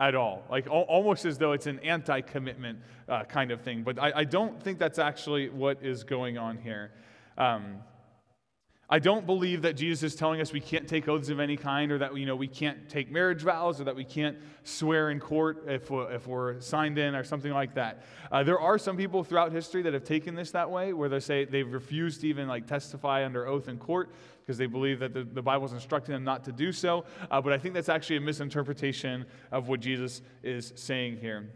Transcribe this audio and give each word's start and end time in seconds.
at 0.00 0.14
all. 0.14 0.42
Like 0.50 0.66
al- 0.66 0.82
almost 0.82 1.24
as 1.26 1.38
though 1.38 1.52
it's 1.52 1.66
an 1.66 1.78
anti 1.80 2.22
commitment 2.22 2.80
uh, 3.08 3.24
kind 3.24 3.50
of 3.50 3.60
thing. 3.60 3.82
But 3.82 3.98
I, 4.00 4.12
I, 4.16 4.24
don't 4.24 4.60
think 4.60 4.78
that's 4.78 4.98
actually 4.98 5.50
what 5.50 5.82
is 5.82 6.02
going 6.04 6.38
on 6.38 6.56
here. 6.56 6.90
Um, 7.36 7.76
I 8.92 8.98
don't 8.98 9.24
believe 9.24 9.62
that 9.62 9.74
Jesus 9.74 10.02
is 10.02 10.14
telling 10.16 10.40
us 10.40 10.52
we 10.52 10.60
can't 10.60 10.88
take 10.88 11.06
oaths 11.06 11.28
of 11.28 11.38
any 11.38 11.56
kind 11.56 11.92
or 11.92 11.98
that 11.98 12.16
you 12.16 12.26
know, 12.26 12.34
we 12.34 12.48
can't 12.48 12.88
take 12.88 13.08
marriage 13.08 13.42
vows 13.42 13.80
or 13.80 13.84
that 13.84 13.94
we 13.94 14.02
can't 14.02 14.36
swear 14.64 15.10
in 15.10 15.20
court 15.20 15.62
if 15.68 15.90
we're, 15.90 16.10
if 16.10 16.26
we're 16.26 16.60
signed 16.60 16.98
in 16.98 17.14
or 17.14 17.22
something 17.22 17.52
like 17.52 17.74
that. 17.74 18.04
Uh, 18.32 18.42
there 18.42 18.58
are 18.58 18.78
some 18.78 18.96
people 18.96 19.22
throughout 19.22 19.52
history 19.52 19.82
that 19.82 19.94
have 19.94 20.02
taken 20.02 20.34
this 20.34 20.50
that 20.50 20.68
way 20.68 20.92
where 20.92 21.08
they 21.08 21.20
say 21.20 21.44
they've 21.44 21.72
refused 21.72 22.22
to 22.22 22.28
even 22.28 22.48
like 22.48 22.66
testify 22.66 23.24
under 23.24 23.46
oath 23.46 23.68
in 23.68 23.78
court 23.78 24.10
because 24.40 24.58
they 24.58 24.66
believe 24.66 24.98
that 24.98 25.14
the, 25.14 25.22
the 25.22 25.42
Bible 25.42 25.66
is 25.66 25.72
instructing 25.72 26.12
them 26.12 26.24
not 26.24 26.42
to 26.42 26.50
do 26.50 26.72
so. 26.72 27.04
Uh, 27.30 27.40
but 27.40 27.52
I 27.52 27.58
think 27.58 27.74
that's 27.74 27.88
actually 27.88 28.16
a 28.16 28.20
misinterpretation 28.20 29.24
of 29.52 29.68
what 29.68 29.78
Jesus 29.78 30.20
is 30.42 30.72
saying 30.74 31.18
here. 31.18 31.48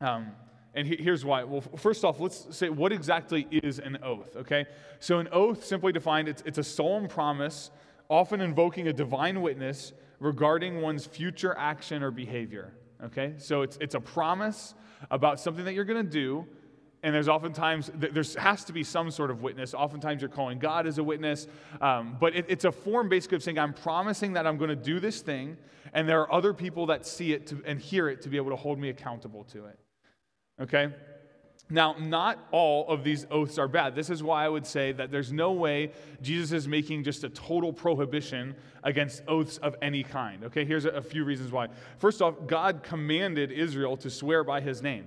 Um, 0.00 0.32
and 0.74 0.88
here's 0.88 1.24
why. 1.24 1.44
Well, 1.44 1.60
first 1.60 2.04
off, 2.04 2.18
let's 2.18 2.56
say 2.56 2.68
what 2.68 2.92
exactly 2.92 3.46
is 3.50 3.78
an 3.78 3.98
oath, 4.02 4.34
okay? 4.36 4.66
So, 4.98 5.20
an 5.20 5.28
oath, 5.30 5.64
simply 5.64 5.92
defined, 5.92 6.28
it's, 6.28 6.42
it's 6.44 6.58
a 6.58 6.64
solemn 6.64 7.06
promise, 7.06 7.70
often 8.08 8.40
invoking 8.40 8.88
a 8.88 8.92
divine 8.92 9.40
witness 9.40 9.92
regarding 10.18 10.80
one's 10.80 11.06
future 11.06 11.56
action 11.56 12.02
or 12.02 12.10
behavior, 12.10 12.74
okay? 13.04 13.34
So, 13.38 13.62
it's, 13.62 13.78
it's 13.80 13.94
a 13.94 14.00
promise 14.00 14.74
about 15.10 15.38
something 15.38 15.64
that 15.64 15.74
you're 15.74 15.84
going 15.84 16.04
to 16.04 16.10
do, 16.10 16.44
and 17.04 17.14
there's 17.14 17.28
oftentimes, 17.28 17.90
there 17.94 18.24
has 18.38 18.64
to 18.64 18.72
be 18.72 18.82
some 18.82 19.10
sort 19.10 19.30
of 19.30 19.42
witness. 19.42 19.74
Oftentimes, 19.74 20.22
you're 20.22 20.30
calling 20.30 20.58
God 20.58 20.86
as 20.88 20.98
a 20.98 21.04
witness, 21.04 21.46
um, 21.80 22.16
but 22.18 22.34
it, 22.34 22.46
it's 22.48 22.64
a 22.64 22.72
form 22.72 23.08
basically 23.08 23.36
of 23.36 23.42
saying, 23.42 23.58
I'm 23.58 23.74
promising 23.74 24.32
that 24.32 24.46
I'm 24.46 24.56
going 24.56 24.70
to 24.70 24.76
do 24.76 24.98
this 24.98 25.20
thing, 25.20 25.56
and 25.92 26.08
there 26.08 26.20
are 26.22 26.32
other 26.32 26.52
people 26.52 26.86
that 26.86 27.06
see 27.06 27.32
it 27.32 27.46
to, 27.48 27.62
and 27.64 27.78
hear 27.78 28.08
it 28.08 28.22
to 28.22 28.28
be 28.28 28.38
able 28.38 28.50
to 28.50 28.56
hold 28.56 28.80
me 28.80 28.88
accountable 28.88 29.44
to 29.44 29.66
it. 29.66 29.78
Okay? 30.60 30.92
Now, 31.70 31.96
not 31.98 32.38
all 32.52 32.86
of 32.88 33.04
these 33.04 33.26
oaths 33.30 33.58
are 33.58 33.68
bad. 33.68 33.94
This 33.94 34.10
is 34.10 34.22
why 34.22 34.44
I 34.44 34.48
would 34.48 34.66
say 34.66 34.92
that 34.92 35.10
there's 35.10 35.32
no 35.32 35.52
way 35.52 35.92
Jesus 36.20 36.52
is 36.52 36.68
making 36.68 37.04
just 37.04 37.24
a 37.24 37.30
total 37.30 37.72
prohibition 37.72 38.54
against 38.82 39.22
oaths 39.26 39.56
of 39.58 39.74
any 39.80 40.02
kind. 40.02 40.44
Okay, 40.44 40.66
here's 40.66 40.84
a, 40.84 41.00
few 41.00 41.24
reasons 41.24 41.50
why. 41.50 41.68
First 41.98 42.20
off, 42.20 42.34
God 42.46 42.82
commanded 42.82 43.50
Israel 43.50 43.96
to 43.98 44.10
swear 44.10 44.44
by 44.44 44.60
his 44.60 44.82
name. 44.82 45.06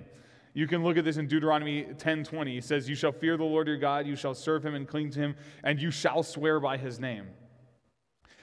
You 0.56 0.66
can 0.66 0.84
look 0.84 0.98
at 0.98 1.06
this 1.06 1.18
in 1.18 1.28
Deuteronomy 1.28 1.84
10:20. 1.84 2.56
He 2.56 2.62
says, 2.62 2.90
"You 2.90 2.96
shall 2.96 3.12
fear 3.12 3.38
the 3.38 3.44
Lord 3.44 3.68
your 3.68 3.78
God, 3.78 4.08
you 4.08 4.16
shall 4.16 4.34
serve 4.34 4.66
him 4.66 4.74
and 4.74 4.88
cling 4.88 5.12
to 5.12 5.20
him, 5.20 5.36
and 5.64 5.80
you 5.80 5.92
shall 5.92 6.24
swear 6.24 6.60
by 6.60 6.78
his 6.78 7.00
name." 7.00 7.28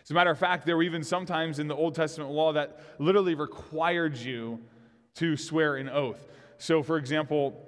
As 0.05 0.12
a 0.12 0.14
matter 0.14 0.30
of 0.30 0.39
fact, 0.39 0.66
there 0.66 0.77
were 0.77 0.84
even 0.84 1.02
sometimes 1.02 1.58
in 1.58 1.66
the 1.66 1.74
Old 1.74 1.96
Testament 1.96 2.30
law 2.30 2.52
that 2.52 2.78
literally 3.00 3.34
required 3.34 4.16
you 4.16 4.61
to 5.14 5.36
swear 5.36 5.74
an 5.74 5.89
oath. 5.89 6.28
So, 6.58 6.83
for 6.83 6.97
example, 6.97 7.60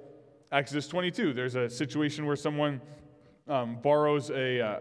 Exodus 0.51 0.87
22, 0.87 1.33
there's 1.33 1.55
a 1.55 1.69
situation 1.69 2.25
where 2.25 2.35
someone 2.35 2.81
um, 3.47 3.79
borrows 3.81 4.29
a, 4.29 4.61
uh, 4.61 4.79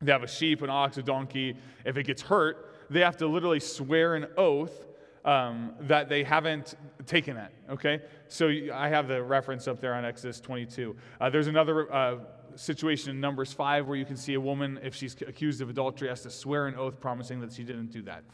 they 0.00 0.12
have 0.12 0.22
a 0.22 0.28
sheep, 0.28 0.62
an 0.62 0.70
ox, 0.70 0.96
a 0.98 1.02
donkey. 1.02 1.56
If 1.84 1.96
it 1.96 2.04
gets 2.04 2.22
hurt, 2.22 2.74
they 2.90 3.00
have 3.00 3.16
to 3.18 3.26
literally 3.26 3.60
swear 3.60 4.14
an 4.14 4.26
oath 4.36 4.86
um, 5.24 5.74
that 5.80 6.08
they 6.08 6.24
haven't 6.24 6.74
taken 7.06 7.36
it. 7.36 7.52
Okay? 7.70 8.00
So 8.28 8.50
I 8.72 8.88
have 8.88 9.08
the 9.08 9.22
reference 9.22 9.68
up 9.68 9.80
there 9.80 9.94
on 9.94 10.04
Exodus 10.04 10.40
22. 10.40 10.96
Uh, 11.20 11.30
there's 11.30 11.46
another 11.46 11.92
uh, 11.92 12.16
situation 12.56 13.10
in 13.10 13.20
Numbers 13.20 13.52
5 13.52 13.86
where 13.86 13.96
you 13.96 14.04
can 14.04 14.16
see 14.16 14.34
a 14.34 14.40
woman, 14.40 14.78
if 14.82 14.94
she's 14.94 15.14
accused 15.26 15.60
of 15.60 15.70
adultery, 15.70 16.08
has 16.08 16.22
to 16.22 16.30
swear 16.30 16.66
an 16.66 16.74
oath 16.74 17.00
promising 17.00 17.40
that 17.40 17.52
she 17.52 17.64
didn't 17.64 17.90
do 17.90 18.02
that. 18.02 18.24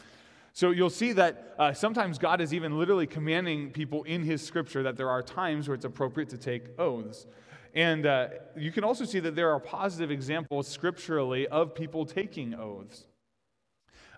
So 0.58 0.72
you'll 0.72 0.90
see 0.90 1.12
that 1.12 1.54
uh, 1.56 1.72
sometimes 1.72 2.18
God 2.18 2.40
is 2.40 2.52
even 2.52 2.80
literally 2.80 3.06
commanding 3.06 3.70
people 3.70 4.02
in 4.02 4.24
His 4.24 4.44
scripture 4.44 4.82
that 4.82 4.96
there 4.96 5.08
are 5.08 5.22
times 5.22 5.68
where 5.68 5.76
it's 5.76 5.84
appropriate 5.84 6.30
to 6.30 6.36
take 6.36 6.76
oaths. 6.80 7.28
And 7.74 8.04
uh, 8.04 8.30
you 8.56 8.72
can 8.72 8.82
also 8.82 9.04
see 9.04 9.20
that 9.20 9.36
there 9.36 9.52
are 9.52 9.60
positive 9.60 10.10
examples 10.10 10.66
scripturally 10.66 11.46
of 11.46 11.76
people 11.76 12.04
taking 12.04 12.56
oaths. 12.56 13.06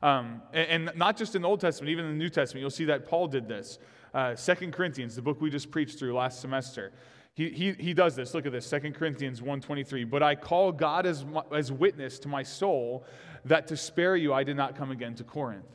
Um, 0.01 0.41
and, 0.55 0.89
and, 0.89 0.97
not 0.97 1.19
just 1.19 1.34
in 1.34 1.43
the 1.43 1.49
Old 1.49 1.61
Testament, 1.61 1.91
even 1.91 2.06
in 2.06 2.12
the 2.12 2.17
New 2.17 2.31
Testament, 2.31 2.62
you'll 2.62 2.71
see 2.71 2.87
that 2.87 3.07
Paul 3.07 3.28
did 3.28 3.47
this. 3.47 3.78
Uh, 4.15 4.34
2 4.34 4.71
Corinthians, 4.71 5.15
the 5.17 5.21
book 5.21 5.43
we 5.43 5.51
just 5.51 5.71
preached 5.71 5.99
through 5.99 6.15
last 6.15 6.41
semester. 6.41 6.95
He, 7.34 7.51
he, 7.51 7.72
he 7.72 7.93
does 7.93 8.17
this. 8.17 8.33
Look 8.33 8.47
at 8.47 8.53
this, 8.53 8.71
2 8.71 8.93
Corinthians 8.93 9.43
1.23. 9.43 10.09
But 10.09 10.22
I 10.22 10.37
call 10.37 10.72
God 10.72 11.05
as, 11.05 11.22
as 11.53 11.71
witness 11.71 12.19
to 12.21 12.28
my 12.28 12.45
soul 12.45 13.05
that 13.45 13.67
to 13.67 13.77
spare 13.77 14.17
you 14.17 14.33
I 14.33 14.43
did 14.43 14.57
not 14.57 14.75
come 14.75 14.91
again 14.91 15.15
to 15.17 15.25
Corinth. 15.25 15.67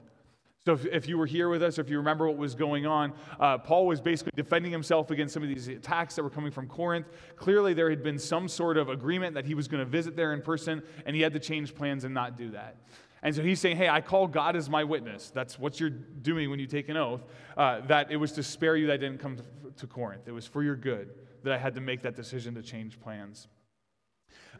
So, 0.65 0.73
if, 0.73 0.85
if, 0.87 1.07
you 1.07 1.19
were 1.19 1.27
here 1.27 1.47
with 1.49 1.61
us, 1.61 1.77
if 1.77 1.91
you 1.91 1.97
remember 1.97 2.27
what 2.27 2.37
was 2.37 2.55
going 2.55 2.87
on, 2.87 3.13
uh, 3.39 3.59
Paul 3.59 3.85
was 3.85 4.01
basically 4.01 4.31
defending 4.35 4.71
himself 4.71 5.11
against 5.11 5.35
some 5.35 5.43
of 5.43 5.49
these 5.49 5.67
attacks 5.67 6.15
that 6.15 6.23
were 6.23 6.29
coming 6.31 6.51
from 6.51 6.67
Corinth. 6.67 7.05
Clearly, 7.35 7.75
there 7.75 7.87
had 7.87 8.01
been 8.01 8.17
some 8.17 8.47
sort 8.47 8.75
of 8.75 8.89
agreement 8.89 9.35
that 9.35 9.45
he 9.45 9.53
was 9.53 9.67
going 9.67 9.85
to 9.85 9.89
visit 9.89 10.15
there 10.15 10.33
in 10.33 10.41
person, 10.41 10.81
and 11.05 11.15
he 11.15 11.21
had 11.21 11.33
to 11.33 11.39
change 11.39 11.75
plans 11.75 12.03
and 12.03 12.15
not 12.15 12.35
do 12.35 12.49
that. 12.49 12.77
And 13.21 13.35
so 13.35 13.43
he's 13.43 13.59
saying, 13.59 13.77
Hey, 13.77 13.89
I 13.89 14.01
call 14.01 14.25
God 14.25 14.55
as 14.55 14.67
my 14.67 14.83
witness. 14.83 15.29
That's 15.29 15.59
what 15.59 15.79
you're 15.79 15.91
doing 15.91 16.49
when 16.49 16.57
you 16.57 16.65
take 16.65 16.89
an 16.89 16.97
oath, 16.97 17.23
uh, 17.55 17.81
that 17.81 18.11
it 18.11 18.17
was 18.17 18.31
to 18.31 18.41
spare 18.41 18.75
you 18.75 18.87
that 18.87 18.93
I 18.93 18.97
didn't 18.97 19.19
come 19.19 19.35
to, 19.35 19.43
to, 19.77 19.85
Corinth. 19.85 20.27
It 20.27 20.31
was 20.31 20.47
for 20.47 20.63
your 20.63 20.75
good 20.75 21.11
that 21.43 21.53
I 21.53 21.59
had 21.59 21.75
to 21.75 21.81
make 21.81 22.01
that 22.01 22.15
decision 22.15 22.55
to 22.55 22.63
change 22.63 22.99
plans. 22.99 23.47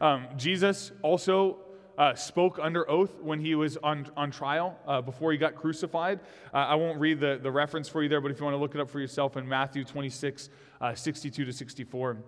Um, 0.00 0.28
Jesus 0.36 0.92
also 1.02 1.65
uh, 1.98 2.14
spoke 2.14 2.58
under 2.60 2.88
oath 2.90 3.20
when 3.20 3.40
he 3.40 3.54
was 3.54 3.76
on, 3.78 4.10
on 4.16 4.30
trial 4.30 4.78
uh, 4.86 5.00
before 5.00 5.32
he 5.32 5.38
got 5.38 5.54
crucified. 5.54 6.20
Uh, 6.52 6.58
I 6.58 6.74
won't 6.74 7.00
read 7.00 7.20
the, 7.20 7.38
the 7.42 7.50
reference 7.50 7.88
for 7.88 8.02
you 8.02 8.08
there, 8.08 8.20
but 8.20 8.30
if 8.30 8.38
you 8.38 8.44
want 8.44 8.54
to 8.54 8.60
look 8.60 8.74
it 8.74 8.80
up 8.80 8.90
for 8.90 9.00
yourself 9.00 9.36
in 9.36 9.48
Matthew 9.48 9.84
26, 9.84 10.50
uh, 10.80 10.94
62 10.94 11.44
to 11.44 11.52
64. 11.52 12.18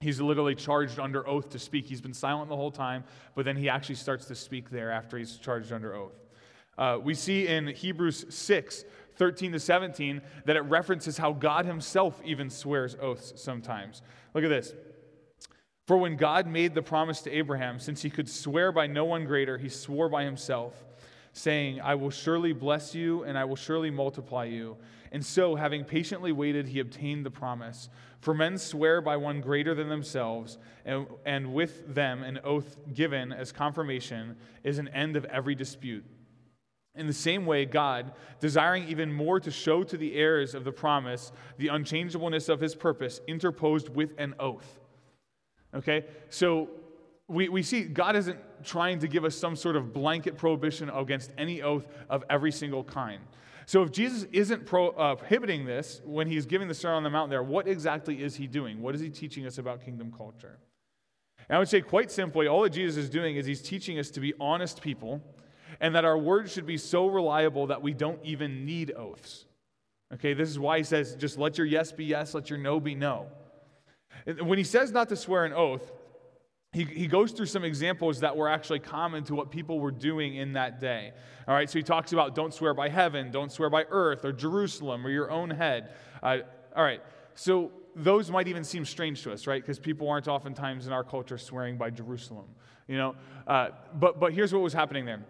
He's 0.00 0.20
literally 0.20 0.54
charged 0.54 0.98
under 0.98 1.26
oath 1.26 1.50
to 1.50 1.58
speak. 1.58 1.86
He's 1.86 2.00
been 2.00 2.12
silent 2.12 2.50
the 2.50 2.56
whole 2.56 2.70
time, 2.70 3.04
but 3.34 3.44
then 3.44 3.56
he 3.56 3.68
actually 3.68 3.94
starts 3.94 4.26
to 4.26 4.34
speak 4.34 4.70
there 4.70 4.90
after 4.90 5.16
he's 5.16 5.36
charged 5.36 5.72
under 5.72 5.94
oath. 5.94 6.12
Uh, 6.76 6.98
we 7.02 7.14
see 7.14 7.46
in 7.46 7.68
Hebrews 7.68 8.26
6, 8.28 8.84
13 9.16 9.52
to 9.52 9.60
17, 9.60 10.20
that 10.44 10.56
it 10.56 10.60
references 10.60 11.16
how 11.16 11.32
God 11.32 11.64
himself 11.64 12.20
even 12.24 12.50
swears 12.50 12.96
oaths 13.00 13.32
sometimes. 13.36 14.02
Look 14.34 14.44
at 14.44 14.50
this. 14.50 14.74
For 15.86 15.96
when 15.96 16.16
God 16.16 16.48
made 16.48 16.74
the 16.74 16.82
promise 16.82 17.20
to 17.22 17.30
Abraham, 17.30 17.78
since 17.78 18.02
he 18.02 18.10
could 18.10 18.28
swear 18.28 18.72
by 18.72 18.88
no 18.88 19.04
one 19.04 19.24
greater, 19.24 19.56
he 19.56 19.68
swore 19.68 20.08
by 20.08 20.24
himself, 20.24 20.74
saying, 21.32 21.80
I 21.80 21.94
will 21.94 22.10
surely 22.10 22.52
bless 22.52 22.92
you 22.92 23.22
and 23.22 23.38
I 23.38 23.44
will 23.44 23.56
surely 23.56 23.90
multiply 23.90 24.46
you. 24.46 24.76
And 25.12 25.24
so, 25.24 25.54
having 25.54 25.84
patiently 25.84 26.32
waited, 26.32 26.66
he 26.66 26.80
obtained 26.80 27.24
the 27.24 27.30
promise. 27.30 27.88
For 28.18 28.34
men 28.34 28.58
swear 28.58 29.00
by 29.00 29.16
one 29.16 29.40
greater 29.40 29.74
than 29.74 29.88
themselves, 29.88 30.58
and, 30.84 31.06
and 31.24 31.54
with 31.54 31.94
them 31.94 32.24
an 32.24 32.40
oath 32.42 32.76
given 32.92 33.32
as 33.32 33.52
confirmation 33.52 34.36
is 34.64 34.78
an 34.78 34.88
end 34.88 35.14
of 35.14 35.24
every 35.26 35.54
dispute. 35.54 36.04
In 36.96 37.06
the 37.06 37.12
same 37.12 37.46
way, 37.46 37.64
God, 37.64 38.12
desiring 38.40 38.88
even 38.88 39.12
more 39.12 39.38
to 39.38 39.50
show 39.52 39.84
to 39.84 39.96
the 39.96 40.16
heirs 40.16 40.54
of 40.54 40.64
the 40.64 40.72
promise 40.72 41.30
the 41.58 41.68
unchangeableness 41.68 42.48
of 42.48 42.60
his 42.60 42.74
purpose, 42.74 43.20
interposed 43.28 43.88
with 43.88 44.12
an 44.18 44.34
oath 44.40 44.80
Okay? 45.74 46.04
So 46.30 46.68
we, 47.28 47.48
we 47.48 47.62
see 47.62 47.82
God 47.82 48.16
isn't 48.16 48.38
trying 48.64 48.98
to 49.00 49.08
give 49.08 49.24
us 49.24 49.36
some 49.36 49.56
sort 49.56 49.76
of 49.76 49.92
blanket 49.92 50.36
prohibition 50.36 50.88
against 50.90 51.32
any 51.36 51.62
oath 51.62 51.86
of 52.08 52.24
every 52.30 52.52
single 52.52 52.84
kind. 52.84 53.20
So 53.66 53.82
if 53.82 53.90
Jesus 53.90 54.26
isn't 54.32 54.64
pro, 54.64 54.90
uh, 54.90 55.16
prohibiting 55.16 55.64
this 55.64 56.00
when 56.04 56.28
he's 56.28 56.46
giving 56.46 56.68
the 56.68 56.74
Sermon 56.74 56.98
on 56.98 57.02
the 57.02 57.10
Mount 57.10 57.30
there, 57.30 57.42
what 57.42 57.66
exactly 57.66 58.22
is 58.22 58.36
he 58.36 58.46
doing? 58.46 58.80
What 58.80 58.94
is 58.94 59.00
he 59.00 59.10
teaching 59.10 59.44
us 59.44 59.58
about 59.58 59.84
kingdom 59.84 60.12
culture? 60.16 60.58
And 61.48 61.56
I 61.56 61.58
would 61.58 61.68
say, 61.68 61.80
quite 61.80 62.10
simply, 62.10 62.46
all 62.46 62.62
that 62.62 62.70
Jesus 62.70 62.96
is 62.96 63.10
doing 63.10 63.36
is 63.36 63.44
he's 63.44 63.62
teaching 63.62 63.98
us 63.98 64.10
to 64.10 64.20
be 64.20 64.34
honest 64.38 64.80
people 64.80 65.20
and 65.80 65.94
that 65.94 66.04
our 66.04 66.16
words 66.16 66.52
should 66.52 66.66
be 66.66 66.78
so 66.78 67.06
reliable 67.08 67.66
that 67.66 67.82
we 67.82 67.92
don't 67.92 68.20
even 68.24 68.64
need 68.64 68.92
oaths. 68.92 69.46
Okay, 70.14 70.32
this 70.32 70.48
is 70.48 70.58
why 70.58 70.78
he 70.78 70.84
says, 70.84 71.16
just 71.16 71.36
let 71.36 71.58
your 71.58 71.66
yes 71.66 71.90
be 71.90 72.04
yes, 72.04 72.34
let 72.34 72.48
your 72.48 72.58
no 72.58 72.78
be 72.78 72.94
no. 72.94 73.26
When 74.24 74.58
he 74.58 74.64
says 74.64 74.92
not 74.92 75.08
to 75.10 75.16
swear 75.16 75.44
an 75.44 75.52
oath, 75.52 75.92
he, 76.72 76.84
he 76.84 77.06
goes 77.06 77.32
through 77.32 77.46
some 77.46 77.64
examples 77.64 78.20
that 78.20 78.36
were 78.36 78.48
actually 78.48 78.80
common 78.80 79.24
to 79.24 79.34
what 79.34 79.50
people 79.50 79.80
were 79.80 79.90
doing 79.90 80.36
in 80.36 80.52
that 80.54 80.78
day. 80.78 81.12
All 81.48 81.54
right, 81.54 81.70
so 81.70 81.78
he 81.78 81.82
talks 81.82 82.12
about 82.12 82.34
don't 82.34 82.52
swear 82.52 82.74
by 82.74 82.88
heaven, 82.88 83.30
don't 83.30 83.50
swear 83.50 83.70
by 83.70 83.84
earth 83.88 84.24
or 84.24 84.32
Jerusalem 84.32 85.06
or 85.06 85.10
your 85.10 85.30
own 85.30 85.48
head. 85.48 85.94
Uh, 86.22 86.38
all 86.74 86.84
right, 86.84 87.00
so 87.34 87.72
those 87.94 88.30
might 88.30 88.46
even 88.46 88.62
seem 88.62 88.84
strange 88.84 89.22
to 89.22 89.32
us, 89.32 89.46
right? 89.46 89.62
Because 89.62 89.78
people 89.78 90.08
aren't 90.08 90.28
oftentimes 90.28 90.86
in 90.86 90.92
our 90.92 91.02
culture 91.02 91.38
swearing 91.38 91.78
by 91.78 91.88
Jerusalem, 91.88 92.44
you 92.86 92.98
know? 92.98 93.14
Uh, 93.46 93.70
but, 93.94 94.20
but 94.20 94.34
here's 94.34 94.52
what 94.52 94.60
was 94.60 94.74
happening 94.74 95.06
there. 95.06 95.24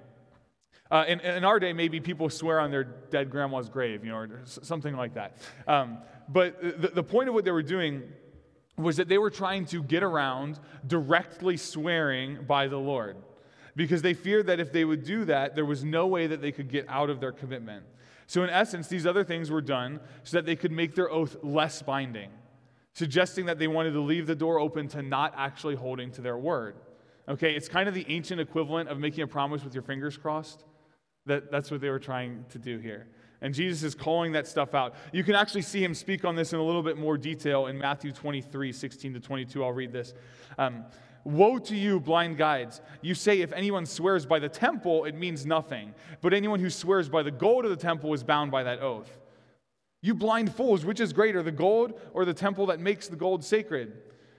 Uh, 0.90 1.04
in, 1.06 1.20
in, 1.20 1.44
our 1.44 1.60
day, 1.60 1.72
maybe 1.72 2.00
people 2.00 2.28
swear 2.28 2.60
on 2.60 2.70
their 2.70 2.84
dead 2.84 3.30
grandma's 3.30 3.68
grave, 3.68 4.04
you 4.04 4.10
know, 4.10 4.18
or 4.18 4.42
something 4.44 4.96
like 4.96 5.14
that. 5.14 5.36
Um, 5.66 5.98
but 6.28 6.60
the, 6.60 6.88
the 6.88 7.02
point 7.02 7.28
of 7.28 7.34
what 7.34 7.44
they 7.44 7.50
were 7.50 7.62
doing 7.62 8.02
was 8.76 8.96
that 8.96 9.08
they 9.08 9.18
were 9.18 9.30
trying 9.30 9.64
to 9.66 9.82
get 9.82 10.02
around 10.02 10.58
directly 10.86 11.56
swearing 11.56 12.44
by 12.46 12.68
the 12.68 12.76
Lord 12.76 13.16
because 13.74 14.02
they 14.02 14.14
feared 14.14 14.46
that 14.46 14.60
if 14.60 14.72
they 14.72 14.84
would 14.84 15.04
do 15.04 15.24
that, 15.26 15.54
there 15.54 15.64
was 15.64 15.84
no 15.84 16.06
way 16.06 16.26
that 16.26 16.40
they 16.40 16.52
could 16.52 16.70
get 16.70 16.86
out 16.88 17.10
of 17.10 17.20
their 17.20 17.32
commitment. 17.32 17.84
So, 18.26 18.42
in 18.42 18.50
essence, 18.50 18.88
these 18.88 19.06
other 19.06 19.22
things 19.22 19.50
were 19.50 19.60
done 19.60 20.00
so 20.24 20.38
that 20.38 20.46
they 20.46 20.56
could 20.56 20.72
make 20.72 20.94
their 20.94 21.10
oath 21.10 21.36
less 21.42 21.80
binding, 21.82 22.30
suggesting 22.92 23.46
that 23.46 23.58
they 23.58 23.68
wanted 23.68 23.92
to 23.92 24.00
leave 24.00 24.26
the 24.26 24.34
door 24.34 24.58
open 24.58 24.88
to 24.88 25.02
not 25.02 25.32
actually 25.36 25.76
holding 25.76 26.10
to 26.12 26.22
their 26.22 26.36
word. 26.36 26.76
Okay, 27.28 27.54
it's 27.54 27.68
kind 27.68 27.88
of 27.88 27.94
the 27.94 28.06
ancient 28.08 28.40
equivalent 28.40 28.88
of 28.88 28.98
making 28.98 29.22
a 29.22 29.26
promise 29.26 29.62
with 29.62 29.74
your 29.74 29.82
fingers 29.82 30.16
crossed. 30.16 30.64
That, 31.26 31.50
that's 31.50 31.70
what 31.70 31.80
they 31.80 31.90
were 31.90 31.98
trying 31.98 32.44
to 32.50 32.58
do 32.58 32.78
here. 32.78 33.08
And 33.46 33.54
Jesus 33.54 33.84
is 33.84 33.94
calling 33.94 34.32
that 34.32 34.48
stuff 34.48 34.74
out. 34.74 34.96
You 35.12 35.22
can 35.22 35.36
actually 35.36 35.62
see 35.62 35.80
him 35.82 35.94
speak 35.94 36.24
on 36.24 36.34
this 36.34 36.52
in 36.52 36.58
a 36.58 36.62
little 36.64 36.82
bit 36.82 36.98
more 36.98 37.16
detail 37.16 37.66
in 37.66 37.78
Matthew 37.78 38.10
23, 38.10 38.72
16 38.72 39.14
to 39.14 39.20
22. 39.20 39.62
I'll 39.62 39.70
read 39.70 39.92
this. 39.92 40.14
Um, 40.58 40.84
Woe 41.22 41.58
to 41.58 41.76
you, 41.76 42.00
blind 42.00 42.38
guides! 42.38 42.80
You 43.02 43.14
say, 43.14 43.42
if 43.42 43.52
anyone 43.52 43.86
swears 43.86 44.26
by 44.26 44.40
the 44.40 44.48
temple, 44.48 45.04
it 45.04 45.14
means 45.14 45.46
nothing. 45.46 45.94
But 46.22 46.34
anyone 46.34 46.58
who 46.58 46.68
swears 46.70 47.08
by 47.08 47.22
the 47.22 47.30
gold 47.30 47.64
of 47.64 47.70
the 47.70 47.76
temple 47.76 48.12
is 48.14 48.24
bound 48.24 48.50
by 48.50 48.64
that 48.64 48.82
oath. 48.82 49.16
You 50.02 50.14
blind 50.14 50.52
fools, 50.52 50.84
which 50.84 50.98
is 50.98 51.12
greater, 51.12 51.40
the 51.40 51.52
gold 51.52 52.00
or 52.14 52.24
the 52.24 52.34
temple 52.34 52.66
that 52.66 52.80
makes 52.80 53.06
the 53.06 53.14
gold 53.14 53.44
sacred? 53.44 53.92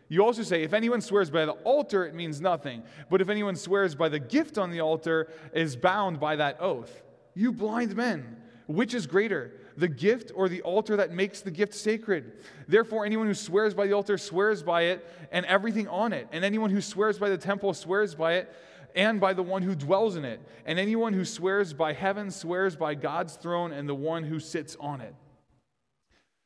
You 0.10 0.26
also 0.26 0.44
say, 0.44 0.64
if 0.64 0.74
anyone 0.74 1.00
swears 1.00 1.30
by 1.30 1.46
the 1.46 1.54
altar, 1.54 2.06
it 2.06 2.14
means 2.14 2.42
nothing. 2.42 2.84
But 3.10 3.22
if 3.22 3.30
anyone 3.30 3.56
swears 3.56 3.96
by 3.96 4.10
the 4.10 4.20
gift 4.20 4.58
on 4.58 4.70
the 4.70 4.82
altar, 4.82 5.32
is 5.54 5.78
bound 5.78 6.20
by 6.20 6.36
that 6.36 6.58
oath. 6.60 7.04
You 7.36 7.54
blind 7.54 7.96
men! 7.96 8.37
Which 8.68 8.94
is 8.94 9.08
greater, 9.08 9.52
the 9.78 9.88
gift 9.88 10.32
or 10.36 10.50
the 10.50 10.62
altar 10.62 10.98
that 10.98 11.12
makes 11.12 11.42
the 11.42 11.52
gift 11.52 11.74
sacred? 11.74 12.34
Therefore, 12.68 13.06
anyone 13.06 13.28
who 13.28 13.34
swears 13.34 13.74
by 13.74 13.88
the 13.88 13.94
altar 13.94 14.18
swears 14.18 14.62
by 14.62 14.84
it 14.84 15.08
and 15.32 15.46
everything 15.46 15.88
on 15.88 16.12
it. 16.12 16.28
And 16.32 16.44
anyone 16.44 16.70
who 16.70 16.82
swears 16.82 17.18
by 17.18 17.30
the 17.30 17.38
temple 17.38 17.74
swears 17.74 18.14
by 18.14 18.34
it 18.34 18.54
and 18.94 19.22
by 19.22 19.34
the 19.34 19.44
one 19.44 19.62
who 19.62 19.74
dwells 19.74 20.18
in 20.18 20.26
it. 20.26 20.42
And 20.66 20.78
anyone 20.78 21.14
who 21.14 21.24
swears 21.24 21.74
by 21.74 21.94
heaven 21.94 22.30
swears 22.30 22.76
by 22.76 22.96
God's 22.96 23.36
throne 23.36 23.72
and 23.72 23.88
the 23.88 23.96
one 23.96 24.24
who 24.24 24.40
sits 24.40 24.76
on 24.80 25.00
it. 25.00 25.16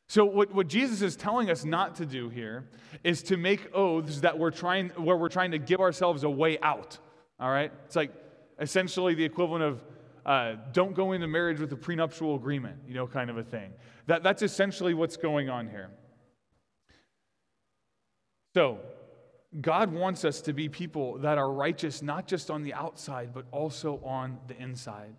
So, 0.08 0.26
what, 0.26 0.54
what 0.54 0.68
Jesus 0.68 1.02
is 1.02 1.16
telling 1.16 1.50
us 1.50 1.64
not 1.64 1.96
to 1.96 2.06
do 2.06 2.28
here 2.28 2.68
is 3.04 3.24
to 3.24 3.38
make 3.38 3.74
oaths 3.74 4.20
that 4.20 4.38
we're 4.38 4.52
trying, 4.52 4.90
where 4.90 5.16
we're 5.16 5.30
trying 5.30 5.52
to 5.52 5.58
give 5.58 5.80
ourselves 5.80 6.24
a 6.24 6.30
way 6.30 6.60
out. 6.60 7.00
All 7.40 7.50
right? 7.50 7.72
It's 7.86 7.96
like 7.96 8.12
essentially 8.60 9.16
the 9.16 9.24
equivalent 9.24 9.64
of 9.64 9.82
uh, 10.26 10.56
don't 10.72 10.94
go 10.94 11.12
into 11.12 11.28
marriage 11.28 11.60
with 11.60 11.72
a 11.74 11.76
prenuptial 11.76 12.36
agreement, 12.36 12.78
you 12.88 12.94
know, 12.94 13.08
kind 13.08 13.30
of 13.30 13.38
a 13.38 13.44
thing. 13.44 13.74
That, 14.08 14.24
that's 14.24 14.42
essentially 14.42 14.94
what's 14.94 15.18
going 15.18 15.50
on 15.50 15.68
here. 15.68 15.90
So, 18.54 18.80
God 19.60 19.92
wants 19.92 20.24
us 20.24 20.42
to 20.42 20.54
be 20.54 20.70
people 20.70 21.18
that 21.20 21.38
are 21.38 21.52
righteous, 21.52 22.02
not 22.02 22.26
just 22.26 22.50
on 22.50 22.64
the 22.64 22.74
outside, 22.74 23.34
but 23.34 23.46
also 23.52 24.00
on 24.04 24.40
the 24.48 24.58
inside. 24.58 25.14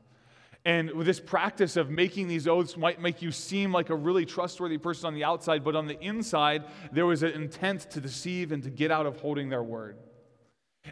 And 0.64 0.90
this 1.04 1.20
practice 1.20 1.76
of 1.76 1.90
making 1.90 2.28
these 2.28 2.46
oaths 2.46 2.76
might 2.76 3.00
make 3.00 3.20
you 3.20 3.32
seem 3.32 3.72
like 3.72 3.90
a 3.90 3.96
really 3.96 4.24
trustworthy 4.24 4.78
person 4.78 5.06
on 5.06 5.14
the 5.14 5.24
outside, 5.24 5.64
but 5.64 5.74
on 5.74 5.86
the 5.86 6.00
inside, 6.00 6.64
there 6.92 7.04
was 7.04 7.22
an 7.22 7.32
intent 7.32 7.90
to 7.90 8.00
deceive 8.00 8.52
and 8.52 8.62
to 8.62 8.70
get 8.70 8.90
out 8.90 9.04
of 9.04 9.20
holding 9.20 9.48
their 9.48 9.62
word. 9.62 9.96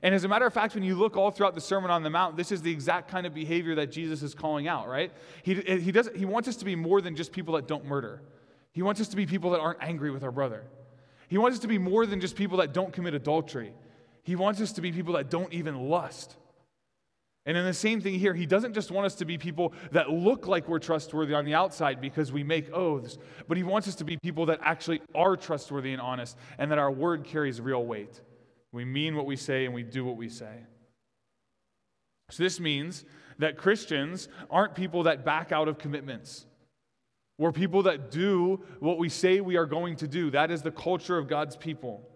And 0.03 0.15
as 0.15 0.25
a 0.25 0.29
matter 0.29 0.47
of 0.47 0.55
fact, 0.55 0.75
when 0.75 0.85
you 0.85 0.95
look 0.95 1.17
all 1.17 1.31
throughout 1.31 1.55
the 1.55 1.61
Sermon 1.61 1.91
on 1.91 2.03
the 2.03 2.11
Mount, 2.11 2.37
this 2.37 2.53
is 2.53 2.63
the 2.63 2.71
exact 2.71 3.11
kind 3.11 3.27
of 3.27 3.35
behavior 3.35 3.75
that 3.75 3.91
Jesus 3.91 4.23
is 4.23 4.35
calling 4.35 4.69
out, 4.69 4.89
right? 4.89 5.13
He, 5.43 5.55
he, 5.55 5.91
does, 5.91 6.09
he 6.15 6.25
wants 6.25 6.49
us 6.49 6.57
to 6.57 6.65
be 6.65 6.77
more 6.77 7.01
than 7.01 7.17
just 7.17 7.33
people 7.33 7.55
that 7.55 7.67
don't 7.67 7.85
murder. 7.85 8.23
He 8.73 8.83
wants 8.83 9.01
us 9.01 9.09
to 9.09 9.17
be 9.17 9.27
people 9.27 9.51
that 9.51 9.61
aren't 9.61 9.83
angry 9.83 10.11
with 10.11 10.23
our 10.23 10.31
brother. 10.31 10.65
He 11.29 11.39
wants 11.39 11.57
us 11.57 11.61
to 11.63 11.69
be 11.69 11.79
more 11.79 12.07
than 12.07 12.21
just 12.21 12.37
people 12.37 12.59
that 12.59 12.73
don't 12.73 12.93
commit 12.93 13.15
adultery. 13.15 13.73
He 14.23 14.37
wants 14.37 14.61
us 14.61 14.73
to 14.73 14.81
be 14.81 14.93
people 14.93 15.15
that 15.15 15.29
don't 15.29 15.53
even 15.53 15.89
lust. 15.89 16.37
And 17.47 17.57
in 17.57 17.65
the 17.65 17.75
same 17.75 18.01
thing 18.01 18.19
here, 18.19 18.35
he 18.35 18.47
doesn't 18.47 18.75
just 18.75 18.91
want 18.91 19.07
us 19.07 19.15
to 19.17 19.25
be 19.25 19.39
people 19.39 19.73
that 19.93 20.11
look 20.11 20.47
like 20.47 20.69
we're 20.69 20.79
trustworthy 20.79 21.35
on 21.35 21.45
the 21.45 21.55
outside 21.55 22.01
because 22.01 22.31
we 22.31 22.45
make 22.45 22.73
oaths, 22.73 23.19
but 23.49 23.57
he 23.57 23.63
wants 23.63 23.89
us 23.89 23.95
to 23.97 24.05
be 24.05 24.19
people 24.19 24.47
that 24.47 24.61
actually 24.63 25.01
are 25.15 25.37
trustworthy 25.37 25.93
and 25.93 26.01
honest 26.01 26.37
and 26.59 26.71
that 26.71 26.79
our 26.79 26.91
word 26.91 27.25
carries 27.25 27.61
real 27.61 27.85
weight. 27.85 28.21
We 28.73 28.85
mean 28.85 29.17
what 29.17 29.27
we 29.27 29.37
say 29.37 29.65
and 29.65 29.75
we 29.75 29.83
do 29.83 30.05
what 30.05 30.17
we 30.17 30.29
say. 30.29 30.65
So, 32.31 32.43
this 32.43 32.61
means 32.61 33.05
that 33.39 33.57
Christians 33.57 34.29
aren't 34.51 34.75
people 34.75 35.05
that 35.05 35.25
back 35.25 35.51
out 35.51 35.67
of 35.67 35.79
commitments. 35.79 36.47
We're 37.39 37.53
people 37.53 37.85
that 37.85 38.11
do 38.11 38.61
what 38.81 38.99
we 38.99 39.09
say 39.09 39.41
we 39.41 39.57
are 39.57 39.67
going 39.67 39.97
to 39.97 40.07
do. 40.07 40.31
That 40.31 40.51
is 40.51 40.63
the 40.63 40.71
culture 40.71 41.17
of 41.17 41.27
God's 41.27 41.57
people. 41.57 42.07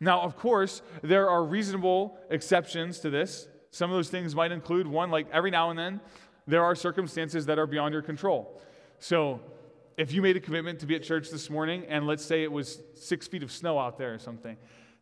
Now, 0.00 0.22
of 0.22 0.36
course, 0.36 0.80
there 1.02 1.28
are 1.28 1.44
reasonable 1.44 2.18
exceptions 2.30 3.00
to 3.00 3.10
this. 3.10 3.48
Some 3.70 3.90
of 3.90 3.96
those 3.96 4.08
things 4.08 4.34
might 4.34 4.50
include 4.50 4.86
one, 4.86 5.10
like 5.10 5.28
every 5.30 5.50
now 5.50 5.70
and 5.70 5.78
then, 5.78 6.00
there 6.46 6.64
are 6.64 6.74
circumstances 6.74 7.46
that 7.46 7.58
are 7.58 7.66
beyond 7.66 7.92
your 7.92 8.02
control. 8.02 8.60
So, 8.98 9.40
if 9.98 10.12
you 10.12 10.22
made 10.22 10.36
a 10.36 10.40
commitment 10.40 10.80
to 10.80 10.86
be 10.86 10.94
at 10.94 11.02
church 11.02 11.30
this 11.30 11.50
morning, 11.50 11.84
and 11.88 12.06
let's 12.06 12.24
say 12.24 12.42
it 12.42 12.50
was 12.50 12.80
six 12.94 13.28
feet 13.28 13.42
of 13.42 13.52
snow 13.52 13.78
out 13.78 13.98
there 13.98 14.14
or 14.14 14.18
something, 14.18 14.56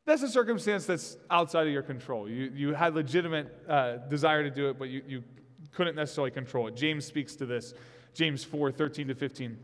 that's 0.09 0.23
a 0.23 0.29
circumstance 0.29 0.87
that's 0.87 1.17
outside 1.31 1.67
of 1.67 1.73
your 1.73 1.83
control. 1.83 2.29
You, 2.29 2.51
you 2.55 2.75
had 2.75 2.95
legitimate 2.95 3.55
uh, 3.69 3.99
desire 4.09 4.43
to 4.43 4.51
do 4.51 4.71
it, 4.71 4.79
but 4.79 4.89
you, 4.89 5.03
you 5.07 5.25
couldn't 5.73 5.97
necessarily 5.97 6.31
control 6.31 6.69
it. 6.69 6.77
James 6.77 7.05
speaks 7.05 7.37
to 7.37 7.47
this. 7.47 7.75
James 8.15 8.43
4 8.43 8.73
13 8.73 9.09
to 9.09 9.15
15. 9.15 9.59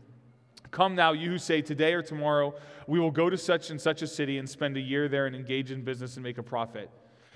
Come 0.71 0.95
now, 0.95 1.13
you 1.13 1.31
who 1.31 1.37
say, 1.37 1.61
Today 1.61 1.93
or 1.93 2.01
tomorrow, 2.01 2.53
we 2.87 2.99
will 2.99 3.11
go 3.11 3.29
to 3.29 3.37
such 3.37 3.69
and 3.69 3.79
such 3.79 4.01
a 4.01 4.07
city 4.07 4.37
and 4.37 4.49
spend 4.49 4.77
a 4.77 4.79
year 4.79 5.07
there 5.07 5.25
and 5.25 5.35
engage 5.35 5.71
in 5.71 5.83
business 5.83 6.15
and 6.15 6.23
make 6.23 6.37
a 6.37 6.43
profit. 6.43 6.89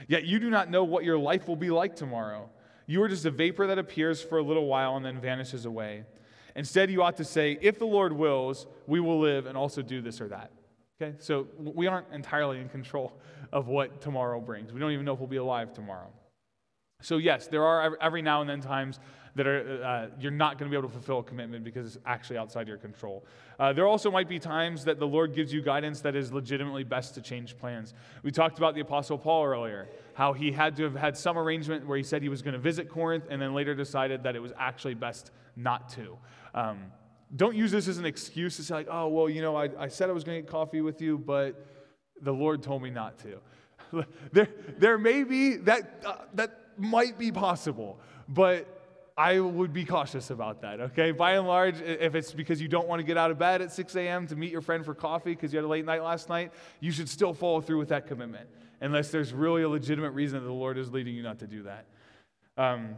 Yet 0.08 0.26
you 0.26 0.40
do 0.40 0.50
not 0.50 0.70
know 0.70 0.84
what 0.84 1.04
your 1.04 1.18
life 1.18 1.48
will 1.48 1.56
be 1.56 1.70
like 1.70 1.96
tomorrow. 1.96 2.50
You 2.86 3.02
are 3.04 3.08
just 3.08 3.26
a 3.26 3.32
vapor 3.32 3.68
that 3.68 3.78
appears 3.78 4.22
for 4.22 4.38
a 4.38 4.44
little 4.44 4.66
while 4.66 4.96
and 4.96 5.06
then 5.06 5.20
vanishes 5.20 5.66
away. 5.66 6.04
Instead, 6.56 6.90
you 6.90 7.04
ought 7.04 7.18
to 7.18 7.26
say, 7.26 7.58
If 7.62 7.80
the 7.80 7.86
Lord 7.86 8.14
wills, 8.14 8.68
we 8.88 9.00
will 9.00 9.20
live 9.20 9.46
and 9.46 9.58
also 9.58 9.82
do 9.82 10.02
this 10.02 10.22
or 10.22 10.28
that. 10.30 10.52
Okay, 11.02 11.16
so 11.20 11.48
we 11.58 11.88
aren't 11.88 12.08
entirely 12.12 12.60
in 12.60 12.68
control 12.68 13.14
of 13.54 13.68
what 13.68 14.02
tomorrow 14.02 14.42
brings. 14.42 14.74
We 14.74 14.82
don't 14.82 14.92
even 14.92 15.06
know 15.06 15.14
if 15.14 15.20
we'll 15.20 15.28
be 15.28 15.38
alive 15.38 15.72
tomorrow. 15.72 16.10
So, 17.02 17.18
yes, 17.18 17.48
there 17.48 17.64
are 17.64 17.98
every 18.02 18.22
now 18.22 18.42
and 18.42 18.50
then 18.50 18.60
times 18.60 19.00
that 19.36 19.48
are, 19.48 19.84
uh, 19.84 20.08
you're 20.20 20.32
not 20.32 20.58
going 20.58 20.70
to 20.70 20.76
be 20.76 20.78
able 20.78 20.90
to 20.90 20.94
fulfill 20.94 21.20
a 21.20 21.24
commitment 21.24 21.64
because 21.64 21.96
it's 21.96 22.06
actually 22.06 22.38
outside 22.38 22.68
your 22.68 22.76
control. 22.76 23.24
Uh, 23.58 23.72
there 23.72 23.88
also 23.88 24.12
might 24.12 24.28
be 24.28 24.40
times 24.40 24.84
that 24.84 25.00
the 25.00 25.08
Lord 25.08 25.34
gives 25.34 25.54
you 25.54 25.62
guidance 25.62 26.02
that 26.02 26.16
is 26.16 26.34
legitimately 26.34 26.84
best 26.84 27.14
to 27.14 27.22
change 27.22 27.58
plans. 27.58 27.94
We 28.22 28.32
talked 28.32 28.58
about 28.58 28.76
the 28.76 28.82
Apostle 28.82 29.18
Paul 29.18 29.46
earlier, 29.46 29.88
how 30.16 30.34
he 30.34 30.52
had 30.52 30.76
to 30.76 30.84
have 30.84 30.96
had 30.96 31.16
some 31.16 31.38
arrangement 31.38 31.88
where 31.88 31.98
he 31.98 32.04
said 32.04 32.22
he 32.22 32.28
was 32.28 32.42
going 32.42 32.56
to 32.56 32.60
visit 32.60 32.90
Corinth 32.90 33.26
and 33.30 33.42
then 33.42 33.54
later 33.54 33.74
decided 33.74 34.24
that 34.24 34.36
it 34.36 34.42
was 34.42 34.52
actually 34.60 34.96
best 34.96 35.32
not 35.56 35.88
to. 35.90 36.18
Um, 36.54 36.92
don't 37.36 37.56
use 37.56 37.72
this 37.72 37.88
as 37.88 37.98
an 37.98 38.06
excuse 38.06 38.58
to 38.58 38.64
say, 38.64 38.74
like, 38.74 38.88
oh, 38.90 39.08
well, 39.08 39.30
you 39.30 39.42
know, 39.42 39.56
I, 39.56 39.70
I 39.78 39.88
said 39.88 40.10
I 40.10 40.14
was 40.14 40.24
going 40.24 40.38
to 40.38 40.42
get 40.42 40.50
coffee 40.50 40.82
with 40.82 41.02
you, 41.02 41.18
but 41.18 41.66
the 42.22 42.34
Lord 42.34 42.64
told 42.64 42.82
me 42.82 42.90
not 42.90 43.20
to. 43.20 44.06
there, 44.32 44.50
there 44.78 44.98
may 44.98 45.24
be 45.24 45.58
that, 45.58 46.04
uh, 46.06 46.16
that 46.34 46.52
might 46.78 47.18
be 47.18 47.32
possible, 47.32 48.00
but 48.28 48.68
I 49.20 49.40
would 49.40 49.74
be 49.74 49.84
cautious 49.84 50.30
about 50.30 50.62
that, 50.62 50.80
okay? 50.80 51.12
By 51.12 51.34
and 51.34 51.46
large, 51.46 51.82
if 51.82 52.16
it's 52.16 52.32
because 52.32 52.62
you 52.62 52.70
don't 52.70 52.88
want 52.88 53.00
to 53.00 53.04
get 53.04 53.18
out 53.18 53.32
of 53.32 53.38
bed 53.38 53.62
at 53.62 53.72
6 53.72 53.96
a.m. 53.98 54.26
to 54.28 54.36
meet 54.36 54.52
your 54.52 54.62
friend 54.62 54.86
for 54.86 54.96
coffee 54.96 55.32
because 55.32 55.52
you 55.52 55.58
had 55.58 55.66
a 55.66 55.68
late 55.68 55.86
night 55.86 56.02
last 56.02 56.30
night, 56.30 56.54
you 56.80 56.92
should 56.92 57.10
still 57.10 57.34
follow 57.34 57.60
through 57.60 57.80
with 57.80 57.90
that 57.90 58.08
commitment, 58.08 58.50
unless 58.80 59.12
there's 59.12 59.34
really 59.34 59.64
a 59.64 59.70
legitimate 59.70 60.12
reason 60.12 60.40
that 60.40 60.46
the 60.46 60.54
Lord 60.54 60.78
is 60.78 60.92
leading 60.92 61.16
you 61.16 61.22
not 61.22 61.40
to 61.40 61.48
do 61.48 61.64
that. 61.64 61.86
Um, 62.58 62.98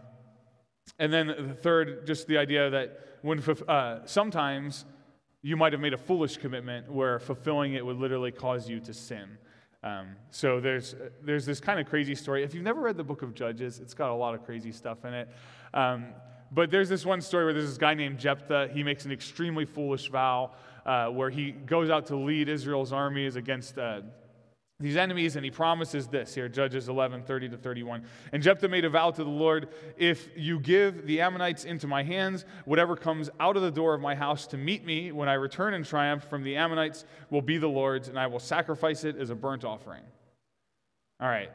and 0.99 1.11
then 1.11 1.27
the 1.27 1.53
third, 1.53 2.05
just 2.05 2.27
the 2.27 2.37
idea 2.37 2.69
that 2.69 3.17
when 3.21 3.43
uh, 3.67 3.99
sometimes 4.05 4.85
you 5.41 5.57
might 5.57 5.73
have 5.73 5.81
made 5.81 5.93
a 5.93 5.97
foolish 5.97 6.37
commitment 6.37 6.91
where 6.91 7.19
fulfilling 7.19 7.73
it 7.73 7.85
would 7.85 7.97
literally 7.97 8.31
cause 8.31 8.69
you 8.69 8.79
to 8.79 8.93
sin. 8.93 9.37
Um, 9.83 10.15
so 10.29 10.59
there's, 10.59 10.95
there's 11.23 11.45
this 11.45 11.59
kind 11.59 11.79
of 11.79 11.87
crazy 11.87 12.13
story. 12.13 12.43
If 12.43 12.53
you've 12.53 12.63
never 12.63 12.81
read 12.81 12.97
the 12.97 13.03
book 13.03 13.23
of 13.23 13.33
Judges, 13.33 13.79
it's 13.79 13.95
got 13.95 14.11
a 14.11 14.13
lot 14.13 14.35
of 14.35 14.45
crazy 14.45 14.71
stuff 14.71 15.03
in 15.05 15.13
it. 15.13 15.29
Um, 15.73 16.07
but 16.51 16.69
there's 16.69 16.89
this 16.89 17.05
one 17.05 17.21
story 17.21 17.45
where 17.45 17.53
there's 17.53 17.69
this 17.69 17.77
guy 17.77 17.93
named 17.93 18.19
Jephthah. 18.19 18.69
He 18.71 18.83
makes 18.83 19.05
an 19.05 19.11
extremely 19.11 19.65
foolish 19.65 20.09
vow 20.09 20.51
uh, 20.85 21.07
where 21.07 21.29
he 21.29 21.51
goes 21.51 21.89
out 21.89 22.07
to 22.07 22.15
lead 22.15 22.49
Israel's 22.49 22.93
armies 22.93 23.37
against 23.37 23.77
uh, 23.77 24.01
these 24.81 24.97
enemies, 24.97 25.35
and 25.35 25.45
he 25.45 25.51
promises 25.51 26.07
this 26.07 26.33
here, 26.33 26.49
Judges 26.49 26.89
11, 26.89 27.23
30 27.23 27.49
to 27.49 27.57
31. 27.57 28.03
And 28.31 28.41
Jephthah 28.41 28.67
made 28.67 28.85
a 28.85 28.89
vow 28.89 29.11
to 29.11 29.23
the 29.23 29.29
Lord 29.29 29.69
if 29.97 30.29
you 30.35 30.59
give 30.59 31.05
the 31.05 31.21
Ammonites 31.21 31.63
into 31.63 31.87
my 31.87 32.03
hands, 32.03 32.45
whatever 32.65 32.95
comes 32.95 33.29
out 33.39 33.55
of 33.55 33.61
the 33.61 33.71
door 33.71 33.93
of 33.93 34.01
my 34.01 34.15
house 34.15 34.47
to 34.47 34.57
meet 34.57 34.85
me 34.85 35.11
when 35.11 35.29
I 35.29 35.33
return 35.33 35.73
in 35.73 35.83
triumph 35.83 36.23
from 36.25 36.43
the 36.43 36.55
Ammonites 36.55 37.05
will 37.29 37.41
be 37.41 37.57
the 37.57 37.67
Lord's, 37.67 38.07
and 38.07 38.19
I 38.19 38.27
will 38.27 38.39
sacrifice 38.39 39.03
it 39.03 39.15
as 39.17 39.29
a 39.29 39.35
burnt 39.35 39.63
offering. 39.63 40.03
All 41.19 41.29
right. 41.29 41.51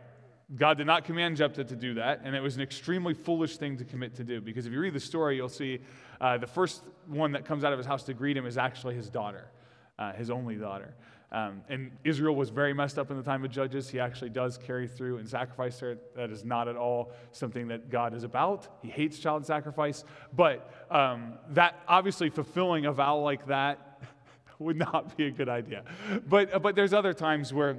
God 0.55 0.79
did 0.79 0.87
not 0.87 1.05
command 1.05 1.37
Jephthah 1.37 1.65
to 1.65 1.77
do 1.77 1.95
that, 1.95 2.21
and 2.23 2.37
it 2.37 2.41
was 2.41 2.55
an 2.55 2.63
extremely 2.63 3.15
foolish 3.15 3.57
thing 3.57 3.77
to 3.79 3.85
commit 3.85 4.15
to 4.15 4.25
do. 4.25 4.41
Because 4.41 4.65
if 4.65 4.73
you 4.73 4.79
read 4.79 4.95
the 4.95 5.01
story, 5.01 5.35
you'll 5.35 5.49
see 5.49 5.81
uh, 6.21 6.39
the 6.39 6.47
first 6.47 6.85
one 7.09 7.33
that 7.33 7.45
comes 7.45 7.65
out 7.65 7.73
of 7.73 7.79
his 7.79 7.87
house 7.87 8.05
to 8.05 8.15
greet 8.15 8.37
him 8.37 8.47
is 8.47 8.57
actually 8.57 8.95
his 8.95 9.11
daughter, 9.11 9.51
uh, 9.99 10.13
his 10.13 10.31
only 10.31 10.55
daughter. 10.55 10.95
Um, 11.37 11.61
and 11.69 11.91
Israel 12.03 12.35
was 12.35 12.49
very 12.49 12.73
messed 12.73 12.99
up 12.99 13.11
in 13.11 13.19
the 13.19 13.23
time 13.23 13.45
of 13.45 13.51
Judges. 13.51 13.91
He 13.91 14.01
actually 14.01 14.31
does 14.31 14.57
carry 14.57 14.89
through 14.89 15.19
and 15.19 15.29
sacrifice 15.29 15.79
there. 15.79 15.99
That 16.15 16.31
is 16.31 16.47
not 16.47 16.67
at 16.67 16.77
all 16.77 17.13
something 17.31 17.69
that 17.69 17.91
God 17.91 18.15
is 18.15 18.25
about. 18.25 18.79
He 18.81 18.89
hates 18.89 19.19
child 19.19 19.45
sacrifice. 19.45 20.03
But 20.35 20.73
um, 20.91 21.35
that 21.51 21.79
obviously 21.87 22.31
fulfilling 22.31 22.87
a 22.87 22.93
vow 22.93 23.19
like 23.19 23.49
that 23.49 24.01
would 24.59 24.79
not 24.79 25.15
be 25.19 25.27
a 25.27 25.31
good 25.31 25.51
idea. 25.51 25.85
But, 26.27 26.63
but 26.63 26.75
there's 26.75 26.95
other 26.95 27.13
times 27.13 27.53
where 27.53 27.77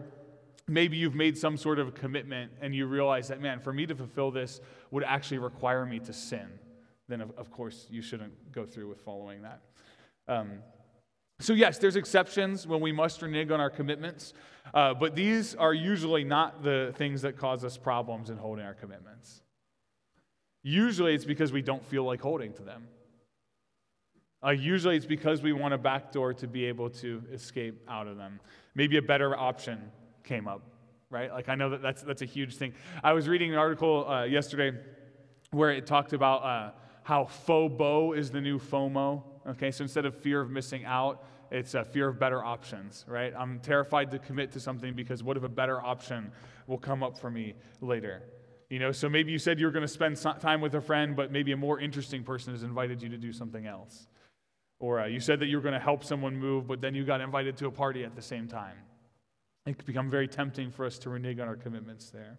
maybe 0.68 0.98
you've 0.98 1.16
made 1.16 1.36
some 1.36 1.58
sort 1.58 1.80
of 1.80 1.96
commitment 1.96 2.52
and 2.62 2.76
you 2.76 2.86
realize 2.86 3.28
that, 3.30 3.42
man, 3.42 3.60
for 3.60 3.74
me 3.74 3.88
to 3.88 3.96
fulfill 3.96 4.30
this 4.30 4.62
would 4.92 5.04
actually 5.04 5.40
require 5.40 5.84
me 5.84 5.98
to 5.98 6.14
sin. 6.14 6.48
Then, 7.08 7.22
of, 7.22 7.32
of 7.36 7.50
course, 7.50 7.88
you 7.90 8.04
shouldn't 8.04 8.52
go 8.52 8.68
through 8.68 8.88
with 8.88 9.02
following 9.02 9.42
that. 9.42 9.62
Um, 10.28 10.60
so, 11.40 11.54
yes, 11.54 11.78
there's 11.78 11.96
exceptions 11.96 12.66
when 12.66 12.82
we 12.82 12.92
must 12.92 13.22
renege 13.22 13.52
on 13.52 13.60
our 13.60 13.70
commitments, 13.70 14.34
uh, 14.74 14.94
but 14.94 15.16
these 15.16 15.54
are 15.56 15.74
usually 15.74 16.24
not 16.24 16.64
the 16.64 16.94
things 16.98 17.22
that 17.22 17.38
cause 17.38 17.64
us 17.64 17.78
problems 17.78 18.30
in 18.30 18.38
holding 18.38 18.66
our 18.66 18.74
commitments. 18.74 19.42
Usually, 20.64 21.14
it's 21.14 21.26
because 21.26 21.54
we 21.54 21.62
don't 21.62 21.86
feel 21.86 22.04
like 22.04 22.22
holding 22.22 22.54
to 22.54 22.64
them. 22.64 22.88
Uh, 24.46 24.50
usually, 24.50 24.96
it's 24.96 25.06
because 25.06 25.42
we 25.42 25.54
want 25.54 25.74
a 25.74 25.78
backdoor 25.78 26.34
to 26.34 26.48
be 26.48 26.66
able 26.66 26.90
to 26.90 27.24
escape 27.32 27.82
out 27.88 28.08
of 28.08 28.18
them. 28.18 28.40
Maybe 28.76 28.98
a 28.98 29.02
better 29.02 29.36
option 29.36 29.92
came 30.24 30.48
up, 30.48 30.62
right? 31.10 31.32
Like, 31.32 31.50
I 31.50 31.56
know 31.56 31.70
that 31.70 31.82
that's, 31.82 32.02
that's 32.02 32.22
a 32.22 32.26
huge 32.26 32.56
thing. 32.56 32.74
I 33.04 33.14
was 33.14 33.28
reading 33.28 33.52
an 33.52 33.58
article 33.58 34.08
uh, 34.10 34.24
yesterday 34.24 34.78
where 35.52 35.72
it 35.72 35.86
talked 35.88 36.14
about 36.14 36.44
uh, 36.44 36.72
how 37.04 37.30
FOBO 37.48 38.18
is 38.18 38.30
the 38.30 38.42
new 38.42 38.60
FOMO. 38.60 39.24
Okay, 39.48 39.72
so 39.72 39.84
instead 39.84 40.06
of 40.06 40.16
fear 40.16 40.42
of 40.42 40.50
missing 40.50 40.84
out, 40.86 41.24
it's 41.52 41.74
a 41.74 41.86
fear 41.86 42.10
of 42.10 42.20
better 42.20 42.44
options, 42.44 43.06
right? 43.08 43.34
I'm 43.38 43.60
terrified 43.60 44.12
to 44.12 44.20
commit 44.20 44.52
to 44.54 44.60
something 44.60 44.94
because 44.94 45.24
what 45.24 45.38
if 45.38 45.44
a 45.44 45.50
better 45.50 45.82
option 45.82 46.32
will 46.68 46.78
come 46.78 47.02
up 47.02 47.18
for 47.18 47.32
me 47.32 47.54
later? 47.80 48.24
You 48.70 48.80
know, 48.80 48.92
so 48.92 49.08
maybe 49.08 49.32
you 49.32 49.40
said 49.40 49.60
you 49.60 49.66
were 49.66 49.72
going 49.72 49.86
to 49.86 49.88
spend 49.88 50.18
time 50.18 50.60
with 50.60 50.76
a 50.76 50.82
friend, 50.82 51.16
but 51.16 51.32
maybe 51.32 51.54
a 51.54 51.58
more 51.58 51.80
interesting 51.80 52.24
person 52.24 52.52
has 52.54 52.64
invited 52.64 53.02
you 53.02 53.08
to 53.10 53.18
do 53.18 53.32
something 53.32 53.66
else. 53.66 54.08
Or 54.80 55.00
uh, 55.00 55.06
you 55.08 55.22
said 55.22 55.40
that 55.40 55.46
you 55.46 55.56
were 55.56 55.64
going 55.64 55.74
to 55.74 55.80
help 55.80 56.04
someone 56.04 56.36
move, 56.36 56.68
but 56.68 56.82
then 56.82 56.94
you 56.94 57.06
got 57.06 57.22
invited 57.22 57.56
to 57.58 57.68
a 57.68 57.72
party 57.72 58.04
at 58.04 58.16
the 58.16 58.22
same 58.22 58.48
time. 58.48 58.76
It 59.66 59.78
could 59.78 59.86
become 59.86 60.10
very 60.10 60.28
tempting 60.28 60.72
for 60.72 60.86
us 60.86 61.00
to 61.00 61.10
renege 61.10 61.40
on 61.40 61.48
our 61.48 61.56
commitments 61.56 62.10
there. 62.10 62.38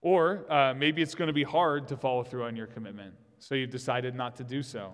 Or 0.00 0.50
uh, 0.50 0.74
maybe 0.74 1.02
it's 1.02 1.14
going 1.14 1.28
to 1.28 1.34
be 1.34 1.42
hard 1.42 1.88
to 1.88 1.96
follow 1.96 2.22
through 2.22 2.44
on 2.44 2.56
your 2.56 2.66
commitment, 2.66 3.14
so 3.38 3.54
you've 3.54 3.70
decided 3.70 4.14
not 4.14 4.36
to 4.36 4.44
do 4.44 4.62
so. 4.62 4.92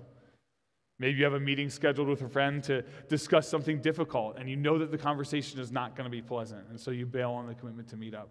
Maybe 0.98 1.18
you 1.18 1.24
have 1.24 1.34
a 1.34 1.40
meeting 1.40 1.70
scheduled 1.70 2.08
with 2.08 2.22
a 2.22 2.28
friend 2.28 2.62
to 2.64 2.82
discuss 3.08 3.48
something 3.48 3.80
difficult, 3.80 4.36
and 4.38 4.48
you 4.48 4.56
know 4.56 4.78
that 4.78 4.90
the 4.90 4.98
conversation 4.98 5.58
is 5.58 5.72
not 5.72 5.96
going 5.96 6.04
to 6.04 6.10
be 6.10 6.22
pleasant, 6.22 6.68
and 6.70 6.78
so 6.78 6.90
you 6.92 7.04
bail 7.04 7.32
on 7.32 7.46
the 7.46 7.54
commitment 7.54 7.88
to 7.88 7.96
meet 7.96 8.14
up. 8.14 8.30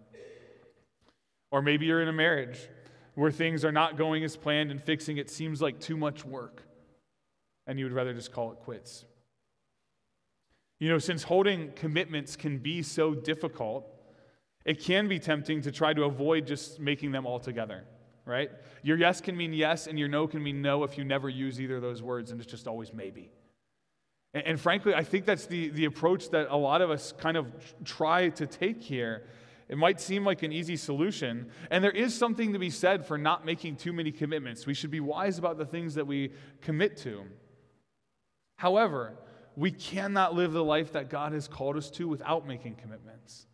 Or 1.51 1.62
maybe 1.62 1.86
you're 1.86 2.01
in 2.01 2.08
a 2.08 2.13
marriage 2.13 2.58
where 3.15 3.32
things 3.32 3.63
are 3.65 3.72
not 3.72 3.98
going 3.98 4.24
as 4.24 4.36
planned 4.36 4.72
and 4.72 4.82
fixing 4.82 5.17
it 5.17 5.29
seems 5.29 5.62
like 5.62 5.79
too 5.79 5.98
much 5.98 6.25
work, 6.25 6.63
and 7.67 7.77
you 7.77 7.86
would 7.86 7.93
rather 7.93 8.13
just 8.13 8.32
call 8.32 8.51
it 8.53 8.60
quits. 8.60 9.05
You 10.79 10.89
know, 10.89 11.00
since 11.00 11.24
holding 11.24 11.72
commitments 11.74 12.36
can 12.36 12.58
be 12.58 12.82
so 12.82 13.13
difficult, 13.13 13.88
it 14.65 14.82
can 14.82 15.08
be 15.08 15.20
tempting 15.20 15.62
to 15.62 15.72
try 15.72 15.93
to 15.93 16.03
avoid 16.03 16.48
just 16.48 16.79
making 16.79 17.12
them 17.12 17.25
all 17.25 17.39
together, 17.39 17.84
right? 18.25 18.50
Your 18.82 18.98
yes 18.98 19.22
can 19.22 19.36
mean 19.36 19.53
yes, 19.53 19.88
and 19.88 19.98
your 20.00 20.08
no 20.08 20.27
can 20.27 20.42
mean 20.42 20.62
no 20.62 20.84
if 20.84 20.98
you 20.98 21.03
never 21.03 21.30
use 21.30 21.60
either 21.60 21.77
of 21.77 21.82
those 21.82 22.01
words, 22.01 22.32
and 22.32 22.39
it's 22.39 22.50
just 22.50 22.68
always 22.68 22.94
maybe. 22.94 23.32
And, 24.34 24.46
and 24.46 24.60
frankly, 24.60 24.94
I 24.94 25.03
think 25.03 25.25
that's 25.25 25.46
the, 25.46 25.70
the 25.70 25.86
approach 25.86 26.30
that 26.30 26.48
a 26.50 26.58
lot 26.58 26.82
of 26.82 26.89
us 26.89 27.13
kind 27.18 27.38
of 27.38 27.51
try 27.84 28.30
to 28.30 28.48
take 28.48 28.82
here. 28.82 29.27
It 29.70 29.77
might 29.77 30.00
seem 30.01 30.25
like 30.25 30.44
an 30.44 30.51
easy 30.51 30.75
solution, 30.75 31.50
and 31.72 31.84
there 31.84 31.92
is 31.92 32.13
something 32.13 32.53
to 32.53 32.60
be 32.60 32.70
said 32.70 33.06
for 33.06 33.18
not 33.18 33.46
making 33.46 33.77
too 33.77 33.94
many 33.94 34.12
commitments. 34.12 34.65
We 34.65 34.74
should 34.74 34.92
be 34.92 35.00
wise 35.00 35.38
about 35.38 35.58
the 35.58 35.65
things 35.65 35.96
that 35.96 36.06
we 36.06 36.32
commit 36.62 36.98
to. 36.98 37.24
However, 38.58 39.13
we 39.56 39.72
cannot 39.72 40.36
live 40.36 40.51
the 40.51 40.63
life 40.63 40.94
that 40.94 41.10
God 41.10 41.32
has 41.34 41.48
called 41.48 41.77
us 41.77 41.89
to 41.92 42.08
without 42.08 42.48
making 42.48 42.75
commitments. 42.75 43.48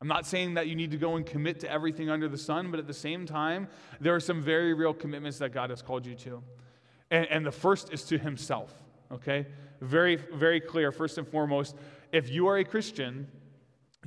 I'm 0.00 0.08
not 0.08 0.26
saying 0.26 0.54
that 0.54 0.66
you 0.66 0.74
need 0.74 0.90
to 0.92 0.96
go 0.96 1.16
and 1.16 1.26
commit 1.26 1.60
to 1.60 1.70
everything 1.70 2.08
under 2.08 2.28
the 2.28 2.38
sun, 2.38 2.70
but 2.70 2.80
at 2.80 2.86
the 2.86 2.94
same 2.94 3.26
time, 3.26 3.68
there 4.00 4.14
are 4.14 4.20
some 4.20 4.40
very 4.40 4.72
real 4.72 4.94
commitments 4.94 5.38
that 5.38 5.50
God 5.50 5.68
has 5.68 5.82
called 5.82 6.06
you 6.06 6.14
to. 6.16 6.42
And, 7.10 7.26
and 7.26 7.46
the 7.46 7.52
first 7.52 7.92
is 7.92 8.04
to 8.04 8.16
Himself, 8.16 8.72
okay? 9.12 9.46
Very, 9.82 10.16
very 10.16 10.60
clear. 10.60 10.90
First 10.90 11.18
and 11.18 11.28
foremost, 11.28 11.76
if 12.12 12.30
you 12.30 12.46
are 12.46 12.56
a 12.56 12.64
Christian, 12.64 13.28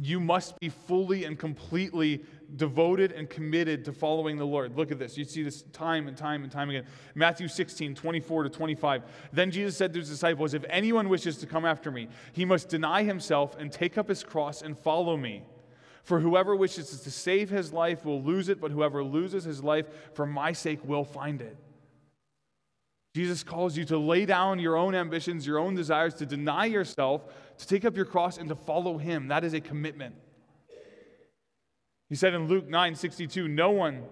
you 0.02 0.20
must 0.20 0.60
be 0.60 0.70
fully 0.70 1.26
and 1.26 1.38
completely 1.38 2.24
devoted 2.56 3.12
and 3.12 3.30
committed 3.30 3.86
to 3.86 3.94
following 3.94 4.38
the 4.38 4.46
Lord. 4.46 4.76
Look 4.76 4.92
at 4.92 4.98
this. 4.98 5.16
You 5.16 5.24
see 5.24 5.44
this 5.44 5.62
time 5.74 6.08
and 6.08 6.18
time 6.18 6.42
and 6.42 6.52
time 6.52 6.72
again. 6.72 6.86
Matthew 7.14 7.48
16, 7.48 7.94
24 7.94 8.44
to 8.44 8.50
25. 8.50 9.04
Then 9.32 9.52
Jesus 9.52 9.78
said 9.78 9.94
to 9.94 10.00
his 10.00 10.10
disciples, 10.10 10.56
If 10.56 10.66
anyone 10.70 11.10
wishes 11.10 11.38
to 11.38 11.46
come 11.46 11.66
after 11.66 11.92
me, 11.92 12.08
he 12.32 12.46
must 12.46 12.70
deny 12.70 13.04
himself 13.04 13.56
and 13.60 13.72
take 13.72 13.98
up 14.00 14.10
his 14.10 14.24
cross 14.24 14.64
and 14.64 14.78
follow 14.78 15.16
me. 15.16 15.44
For 16.04 16.20
whoever 16.20 16.56
wishes 16.56 17.00
to 17.00 17.12
save 17.12 17.50
his 17.50 17.72
life 17.72 18.06
will 18.06 18.22
lose 18.22 18.50
it, 18.50 18.60
but 18.60 18.72
whoever 18.72 19.04
loses 19.04 19.46
his 19.46 19.64
life 19.64 19.88
for 20.14 20.26
my 20.26 20.52
sake 20.52 20.86
will 20.86 21.06
find 21.06 21.42
it. 21.42 21.58
Jesus 23.16 23.44
calls 23.44 23.78
you 23.78 23.86
to 23.86 23.98
lay 23.98 24.26
down 24.26 24.60
your 24.60 24.76
own 24.76 24.96
ambitions, 24.96 25.48
your 25.48 25.60
own 25.60 25.76
desires, 25.76 26.14
to 26.16 26.26
deny 26.26 26.66
yourself, 26.66 27.22
to 27.58 27.68
take 27.68 27.86
up 27.86 27.96
your 27.96 28.06
cross, 28.06 28.38
and 28.38 28.50
to 28.50 28.56
follow 28.56 28.98
him. 28.98 29.28
That 29.28 29.44
is 29.44 29.54
a 29.54 29.62
commitment. 29.62 30.16
He 32.10 32.16
said 32.16 32.34
in 32.34 32.48
Luke 32.48 32.68
9 32.68 32.96
62, 32.96 33.48
No 33.48 33.72
one, 33.72 34.04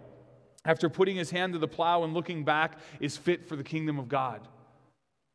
after 0.64 0.88
putting 0.88 1.18
his 1.18 1.32
hand 1.32 1.54
to 1.54 1.60
the 1.60 1.68
plow 1.68 2.04
and 2.04 2.14
looking 2.14 2.46
back, 2.46 2.78
is 3.00 3.18
fit 3.18 3.46
for 3.46 3.56
the 3.56 3.64
kingdom 3.64 4.00
of 4.00 4.08
God. 4.08 4.48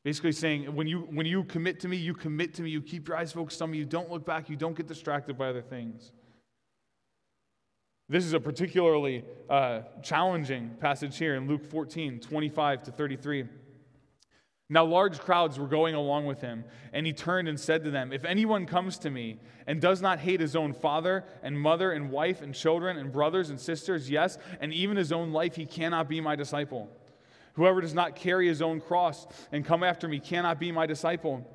Basically 0.04 0.32
saying, 0.32 0.74
when 0.74 0.86
you, 0.86 1.00
when 1.10 1.26
you 1.26 1.42
commit 1.44 1.80
to 1.80 1.88
me, 1.88 1.96
you 1.96 2.14
commit 2.14 2.54
to 2.54 2.62
me, 2.62 2.70
you 2.70 2.80
keep 2.80 3.08
your 3.08 3.16
eyes 3.16 3.32
focused 3.32 3.60
on 3.60 3.72
me, 3.72 3.78
you 3.78 3.84
don't 3.84 4.08
look 4.10 4.24
back, 4.24 4.48
you 4.48 4.54
don't 4.54 4.76
get 4.76 4.86
distracted 4.86 5.36
by 5.36 5.48
other 5.48 5.62
things. 5.62 6.12
This 8.08 8.24
is 8.24 8.34
a 8.34 8.40
particularly 8.40 9.24
uh, 9.50 9.80
challenging 10.02 10.76
passage 10.80 11.18
here 11.18 11.34
in 11.34 11.48
Luke 11.48 11.64
14, 11.64 12.20
25 12.20 12.82
to 12.84 12.92
33. 12.92 13.46
Now, 14.68 14.84
large 14.84 15.18
crowds 15.18 15.58
were 15.58 15.66
going 15.66 15.94
along 15.94 16.26
with 16.26 16.40
him, 16.40 16.64
and 16.92 17.04
he 17.04 17.12
turned 17.12 17.48
and 17.48 17.58
said 17.58 17.84
to 17.84 17.90
them, 17.90 18.12
If 18.12 18.24
anyone 18.24 18.66
comes 18.66 18.98
to 19.00 19.10
me 19.10 19.38
and 19.66 19.80
does 19.80 20.02
not 20.02 20.20
hate 20.20 20.40
his 20.40 20.54
own 20.54 20.72
father 20.72 21.24
and 21.42 21.58
mother 21.58 21.92
and 21.92 22.10
wife 22.10 22.42
and 22.42 22.54
children 22.54 22.96
and 22.96 23.12
brothers 23.12 23.50
and 23.50 23.60
sisters, 23.60 24.08
yes, 24.08 24.38
and 24.60 24.72
even 24.72 24.96
his 24.96 25.12
own 25.12 25.32
life, 25.32 25.56
he 25.56 25.66
cannot 25.66 26.08
be 26.08 26.20
my 26.20 26.36
disciple. 26.36 26.88
Whoever 27.54 27.80
does 27.80 27.94
not 27.94 28.16
carry 28.16 28.46
his 28.46 28.62
own 28.62 28.80
cross 28.80 29.26
and 29.50 29.64
come 29.64 29.82
after 29.82 30.06
me 30.06 30.20
cannot 30.20 30.60
be 30.60 30.70
my 30.70 30.86
disciple. 30.86 31.48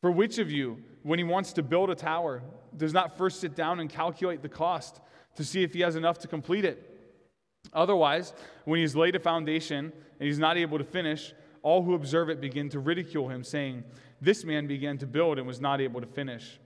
For 0.00 0.10
which 0.10 0.38
of 0.38 0.50
you, 0.50 0.82
when 1.02 1.18
he 1.18 1.24
wants 1.24 1.52
to 1.54 1.62
build 1.62 1.90
a 1.90 1.94
tower, 1.94 2.42
does 2.76 2.92
not 2.92 3.16
first 3.16 3.40
sit 3.40 3.54
down 3.54 3.80
and 3.80 3.88
calculate 3.88 4.42
the 4.42 4.48
cost? 4.48 5.00
To 5.36 5.44
see 5.44 5.62
if 5.62 5.72
he 5.72 5.80
has 5.80 5.96
enough 5.96 6.18
to 6.18 6.28
complete 6.28 6.64
it. 6.64 6.92
Otherwise, 7.72 8.32
when 8.64 8.80
he's 8.80 8.96
laid 8.96 9.16
a 9.16 9.20
foundation 9.20 9.92
and 10.18 10.26
he's 10.26 10.38
not 10.38 10.56
able 10.56 10.78
to 10.78 10.84
finish, 10.84 11.34
all 11.62 11.82
who 11.82 11.94
observe 11.94 12.28
it 12.30 12.40
begin 12.40 12.68
to 12.70 12.78
ridicule 12.78 13.28
him, 13.28 13.42
saying, 13.42 13.84
This 14.20 14.44
man 14.44 14.66
began 14.66 14.98
to 14.98 15.06
build 15.06 15.38
and 15.38 15.46
was 15.46 15.60
not 15.60 15.80
able 15.80 16.00
to 16.00 16.06
finish. 16.06 16.58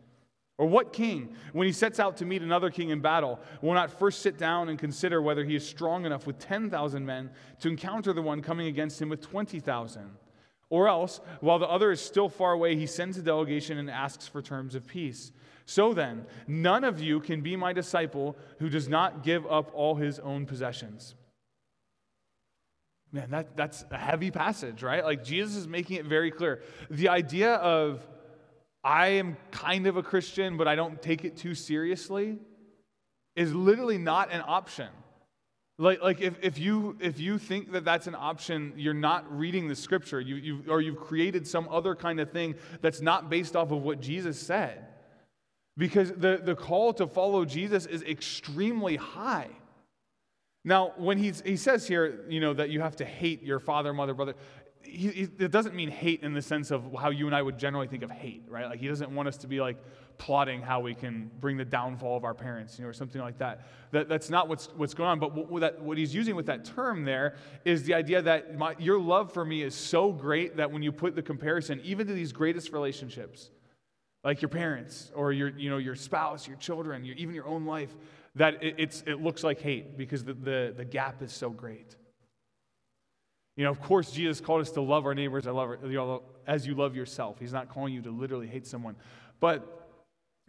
Or 0.58 0.66
what 0.66 0.92
king, 0.92 1.34
when 1.54 1.66
he 1.66 1.72
sets 1.72 1.98
out 1.98 2.18
to 2.18 2.26
meet 2.26 2.42
another 2.42 2.70
king 2.70 2.90
in 2.90 3.00
battle, 3.00 3.40
will 3.62 3.72
not 3.72 3.98
first 3.98 4.20
sit 4.20 4.36
down 4.36 4.68
and 4.68 4.78
consider 4.78 5.22
whether 5.22 5.42
he 5.42 5.56
is 5.56 5.66
strong 5.66 6.04
enough 6.04 6.26
with 6.26 6.38
10,000 6.38 7.06
men 7.06 7.30
to 7.60 7.68
encounter 7.68 8.12
the 8.12 8.20
one 8.20 8.42
coming 8.42 8.66
against 8.66 9.00
him 9.00 9.08
with 9.08 9.22
20,000? 9.22 10.10
Or 10.68 10.86
else, 10.86 11.20
while 11.40 11.58
the 11.58 11.66
other 11.66 11.90
is 11.90 12.00
still 12.02 12.28
far 12.28 12.52
away, 12.52 12.76
he 12.76 12.86
sends 12.86 13.16
a 13.16 13.22
delegation 13.22 13.78
and 13.78 13.90
asks 13.90 14.28
for 14.28 14.42
terms 14.42 14.74
of 14.74 14.86
peace. 14.86 15.32
So 15.70 15.94
then, 15.94 16.26
none 16.48 16.82
of 16.82 17.00
you 17.00 17.20
can 17.20 17.42
be 17.42 17.54
my 17.54 17.72
disciple 17.72 18.36
who 18.58 18.68
does 18.68 18.88
not 18.88 19.22
give 19.22 19.46
up 19.46 19.70
all 19.72 19.94
his 19.94 20.18
own 20.18 20.44
possessions. 20.44 21.14
Man, 23.12 23.30
that, 23.30 23.56
that's 23.56 23.84
a 23.92 23.96
heavy 23.96 24.32
passage, 24.32 24.82
right? 24.82 25.04
Like 25.04 25.22
Jesus 25.22 25.54
is 25.54 25.68
making 25.68 25.98
it 25.98 26.06
very 26.06 26.32
clear. 26.32 26.60
The 26.90 27.08
idea 27.08 27.54
of, 27.54 28.04
I 28.82 29.10
am 29.20 29.36
kind 29.52 29.86
of 29.86 29.96
a 29.96 30.02
Christian, 30.02 30.56
but 30.56 30.66
I 30.66 30.74
don't 30.74 31.00
take 31.00 31.24
it 31.24 31.36
too 31.36 31.54
seriously, 31.54 32.38
is 33.36 33.54
literally 33.54 33.98
not 33.98 34.32
an 34.32 34.42
option. 34.44 34.88
Like, 35.78 36.02
like 36.02 36.20
if, 36.20 36.34
if, 36.42 36.58
you, 36.58 36.96
if 36.98 37.20
you 37.20 37.38
think 37.38 37.70
that 37.70 37.84
that's 37.84 38.08
an 38.08 38.16
option, 38.16 38.72
you're 38.76 38.92
not 38.92 39.38
reading 39.38 39.68
the 39.68 39.76
scripture, 39.76 40.20
you, 40.20 40.34
you, 40.34 40.64
or 40.68 40.80
you've 40.80 40.98
created 40.98 41.46
some 41.46 41.68
other 41.70 41.94
kind 41.94 42.18
of 42.18 42.32
thing 42.32 42.56
that's 42.80 43.00
not 43.00 43.30
based 43.30 43.54
off 43.54 43.70
of 43.70 43.82
what 43.82 44.00
Jesus 44.00 44.36
said. 44.36 44.88
Because 45.80 46.12
the, 46.12 46.38
the 46.44 46.54
call 46.54 46.92
to 46.92 47.06
follow 47.06 47.46
Jesus 47.46 47.86
is 47.86 48.02
extremely 48.02 48.96
high. 48.96 49.48
Now, 50.62 50.92
when 50.98 51.16
he's, 51.16 51.40
he 51.40 51.56
says 51.56 51.88
here, 51.88 52.26
you 52.28 52.38
know, 52.38 52.52
that 52.52 52.68
you 52.68 52.82
have 52.82 52.96
to 52.96 53.04
hate 53.06 53.42
your 53.42 53.58
father, 53.58 53.94
mother, 53.94 54.12
brother, 54.12 54.34
he, 54.82 55.08
he, 55.08 55.22
it 55.22 55.50
doesn't 55.50 55.74
mean 55.74 55.88
hate 55.88 56.22
in 56.22 56.34
the 56.34 56.42
sense 56.42 56.70
of 56.70 56.94
how 57.00 57.08
you 57.08 57.24
and 57.24 57.34
I 57.34 57.40
would 57.40 57.56
generally 57.56 57.86
think 57.86 58.02
of 58.02 58.10
hate, 58.10 58.44
right? 58.46 58.66
Like 58.66 58.78
he 58.78 58.88
doesn't 58.88 59.10
want 59.10 59.26
us 59.26 59.38
to 59.38 59.46
be 59.46 59.62
like 59.62 59.78
plotting 60.18 60.60
how 60.60 60.80
we 60.80 60.94
can 60.94 61.30
bring 61.40 61.56
the 61.56 61.64
downfall 61.64 62.14
of 62.14 62.24
our 62.24 62.34
parents, 62.34 62.78
you 62.78 62.84
know, 62.84 62.90
or 62.90 62.92
something 62.92 63.22
like 63.22 63.38
that. 63.38 63.66
that 63.92 64.06
that's 64.06 64.28
not 64.28 64.48
what's, 64.48 64.66
what's 64.76 64.92
going 64.92 65.08
on. 65.08 65.18
But 65.18 65.48
what, 65.48 65.60
that, 65.60 65.80
what 65.80 65.96
he's 65.96 66.14
using 66.14 66.36
with 66.36 66.44
that 66.44 66.66
term 66.66 67.06
there 67.06 67.36
is 67.64 67.84
the 67.84 67.94
idea 67.94 68.20
that 68.20 68.58
my, 68.58 68.76
your 68.78 69.00
love 69.00 69.32
for 69.32 69.46
me 69.46 69.62
is 69.62 69.74
so 69.74 70.12
great 70.12 70.58
that 70.58 70.70
when 70.70 70.82
you 70.82 70.92
put 70.92 71.14
the 71.14 71.22
comparison, 71.22 71.80
even 71.84 72.06
to 72.06 72.12
these 72.12 72.32
greatest 72.32 72.70
relationships, 72.70 73.48
like 74.22 74.42
your 74.42 74.48
parents 74.48 75.10
or 75.14 75.32
your, 75.32 75.48
you 75.48 75.70
know, 75.70 75.78
your 75.78 75.94
spouse, 75.94 76.46
your 76.46 76.56
children, 76.56 77.04
your, 77.04 77.16
even 77.16 77.34
your 77.34 77.46
own 77.46 77.64
life, 77.64 77.94
that 78.34 78.62
it, 78.62 78.74
it's, 78.78 79.02
it 79.06 79.20
looks 79.22 79.42
like 79.42 79.60
hate 79.60 79.96
because 79.96 80.24
the, 80.24 80.34
the, 80.34 80.74
the 80.76 80.84
gap 80.84 81.22
is 81.22 81.32
so 81.32 81.50
great. 81.50 81.96
You 83.56 83.64
know, 83.64 83.70
of 83.70 83.80
course, 83.80 84.10
Jesus 84.10 84.40
called 84.40 84.60
us 84.60 84.70
to 84.72 84.80
love 84.80 85.04
our 85.06 85.14
neighbors 85.14 85.46
I 85.46 85.50
love, 85.50 85.78
you 85.84 85.92
know, 85.92 86.22
as 86.46 86.66
you 86.66 86.74
love 86.74 86.94
yourself. 86.94 87.38
He's 87.38 87.52
not 87.52 87.68
calling 87.68 87.92
you 87.92 88.02
to 88.02 88.10
literally 88.10 88.46
hate 88.46 88.66
someone. 88.66 88.96
But 89.40 89.88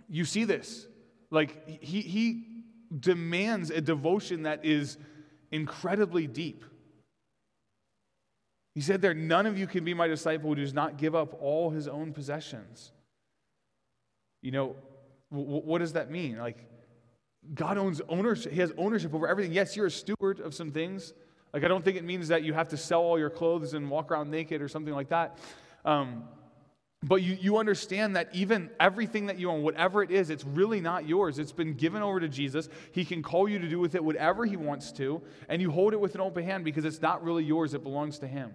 you 0.10 0.26
see 0.26 0.44
this. 0.44 0.88
Like, 1.30 1.82
he, 1.82 2.02
he 2.02 2.64
demands 2.98 3.70
a 3.70 3.82
devotion 3.82 4.44
that 4.44 4.66
is 4.66 4.98
incredibly 5.52 6.28
deep. 6.28 6.66
He 8.76 8.82
said 8.82 9.02
there, 9.02 9.14
none 9.14 9.46
of 9.46 9.58
you 9.58 9.68
can 9.68 9.84
be 9.84 9.94
my 9.94 10.08
disciple 10.08 10.50
who 10.50 10.56
does 10.56 10.74
not 10.74 10.98
give 10.98 11.16
up 11.16 11.38
all 11.42 11.70
his 11.70 11.88
own 11.88 12.14
possessions. 12.14 12.92
You 14.42 14.52
know, 14.52 14.76
w- 15.32 15.62
what 15.62 15.80
does 15.80 15.94
that 15.94 16.12
mean? 16.12 16.38
Like, 16.38 16.58
God 17.54 17.78
owns 17.78 18.02
ownership. 18.10 18.52
He 18.52 18.60
has 18.60 18.72
ownership 18.78 19.14
over 19.14 19.28
everything. 19.28 19.54
Yes, 19.54 19.76
you're 19.76 19.88
a 19.88 19.92
steward 19.92 20.40
of 20.40 20.54
some 20.54 20.72
things, 20.72 21.14
like, 21.54 21.64
I 21.64 21.68
don't 21.68 21.84
think 21.84 21.98
it 21.98 22.04
means 22.04 22.30
that 22.30 22.44
you 22.44 22.54
have 22.54 22.70
to 22.70 22.78
sell 22.78 23.02
all 23.02 23.20
your 23.20 23.30
clothes 23.30 23.74
and 23.74 23.90
walk 23.90 24.12
around 24.12 24.32
naked 24.32 24.62
or 24.62 24.68
something 24.68 24.94
like 24.94 25.10
that. 25.10 25.38
Um, 25.84 26.24
but 27.04 27.24
you, 27.24 27.38
you 27.40 27.58
understand 27.58 28.16
that 28.16 28.30
even 28.32 28.70
everything 28.80 29.26
that 29.26 29.40
you 29.40 29.50
own, 29.50 29.64
whatever 29.64 30.04
it 30.04 30.12
is, 30.12 30.30
it's 30.30 30.46
really 30.46 30.80
not 30.80 31.08
yours. 31.08 31.40
It's 31.40 31.52
been 31.52 31.74
given 31.74 32.04
over 32.04 32.20
to 32.20 32.30
Jesus. 32.30 32.70
He 32.92 33.04
can 33.04 33.24
call 33.24 33.50
you 33.50 33.58
to 33.60 33.68
do 33.68 33.80
with 33.80 33.96
it 33.96 34.04
whatever 34.04 34.46
He 34.46 34.56
wants 34.56 34.92
to, 34.94 35.22
and 35.50 35.62
you 35.62 35.72
hold 35.72 35.94
it 35.94 36.00
with 36.00 36.16
an 36.16 36.22
open 36.22 36.44
hand 36.44 36.64
because 36.64 36.86
it's 36.86 37.02
not 37.02 37.24
really 37.24 37.44
yours, 37.44 37.74
it 37.74 37.84
belongs 37.84 38.20
to 38.20 38.28
Him. 38.28 38.54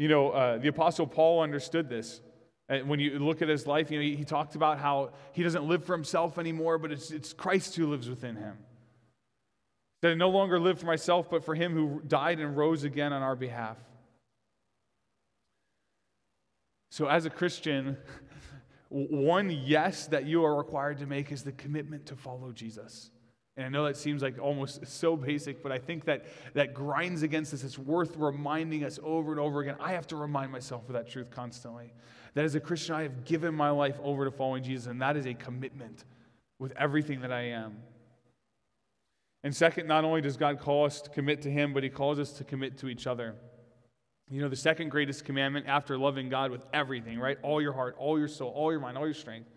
You 0.00 0.08
know, 0.08 0.30
uh, 0.30 0.56
the 0.56 0.68
Apostle 0.68 1.06
Paul 1.06 1.42
understood 1.42 1.90
this. 1.90 2.22
And 2.70 2.88
when 2.88 3.00
you 3.00 3.18
look 3.18 3.42
at 3.42 3.48
his 3.50 3.66
life, 3.66 3.90
you 3.90 3.98
know, 3.98 4.02
he, 4.02 4.16
he 4.16 4.24
talked 4.24 4.54
about 4.54 4.78
how 4.78 5.10
he 5.32 5.42
doesn't 5.42 5.64
live 5.64 5.84
for 5.84 5.92
himself 5.94 6.38
anymore, 6.38 6.78
but 6.78 6.90
it's, 6.90 7.10
it's 7.10 7.34
Christ 7.34 7.76
who 7.76 7.86
lives 7.86 8.08
within 8.08 8.34
him. 8.34 8.56
That 10.00 10.12
I 10.12 10.14
no 10.14 10.30
longer 10.30 10.58
live 10.58 10.80
for 10.80 10.86
myself, 10.86 11.28
but 11.28 11.44
for 11.44 11.54
him 11.54 11.74
who 11.74 12.00
died 12.08 12.40
and 12.40 12.56
rose 12.56 12.82
again 12.82 13.12
on 13.12 13.20
our 13.20 13.36
behalf. 13.36 13.76
So, 16.90 17.06
as 17.06 17.26
a 17.26 17.30
Christian, 17.30 17.98
one 18.88 19.50
yes 19.50 20.06
that 20.06 20.24
you 20.24 20.46
are 20.46 20.56
required 20.56 21.00
to 21.00 21.06
make 21.06 21.30
is 21.30 21.42
the 21.42 21.52
commitment 21.52 22.06
to 22.06 22.16
follow 22.16 22.52
Jesus. 22.52 23.10
And 23.60 23.66
I 23.66 23.78
know 23.78 23.84
that 23.84 23.96
seems 23.98 24.22
like 24.22 24.38
almost 24.38 24.86
so 24.86 25.16
basic, 25.16 25.62
but 25.62 25.70
I 25.70 25.78
think 25.78 26.06
that 26.06 26.24
that 26.54 26.72
grinds 26.72 27.22
against 27.22 27.52
us. 27.52 27.62
It's 27.62 27.78
worth 27.78 28.16
reminding 28.16 28.84
us 28.84 28.98
over 29.02 29.30
and 29.32 29.40
over 29.40 29.60
again. 29.60 29.76
I 29.78 29.92
have 29.92 30.06
to 30.08 30.16
remind 30.16 30.50
myself 30.50 30.88
of 30.88 30.94
that 30.94 31.10
truth 31.10 31.30
constantly. 31.30 31.92
That 32.34 32.44
as 32.44 32.54
a 32.54 32.60
Christian, 32.60 32.94
I 32.94 33.02
have 33.02 33.24
given 33.24 33.54
my 33.54 33.70
life 33.70 33.98
over 34.02 34.24
to 34.24 34.30
following 34.30 34.62
Jesus, 34.62 34.86
and 34.86 35.02
that 35.02 35.16
is 35.16 35.26
a 35.26 35.34
commitment 35.34 36.04
with 36.58 36.72
everything 36.78 37.20
that 37.20 37.32
I 37.32 37.42
am. 37.42 37.76
And 39.42 39.54
second, 39.54 39.86
not 39.86 40.04
only 40.04 40.20
does 40.20 40.36
God 40.36 40.58
call 40.58 40.86
us 40.86 41.02
to 41.02 41.10
commit 41.10 41.42
to 41.42 41.50
Him, 41.50 41.74
but 41.74 41.82
He 41.82 41.90
calls 41.90 42.18
us 42.18 42.32
to 42.34 42.44
commit 42.44 42.78
to 42.78 42.88
each 42.88 43.06
other. 43.06 43.34
You 44.30 44.40
know, 44.40 44.48
the 44.48 44.56
second 44.56 44.90
greatest 44.90 45.24
commandment 45.24 45.66
after 45.66 45.98
loving 45.98 46.28
God 46.28 46.50
with 46.50 46.64
everything, 46.72 47.18
right? 47.18 47.36
All 47.42 47.60
your 47.60 47.72
heart, 47.72 47.96
all 47.98 48.18
your 48.18 48.28
soul, 48.28 48.52
all 48.54 48.70
your 48.70 48.80
mind, 48.80 48.96
all 48.96 49.06
your 49.06 49.12
strength, 49.12 49.50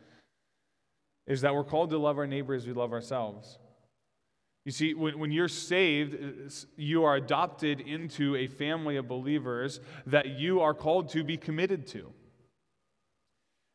is 1.25 1.41
that 1.41 1.53
we're 1.53 1.63
called 1.63 1.91
to 1.91 1.98
love 1.98 2.17
our 2.17 2.27
neighbor 2.27 2.53
as 2.53 2.65
we 2.65 2.74
love 2.74 2.91
ourselves. 2.91 3.60
You 4.65 4.72
see, 4.72 4.93
when, 4.93 5.20
when 5.20 5.32
you're 5.32 5.50
saved, 5.50 6.15
you 6.77 7.03
are 7.03 7.15
adopted 7.15 7.82
into 7.82 8.36
a 8.36 8.48
family 8.48 8.96
of 8.96 9.08
believers 9.08 9.82
that 10.05 10.39
you 10.39 10.62
are 10.62 10.74
called 10.74 11.10
to 11.10 11.24
be 11.24 11.36
committed 11.36 11.86
to. 11.88 12.12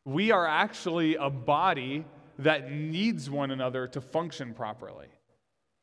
We 0.07 0.31
are 0.31 0.47
actually 0.47 1.17
a 1.17 1.29
body 1.29 2.07
that 2.39 2.73
needs 2.73 3.29
one 3.29 3.51
another 3.51 3.87
to 3.89 4.01
function 4.01 4.55
properly. 4.55 5.09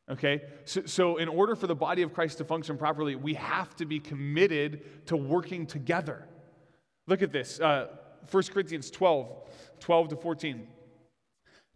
Okay? 0.10 0.41
So, 0.65 0.86
so, 0.86 1.18
in 1.18 1.28
order 1.28 1.56
for 1.56 1.68
the 1.68 1.76
body 1.76 2.02
of 2.02 2.13
Christ 2.13 2.38
to 2.39 2.44
function 2.46 2.78
properly, 2.78 3.15
we 3.15 3.34
have 3.36 3.76
to 3.76 3.86
be 3.86 4.00
committed 4.00 5.08
to 5.08 5.18
working 5.18 5.65
together. 5.65 6.28
Look 7.08 7.22
at 7.22 7.32
this 7.32 7.60
uh, 7.60 7.88
1 8.32 8.44
Corinthians 8.52 8.89
12, 8.89 9.28
12 9.80 10.10
to 10.10 10.15
14. 10.15 10.68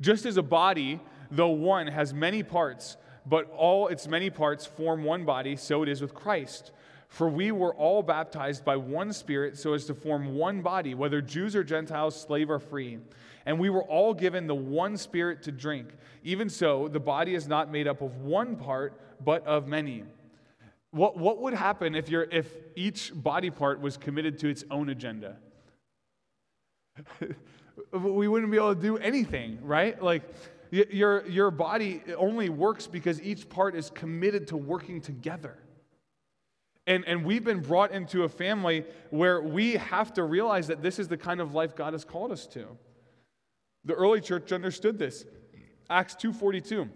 Just 0.02 0.26
as 0.26 0.38
a 0.38 0.44
body, 0.44 1.00
though 1.30 1.50
one, 1.50 1.88
has 1.88 2.13
many 2.13 2.42
parts, 2.42 2.98
but 3.30 3.50
all 3.56 3.88
its 3.88 4.08
many 4.08 4.32
parts 4.32 4.65
form 4.65 5.04
one 5.04 5.24
body, 5.24 5.56
so 5.56 5.84
it 5.84 5.89
is 5.89 6.02
with 6.02 6.15
Christ. 6.15 6.72
For 7.08 7.30
we 7.30 7.52
were 7.52 7.74
all 7.74 8.04
baptized 8.04 8.65
by 8.65 8.76
one 8.76 9.13
Spirit 9.13 9.58
so 9.58 9.74
as 9.74 9.86
to 9.86 9.94
form 9.94 10.36
one 10.36 10.62
body, 10.62 10.96
whether 10.96 11.22
Jews 11.22 11.56
or 11.56 11.63
Gentiles, 11.63 12.20
slave 12.20 12.50
or 12.50 12.60
free. 12.60 13.00
And 13.46 13.60
we 13.60 13.70
were 13.70 13.84
all 13.84 14.13
given 14.13 14.48
the 14.48 14.56
one 14.56 14.98
Spirit 14.98 15.44
to 15.44 15.52
drink. 15.52 15.89
Even 16.24 16.50
so, 16.50 16.88
the 16.88 17.00
body 17.00 17.36
is 17.36 17.48
not 17.48 17.72
made 17.72 17.88
up 17.88 18.02
of 18.02 18.18
one 18.18 18.56
part, 18.56 19.00
but 19.24 19.46
of 19.46 19.68
many. 19.68 20.04
What, 20.92 21.18
what 21.18 21.39
would 21.42 21.54
happen 21.54 21.96
if, 21.96 22.10
you 22.10 22.26
if 22.32 22.52
each 22.76 23.12
body 23.13 23.52
part 23.52 23.80
was 23.80 23.96
committed 23.96 24.39
to 24.39 24.50
its 24.50 24.63
own 24.72 24.89
agenda? 24.89 25.38
we 27.92 28.28
wouldn't 28.28 28.52
be 28.52 28.58
able 28.58 28.76
to 28.76 28.82
do 28.82 28.98
anything, 28.98 29.60
right? 29.62 30.02
Like, 30.02 30.24
your, 30.71 31.25
your 31.27 31.51
body 31.51 32.03
only 32.17 32.49
works 32.49 32.88
because 32.88 33.21
each 33.21 33.49
part 33.49 33.75
is 33.75 33.89
committed 33.89 34.47
to 34.47 34.58
working 34.58 35.01
together. 35.01 35.58
And, 36.86 37.05
and 37.05 37.23
we've 37.23 37.43
been 37.43 37.62
brought 37.62 37.91
into 37.91 38.23
a 38.23 38.29
family 38.29 38.86
where 39.10 39.41
we 39.41 39.73
have 39.73 40.13
to 40.13 40.23
realize 40.23 40.67
that 40.67 40.82
this 40.82 40.99
is 40.99 41.08
the 41.08 41.17
kind 41.17 41.39
of 41.39 41.53
life 41.53 41.75
God 41.75 41.93
has 41.93 42.03
called 42.03 42.32
us 42.32 42.47
to. 42.47 42.67
The 43.86 43.93
early 43.93 44.21
church 44.21 44.51
understood 44.51 44.97
this. 44.97 45.25
Acts 45.89 46.15
2:42 46.15 46.89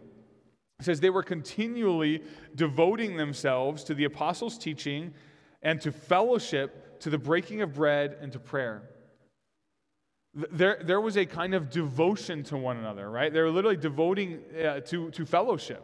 says 0.81 0.99
they 0.99 1.09
were 1.09 1.23
continually 1.23 2.23
devoting 2.55 3.17
themselves 3.17 3.83
to 3.85 3.93
the 3.93 4.03
apostles' 4.03 4.57
teaching 4.57 5.13
and 5.61 5.79
to 5.81 5.91
fellowship, 5.91 6.99
to 6.99 7.09
the 7.09 7.17
breaking 7.17 7.61
of 7.61 7.73
bread 7.73 8.17
and 8.19 8.31
to 8.33 8.39
prayer. 8.39 8.83
There, 10.35 10.79
there 10.83 10.99
was 10.99 11.15
a 11.15 11.25
kind 11.25 11.53
of 11.53 11.69
devotion 11.69 12.43
to 12.45 12.57
one 12.57 12.77
another, 12.77 13.09
right? 13.09 13.31
They 13.31 13.41
were 13.41 13.51
literally 13.51 13.77
devoting 13.77 14.39
uh, 14.57 14.79
to, 14.81 15.11
to 15.11 15.25
fellowship. 15.25 15.83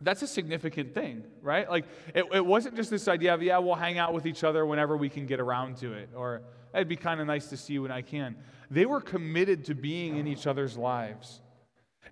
That's 0.00 0.22
a 0.22 0.26
significant 0.26 0.92
thing, 0.92 1.22
right? 1.40 1.70
Like, 1.70 1.86
it, 2.14 2.26
it 2.32 2.44
wasn't 2.44 2.74
just 2.74 2.90
this 2.90 3.06
idea 3.06 3.32
of, 3.32 3.42
yeah, 3.42 3.58
we'll 3.58 3.76
hang 3.76 3.96
out 3.98 4.12
with 4.12 4.26
each 4.26 4.42
other 4.42 4.66
whenever 4.66 4.96
we 4.96 5.08
can 5.08 5.26
get 5.26 5.38
around 5.38 5.76
to 5.78 5.92
it, 5.92 6.10
or 6.16 6.42
it'd 6.74 6.88
be 6.88 6.96
kind 6.96 7.20
of 7.20 7.26
nice 7.26 7.46
to 7.46 7.56
see 7.56 7.74
you 7.74 7.82
when 7.82 7.92
I 7.92 8.02
can. 8.02 8.36
They 8.70 8.86
were 8.86 9.00
committed 9.00 9.64
to 9.66 9.74
being 9.74 10.16
in 10.16 10.26
each 10.26 10.46
other's 10.48 10.76
lives. 10.76 11.40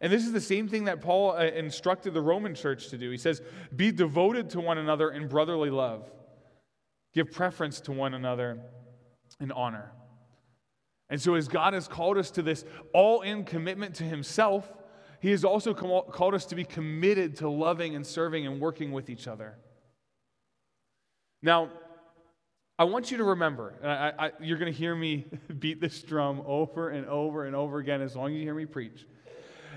And 0.01 0.13
this 0.13 0.25
is 0.25 0.33
the 0.33 0.41
same 0.41 0.69
thing 0.69 0.85
that 0.85 1.01
Paul 1.01 1.33
uh, 1.33 1.45
instructed 1.45 2.15
the 2.15 2.23
Roman 2.23 2.55
church 2.55 2.89
to 2.89 2.99
do. 2.99 3.11
He 3.11 3.19
says, 3.19 3.43
Be 3.75 3.93
devoted 3.93 4.51
to 4.51 4.61
one 4.61 4.79
another 4.79 5.11
in 5.11 5.29
brotherly 5.29 5.71
love, 5.71 6.11
give 7.13 7.33
preference 7.33 7.81
to 7.83 7.93
one 7.93 8.15
another 8.15 8.61
in 9.41 9.53
honor. 9.53 9.93
And 11.13 11.21
so, 11.21 11.35
as 11.35 11.47
God 11.47 11.75
has 11.75 11.89
called 11.89 12.17
us 12.17 12.31
to 12.31 12.43
this 12.43 12.65
all 12.95 13.21
in 13.21 13.45
commitment 13.45 13.97
to 13.97 14.05
Himself, 14.05 14.73
he 15.21 15.31
has 15.33 15.45
also 15.45 15.75
called 15.75 16.35
us 16.35 16.47
to 16.47 16.55
be 16.55 16.65
committed 16.65 17.37
to 17.37 17.51
loving 17.51 17.95
and 17.95 18.07
serving 18.07 18.47
and 18.47 18.59
working 18.59 18.93
with 18.93 19.11
each 19.11 19.29
other. 19.29 19.59
Now, 21.43 21.69
I 22.79 22.85
want 22.85 23.11
you 23.11 23.19
to 23.19 23.25
remember, 23.25 23.75
I, 23.85 24.29
I, 24.29 24.33
you're 24.41 24.57
going 24.57 24.73
to 24.73 24.79
hear 24.79 24.95
me 24.95 25.27
beat 25.59 25.83
this 25.83 26.03
drum 26.03 26.43
over 26.47 26.89
and 26.89 27.07
over 27.07 27.45
and 27.45 27.55
over 27.55 27.79
again 27.79 28.01
as 28.01 28.17
long 28.17 28.31
as 28.31 28.39
you 28.39 28.45
hear 28.45 28.55
me 28.55 28.65
preach, 28.65 29.07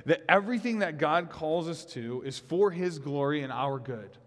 that 0.05 0.23
everything 0.29 0.79
that 0.79 0.99
God 0.99 1.29
calls 1.29 1.67
us 1.67 1.83
to 1.87 2.23
is 2.25 2.39
for 2.39 2.71
His 2.71 2.97
glory 2.97 3.41
and 3.41 3.51
our 3.51 3.77
good. 3.77 4.17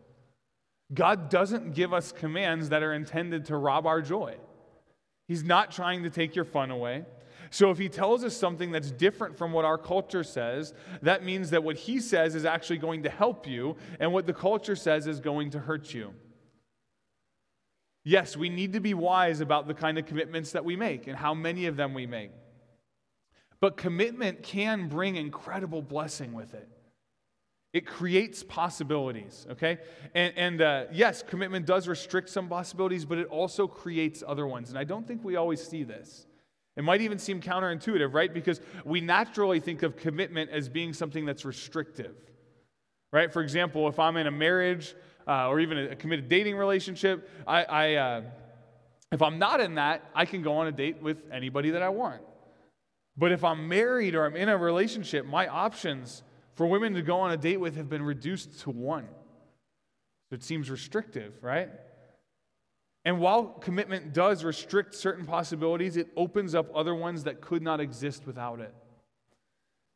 God 0.92 1.30
doesn't 1.30 1.72
give 1.72 1.94
us 1.94 2.12
commands 2.12 2.68
that 2.68 2.82
are 2.82 2.92
intended 2.92 3.46
to 3.46 3.56
rob 3.56 3.86
our 3.86 4.02
joy. 4.02 4.36
He's 5.28 5.44
not 5.44 5.70
trying 5.70 6.02
to 6.02 6.10
take 6.10 6.34
your 6.34 6.46
fun 6.46 6.70
away. 6.70 7.04
So 7.50 7.70
if 7.70 7.78
he 7.78 7.88
tells 7.88 8.24
us 8.24 8.36
something 8.36 8.72
that's 8.72 8.90
different 8.90 9.36
from 9.36 9.52
what 9.52 9.64
our 9.64 9.78
culture 9.78 10.24
says, 10.24 10.74
that 11.02 11.22
means 11.22 11.50
that 11.50 11.62
what 11.62 11.76
he 11.76 12.00
says 12.00 12.34
is 12.34 12.44
actually 12.44 12.78
going 12.78 13.04
to 13.04 13.10
help 13.10 13.46
you, 13.46 13.76
and 14.00 14.12
what 14.12 14.26
the 14.26 14.34
culture 14.34 14.76
says 14.76 15.06
is 15.06 15.20
going 15.20 15.50
to 15.50 15.58
hurt 15.58 15.94
you. 15.94 16.12
Yes, 18.04 18.36
we 18.36 18.48
need 18.48 18.72
to 18.72 18.80
be 18.80 18.94
wise 18.94 19.40
about 19.40 19.66
the 19.66 19.74
kind 19.74 19.98
of 19.98 20.06
commitments 20.06 20.52
that 20.52 20.64
we 20.64 20.76
make 20.76 21.06
and 21.06 21.16
how 21.16 21.34
many 21.34 21.66
of 21.66 21.76
them 21.76 21.94
we 21.94 22.06
make. 22.06 22.30
But 23.60 23.76
commitment 23.76 24.42
can 24.42 24.88
bring 24.88 25.16
incredible 25.16 25.82
blessing 25.82 26.32
with 26.32 26.54
it. 26.54 26.68
It 27.72 27.86
creates 27.86 28.42
possibilities, 28.42 29.46
okay? 29.50 29.78
And, 30.14 30.32
and 30.36 30.62
uh, 30.62 30.84
yes, 30.90 31.22
commitment 31.22 31.66
does 31.66 31.86
restrict 31.86 32.30
some 32.30 32.48
possibilities, 32.48 33.04
but 33.04 33.18
it 33.18 33.26
also 33.26 33.66
creates 33.66 34.22
other 34.26 34.46
ones. 34.46 34.70
And 34.70 34.78
I 34.78 34.84
don't 34.84 35.06
think 35.06 35.22
we 35.22 35.36
always 35.36 35.62
see 35.62 35.84
this. 35.84 36.26
It 36.76 36.84
might 36.84 37.02
even 37.02 37.18
seem 37.18 37.42
counterintuitive, 37.42 38.14
right? 38.14 38.32
Because 38.32 38.60
we 38.84 39.00
naturally 39.00 39.60
think 39.60 39.82
of 39.82 39.96
commitment 39.96 40.50
as 40.50 40.68
being 40.68 40.92
something 40.94 41.26
that's 41.26 41.44
restrictive, 41.44 42.14
right? 43.12 43.30
For 43.32 43.42
example, 43.42 43.88
if 43.88 43.98
I'm 43.98 44.16
in 44.16 44.28
a 44.28 44.30
marriage 44.30 44.94
uh, 45.26 45.48
or 45.48 45.60
even 45.60 45.76
a 45.76 45.96
committed 45.96 46.28
dating 46.28 46.56
relationship, 46.56 47.28
I, 47.46 47.64
I 47.64 47.94
uh, 47.94 48.22
if 49.12 49.22
I'm 49.22 49.38
not 49.38 49.60
in 49.60 49.74
that, 49.74 50.04
I 50.14 50.24
can 50.24 50.42
go 50.42 50.54
on 50.54 50.68
a 50.68 50.72
date 50.72 51.02
with 51.02 51.18
anybody 51.32 51.70
that 51.70 51.82
I 51.82 51.88
want. 51.88 52.22
But 53.16 53.32
if 53.32 53.42
I'm 53.42 53.68
married 53.68 54.14
or 54.14 54.24
I'm 54.24 54.36
in 54.36 54.48
a 54.48 54.56
relationship, 54.56 55.26
my 55.26 55.48
options 55.48 56.22
for 56.58 56.66
women 56.66 56.92
to 56.94 57.02
go 57.02 57.20
on 57.20 57.30
a 57.30 57.36
date 57.36 57.58
with 57.58 57.76
have 57.76 57.88
been 57.88 58.02
reduced 58.02 58.58
to 58.62 58.70
one. 58.70 59.06
So 60.28 60.34
it 60.34 60.42
seems 60.42 60.68
restrictive, 60.68 61.34
right? 61.40 61.70
And 63.04 63.20
while 63.20 63.44
commitment 63.44 64.12
does 64.12 64.42
restrict 64.42 64.96
certain 64.96 65.24
possibilities, 65.24 65.96
it 65.96 66.08
opens 66.16 66.56
up 66.56 66.66
other 66.74 66.96
ones 66.96 67.22
that 67.24 67.40
could 67.40 67.62
not 67.62 67.78
exist 67.78 68.26
without 68.26 68.58
it. 68.58 68.74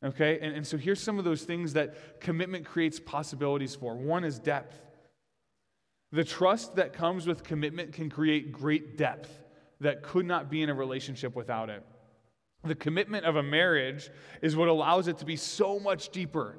Okay? 0.04 0.38
And, 0.40 0.54
and 0.54 0.64
so 0.64 0.76
here's 0.76 1.02
some 1.02 1.18
of 1.18 1.24
those 1.24 1.42
things 1.42 1.72
that 1.72 2.20
commitment 2.20 2.64
creates 2.64 3.00
possibilities 3.00 3.74
for. 3.74 3.96
One 3.96 4.22
is 4.22 4.38
depth. 4.38 4.78
The 6.12 6.22
trust 6.22 6.76
that 6.76 6.92
comes 6.92 7.26
with 7.26 7.42
commitment 7.42 7.92
can 7.92 8.08
create 8.08 8.52
great 8.52 8.96
depth 8.96 9.36
that 9.80 10.04
could 10.04 10.26
not 10.26 10.48
be 10.48 10.62
in 10.62 10.70
a 10.70 10.74
relationship 10.74 11.34
without 11.34 11.70
it. 11.70 11.84
The 12.64 12.74
commitment 12.74 13.24
of 13.24 13.36
a 13.36 13.42
marriage 13.42 14.10
is 14.40 14.54
what 14.56 14.68
allows 14.68 15.08
it 15.08 15.18
to 15.18 15.24
be 15.24 15.36
so 15.36 15.80
much 15.80 16.10
deeper 16.10 16.58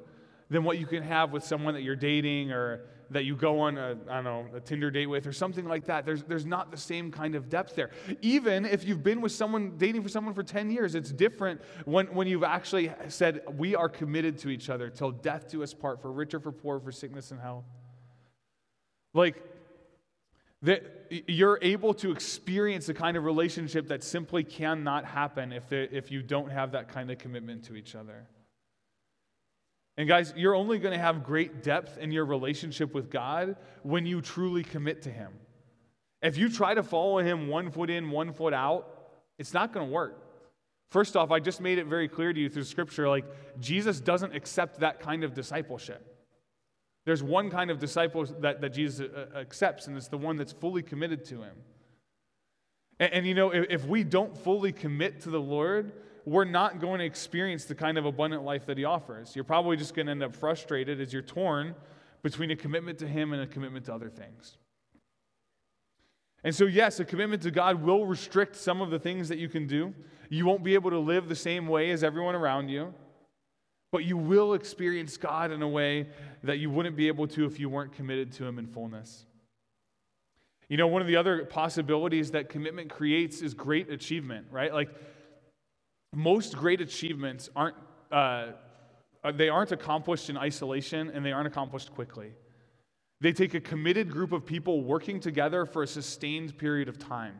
than 0.50 0.64
what 0.64 0.78
you 0.78 0.86
can 0.86 1.02
have 1.02 1.32
with 1.32 1.44
someone 1.44 1.74
that 1.74 1.82
you're 1.82 1.96
dating 1.96 2.52
or 2.52 2.82
that 3.10 3.24
you 3.24 3.36
go 3.36 3.60
on 3.60 3.78
a, 3.78 3.96
I 4.08 4.22
don't 4.22 4.24
know, 4.24 4.46
a 4.54 4.60
Tinder 4.60 4.90
date 4.90 5.06
with 5.06 5.26
or 5.26 5.32
something 5.32 5.66
like 5.66 5.86
that. 5.86 6.04
There's, 6.04 6.22
there's 6.24 6.46
not 6.46 6.70
the 6.70 6.76
same 6.76 7.10
kind 7.10 7.34
of 7.34 7.48
depth 7.48 7.74
there. 7.74 7.90
Even 8.22 8.64
if 8.64 8.84
you've 8.84 9.02
been 9.02 9.20
with 9.20 9.32
someone, 9.32 9.76
dating 9.76 10.02
for 10.02 10.08
someone 10.08 10.34
for 10.34 10.42
10 10.42 10.70
years, 10.70 10.94
it's 10.94 11.10
different 11.10 11.60
when, 11.84 12.06
when 12.08 12.26
you've 12.26 12.44
actually 12.44 12.92
said, 13.08 13.42
we 13.56 13.74
are 13.74 13.88
committed 13.88 14.38
to 14.38 14.48
each 14.48 14.68
other 14.68 14.90
till 14.90 15.10
death 15.10 15.48
do 15.50 15.62
us 15.62 15.72
part, 15.72 16.02
for 16.02 16.12
richer, 16.12 16.40
for 16.40 16.52
poor, 16.52 16.80
for 16.80 16.92
sickness 16.92 17.30
and 17.30 17.40
health. 17.40 17.64
Like, 19.12 19.42
that 20.64 20.82
you're 21.28 21.58
able 21.62 21.94
to 21.94 22.10
experience 22.10 22.86
the 22.86 22.94
kind 22.94 23.16
of 23.16 23.24
relationship 23.24 23.88
that 23.88 24.02
simply 24.02 24.42
cannot 24.42 25.04
happen 25.04 25.52
if, 25.52 25.72
if 25.72 26.10
you 26.10 26.22
don't 26.22 26.50
have 26.50 26.72
that 26.72 26.88
kind 26.88 27.10
of 27.10 27.18
commitment 27.18 27.64
to 27.64 27.76
each 27.76 27.94
other. 27.94 28.26
And 29.96 30.08
guys, 30.08 30.32
you're 30.36 30.54
only 30.54 30.78
going 30.78 30.92
to 30.92 30.98
have 30.98 31.22
great 31.22 31.62
depth 31.62 31.98
in 31.98 32.10
your 32.10 32.24
relationship 32.24 32.94
with 32.94 33.10
God 33.10 33.56
when 33.82 34.06
you 34.06 34.20
truly 34.20 34.64
commit 34.64 35.02
to 35.02 35.10
Him. 35.10 35.32
If 36.20 36.36
you 36.36 36.48
try 36.48 36.74
to 36.74 36.82
follow 36.82 37.18
Him 37.18 37.48
one 37.48 37.70
foot 37.70 37.90
in, 37.90 38.10
one 38.10 38.32
foot 38.32 38.54
out, 38.54 38.88
it's 39.38 39.54
not 39.54 39.72
going 39.72 39.86
to 39.86 39.92
work. 39.92 40.20
First 40.90 41.16
off, 41.16 41.30
I 41.30 41.40
just 41.40 41.60
made 41.60 41.78
it 41.78 41.86
very 41.86 42.08
clear 42.08 42.32
to 42.32 42.40
you 42.40 42.48
through 42.48 42.64
Scripture 42.64 43.08
like, 43.08 43.24
Jesus 43.60 44.00
doesn't 44.00 44.34
accept 44.34 44.80
that 44.80 45.00
kind 45.00 45.22
of 45.22 45.34
discipleship. 45.34 46.13
There's 47.04 47.22
one 47.22 47.50
kind 47.50 47.70
of 47.70 47.78
disciple 47.78 48.24
that, 48.24 48.60
that 48.60 48.70
Jesus 48.70 49.08
uh, 49.14 49.36
accepts, 49.36 49.86
and 49.86 49.96
it's 49.96 50.08
the 50.08 50.18
one 50.18 50.36
that's 50.36 50.52
fully 50.52 50.82
committed 50.82 51.24
to 51.26 51.42
Him. 51.42 51.54
And, 52.98 53.12
and 53.12 53.26
you 53.26 53.34
know, 53.34 53.50
if, 53.50 53.66
if 53.68 53.86
we 53.86 54.04
don't 54.04 54.36
fully 54.36 54.72
commit 54.72 55.20
to 55.22 55.30
the 55.30 55.40
Lord, 55.40 55.92
we're 56.24 56.44
not 56.44 56.80
going 56.80 57.00
to 57.00 57.04
experience 57.04 57.66
the 57.66 57.74
kind 57.74 57.98
of 57.98 58.06
abundant 58.06 58.44
life 58.44 58.66
that 58.66 58.78
he 58.78 58.84
offers. 58.84 59.34
You're 59.34 59.44
probably 59.44 59.76
just 59.76 59.94
going 59.94 60.06
to 60.06 60.12
end 60.12 60.22
up 60.22 60.34
frustrated 60.34 61.00
as 61.00 61.12
you're 61.12 61.22
torn 61.22 61.74
between 62.22 62.50
a 62.50 62.56
commitment 62.56 62.98
to 63.00 63.06
him 63.06 63.32
and 63.32 63.42
a 63.42 63.46
commitment 63.46 63.84
to 63.86 63.94
other 63.94 64.08
things. 64.08 64.56
And 66.42 66.54
so, 66.54 66.64
yes, 66.64 67.00
a 67.00 67.04
commitment 67.04 67.42
to 67.42 67.50
God 67.50 67.82
will 67.82 68.06
restrict 68.06 68.56
some 68.56 68.80
of 68.80 68.90
the 68.90 68.98
things 68.98 69.28
that 69.28 69.38
you 69.38 69.48
can 69.48 69.66
do. 69.66 69.94
You 70.28 70.46
won't 70.46 70.62
be 70.62 70.74
able 70.74 70.90
to 70.90 70.98
live 70.98 71.28
the 71.28 71.36
same 71.36 71.66
way 71.66 71.90
as 71.90 72.02
everyone 72.04 72.34
around 72.34 72.68
you, 72.68 72.92
but 73.94 74.04
you 74.04 74.16
will 74.16 74.54
experience 74.54 75.16
God 75.16 75.52
in 75.52 75.62
a 75.62 75.68
way 75.68 76.08
that 76.42 76.58
you 76.58 76.68
wouldn't 76.68 76.96
be 76.96 77.06
able 77.06 77.28
to 77.28 77.44
if 77.44 77.60
you 77.60 77.68
weren't 77.68 77.92
committed 77.92 78.32
to 78.32 78.44
Him 78.44 78.58
in 78.58 78.66
fullness. 78.66 79.24
You 80.68 80.76
know, 80.76 80.88
one 80.88 81.00
of 81.00 81.06
the 81.06 81.14
other 81.14 81.44
possibilities 81.44 82.32
that 82.32 82.48
commitment 82.48 82.90
creates 82.90 83.40
is 83.40 83.54
great 83.54 83.90
achievement, 83.90 84.48
right? 84.50 84.74
Like, 84.74 84.88
most 86.12 86.56
great 86.56 86.80
achievements 86.80 87.50
aren't, 87.54 87.76
uh, 88.10 88.46
they 89.32 89.48
aren't 89.48 89.70
accomplished 89.70 90.28
in 90.28 90.36
isolation 90.36 91.08
and 91.10 91.24
they 91.24 91.30
aren't 91.30 91.46
accomplished 91.46 91.94
quickly. 91.94 92.32
They 93.20 93.32
take 93.32 93.54
a 93.54 93.60
committed 93.60 94.10
group 94.10 94.32
of 94.32 94.44
people 94.44 94.82
working 94.82 95.20
together 95.20 95.66
for 95.66 95.84
a 95.84 95.86
sustained 95.86 96.58
period 96.58 96.88
of 96.88 96.98
time. 96.98 97.38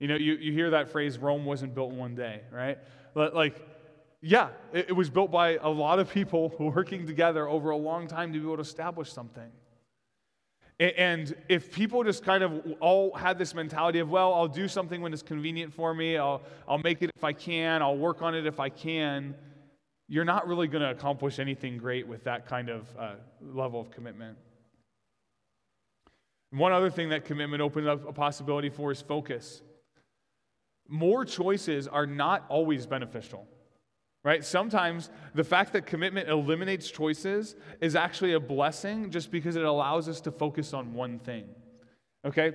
You 0.00 0.08
know, 0.08 0.16
you, 0.16 0.32
you 0.32 0.52
hear 0.52 0.70
that 0.70 0.90
phrase, 0.90 1.16
Rome 1.16 1.44
wasn't 1.44 1.76
built 1.76 1.92
in 1.92 1.96
one 1.96 2.16
day, 2.16 2.40
right? 2.50 2.78
Like, 3.14 3.69
yeah, 4.22 4.48
it, 4.72 4.86
it 4.90 4.92
was 4.92 5.08
built 5.08 5.30
by 5.30 5.56
a 5.56 5.68
lot 5.68 5.98
of 5.98 6.12
people 6.12 6.54
working 6.58 7.06
together 7.06 7.48
over 7.48 7.70
a 7.70 7.76
long 7.76 8.06
time 8.06 8.32
to 8.32 8.38
be 8.38 8.44
able 8.44 8.56
to 8.56 8.62
establish 8.62 9.12
something. 9.12 9.50
And 10.78 11.34
if 11.50 11.70
people 11.70 12.02
just 12.04 12.24
kind 12.24 12.42
of 12.42 12.62
all 12.80 13.14
had 13.14 13.38
this 13.38 13.54
mentality 13.54 13.98
of, 13.98 14.10
well, 14.10 14.32
I'll 14.32 14.48
do 14.48 14.66
something 14.66 15.02
when 15.02 15.12
it's 15.12 15.22
convenient 15.22 15.74
for 15.74 15.92
me, 15.92 16.16
I'll, 16.16 16.40
I'll 16.66 16.78
make 16.78 17.02
it 17.02 17.10
if 17.14 17.22
I 17.22 17.34
can, 17.34 17.82
I'll 17.82 17.98
work 17.98 18.22
on 18.22 18.34
it 18.34 18.46
if 18.46 18.58
I 18.58 18.70
can, 18.70 19.34
you're 20.08 20.24
not 20.24 20.48
really 20.48 20.68
going 20.68 20.82
to 20.82 20.90
accomplish 20.90 21.38
anything 21.38 21.76
great 21.76 22.08
with 22.08 22.24
that 22.24 22.46
kind 22.46 22.70
of 22.70 22.88
uh, 22.98 23.12
level 23.42 23.78
of 23.78 23.90
commitment. 23.90 24.38
One 26.50 26.72
other 26.72 26.88
thing 26.88 27.10
that 27.10 27.26
commitment 27.26 27.60
opens 27.60 27.86
up 27.86 28.08
a 28.08 28.12
possibility 28.12 28.70
for 28.70 28.90
is 28.90 29.02
focus. 29.02 29.60
More 30.88 31.26
choices 31.26 31.88
are 31.88 32.06
not 32.06 32.46
always 32.48 32.86
beneficial 32.86 33.46
right? 34.22 34.44
Sometimes 34.44 35.10
the 35.34 35.44
fact 35.44 35.72
that 35.72 35.86
commitment 35.86 36.28
eliminates 36.28 36.90
choices 36.90 37.56
is 37.80 37.96
actually 37.96 38.34
a 38.34 38.40
blessing 38.40 39.10
just 39.10 39.30
because 39.30 39.56
it 39.56 39.64
allows 39.64 40.08
us 40.08 40.20
to 40.22 40.30
focus 40.30 40.74
on 40.74 40.92
one 40.92 41.18
thing, 41.18 41.44
okay? 42.24 42.52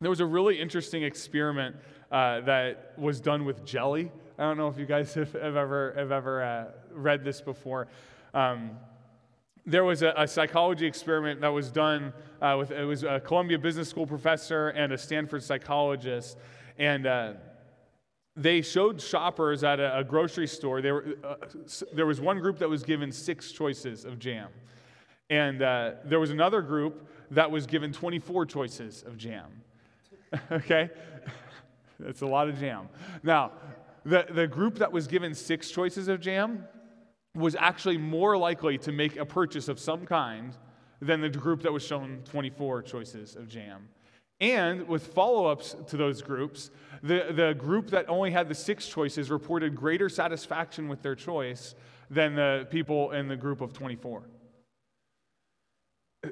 There 0.00 0.10
was 0.10 0.20
a 0.20 0.26
really 0.26 0.60
interesting 0.60 1.02
experiment 1.02 1.76
uh, 2.12 2.40
that 2.42 2.92
was 2.98 3.20
done 3.20 3.44
with 3.44 3.64
jelly. 3.64 4.12
I 4.38 4.42
don't 4.42 4.58
know 4.58 4.68
if 4.68 4.78
you 4.78 4.86
guys 4.86 5.14
have, 5.14 5.32
have 5.32 5.56
ever, 5.56 5.94
have 5.96 6.12
ever 6.12 6.42
uh, 6.42 6.64
read 6.92 7.24
this 7.24 7.40
before. 7.40 7.88
Um, 8.34 8.72
there 9.66 9.84
was 9.84 10.02
a, 10.02 10.12
a, 10.16 10.28
psychology 10.28 10.86
experiment 10.86 11.40
that 11.40 11.48
was 11.48 11.70
done 11.70 12.12
uh, 12.42 12.56
with 12.58 12.70
it 12.70 12.84
was 12.84 13.02
a 13.02 13.18
Columbia 13.20 13.58
Business 13.58 13.88
School 13.88 14.06
professor 14.06 14.68
and 14.68 14.92
a 14.92 14.98
Stanford 14.98 15.42
psychologist, 15.42 16.36
and 16.76 17.06
uh, 17.06 17.32
they 18.36 18.62
showed 18.62 19.00
shoppers 19.00 19.62
at 19.62 19.78
a, 19.78 19.98
a 19.98 20.04
grocery 20.04 20.46
store, 20.46 20.82
they 20.82 20.92
were, 20.92 21.14
uh, 21.22 21.36
there 21.92 22.06
was 22.06 22.20
one 22.20 22.40
group 22.40 22.58
that 22.58 22.68
was 22.68 22.82
given 22.82 23.12
six 23.12 23.52
choices 23.52 24.04
of 24.04 24.18
jam. 24.18 24.48
And 25.30 25.62
uh, 25.62 25.92
there 26.04 26.20
was 26.20 26.30
another 26.30 26.60
group 26.60 27.08
that 27.30 27.50
was 27.50 27.66
given 27.66 27.92
24 27.92 28.46
choices 28.46 29.04
of 29.06 29.16
jam. 29.16 29.50
okay? 30.52 30.90
That's 32.00 32.22
a 32.22 32.26
lot 32.26 32.48
of 32.48 32.58
jam. 32.58 32.88
Now, 33.22 33.52
the, 34.04 34.26
the 34.30 34.46
group 34.46 34.78
that 34.78 34.92
was 34.92 35.06
given 35.06 35.34
six 35.34 35.70
choices 35.70 36.08
of 36.08 36.20
jam 36.20 36.64
was 37.34 37.56
actually 37.56 37.98
more 37.98 38.36
likely 38.36 38.78
to 38.78 38.92
make 38.92 39.16
a 39.16 39.24
purchase 39.24 39.68
of 39.68 39.78
some 39.80 40.04
kind 40.06 40.54
than 41.00 41.20
the 41.20 41.28
group 41.28 41.62
that 41.62 41.72
was 41.72 41.84
shown 41.84 42.22
24 42.24 42.82
choices 42.82 43.36
of 43.36 43.48
jam. 43.48 43.88
And 44.40 44.88
with 44.88 45.06
follow 45.08 45.46
ups 45.46 45.76
to 45.88 45.96
those 45.96 46.22
groups, 46.22 46.70
the, 47.02 47.32
the 47.34 47.54
group 47.54 47.90
that 47.90 48.08
only 48.08 48.30
had 48.30 48.48
the 48.48 48.54
six 48.54 48.86
choices 48.88 49.30
reported 49.30 49.74
greater 49.74 50.08
satisfaction 50.08 50.88
with 50.88 51.02
their 51.02 51.14
choice 51.14 51.74
than 52.10 52.34
the 52.34 52.66
people 52.70 53.12
in 53.12 53.28
the 53.28 53.36
group 53.36 53.60
of 53.60 53.72
24. 53.72 54.24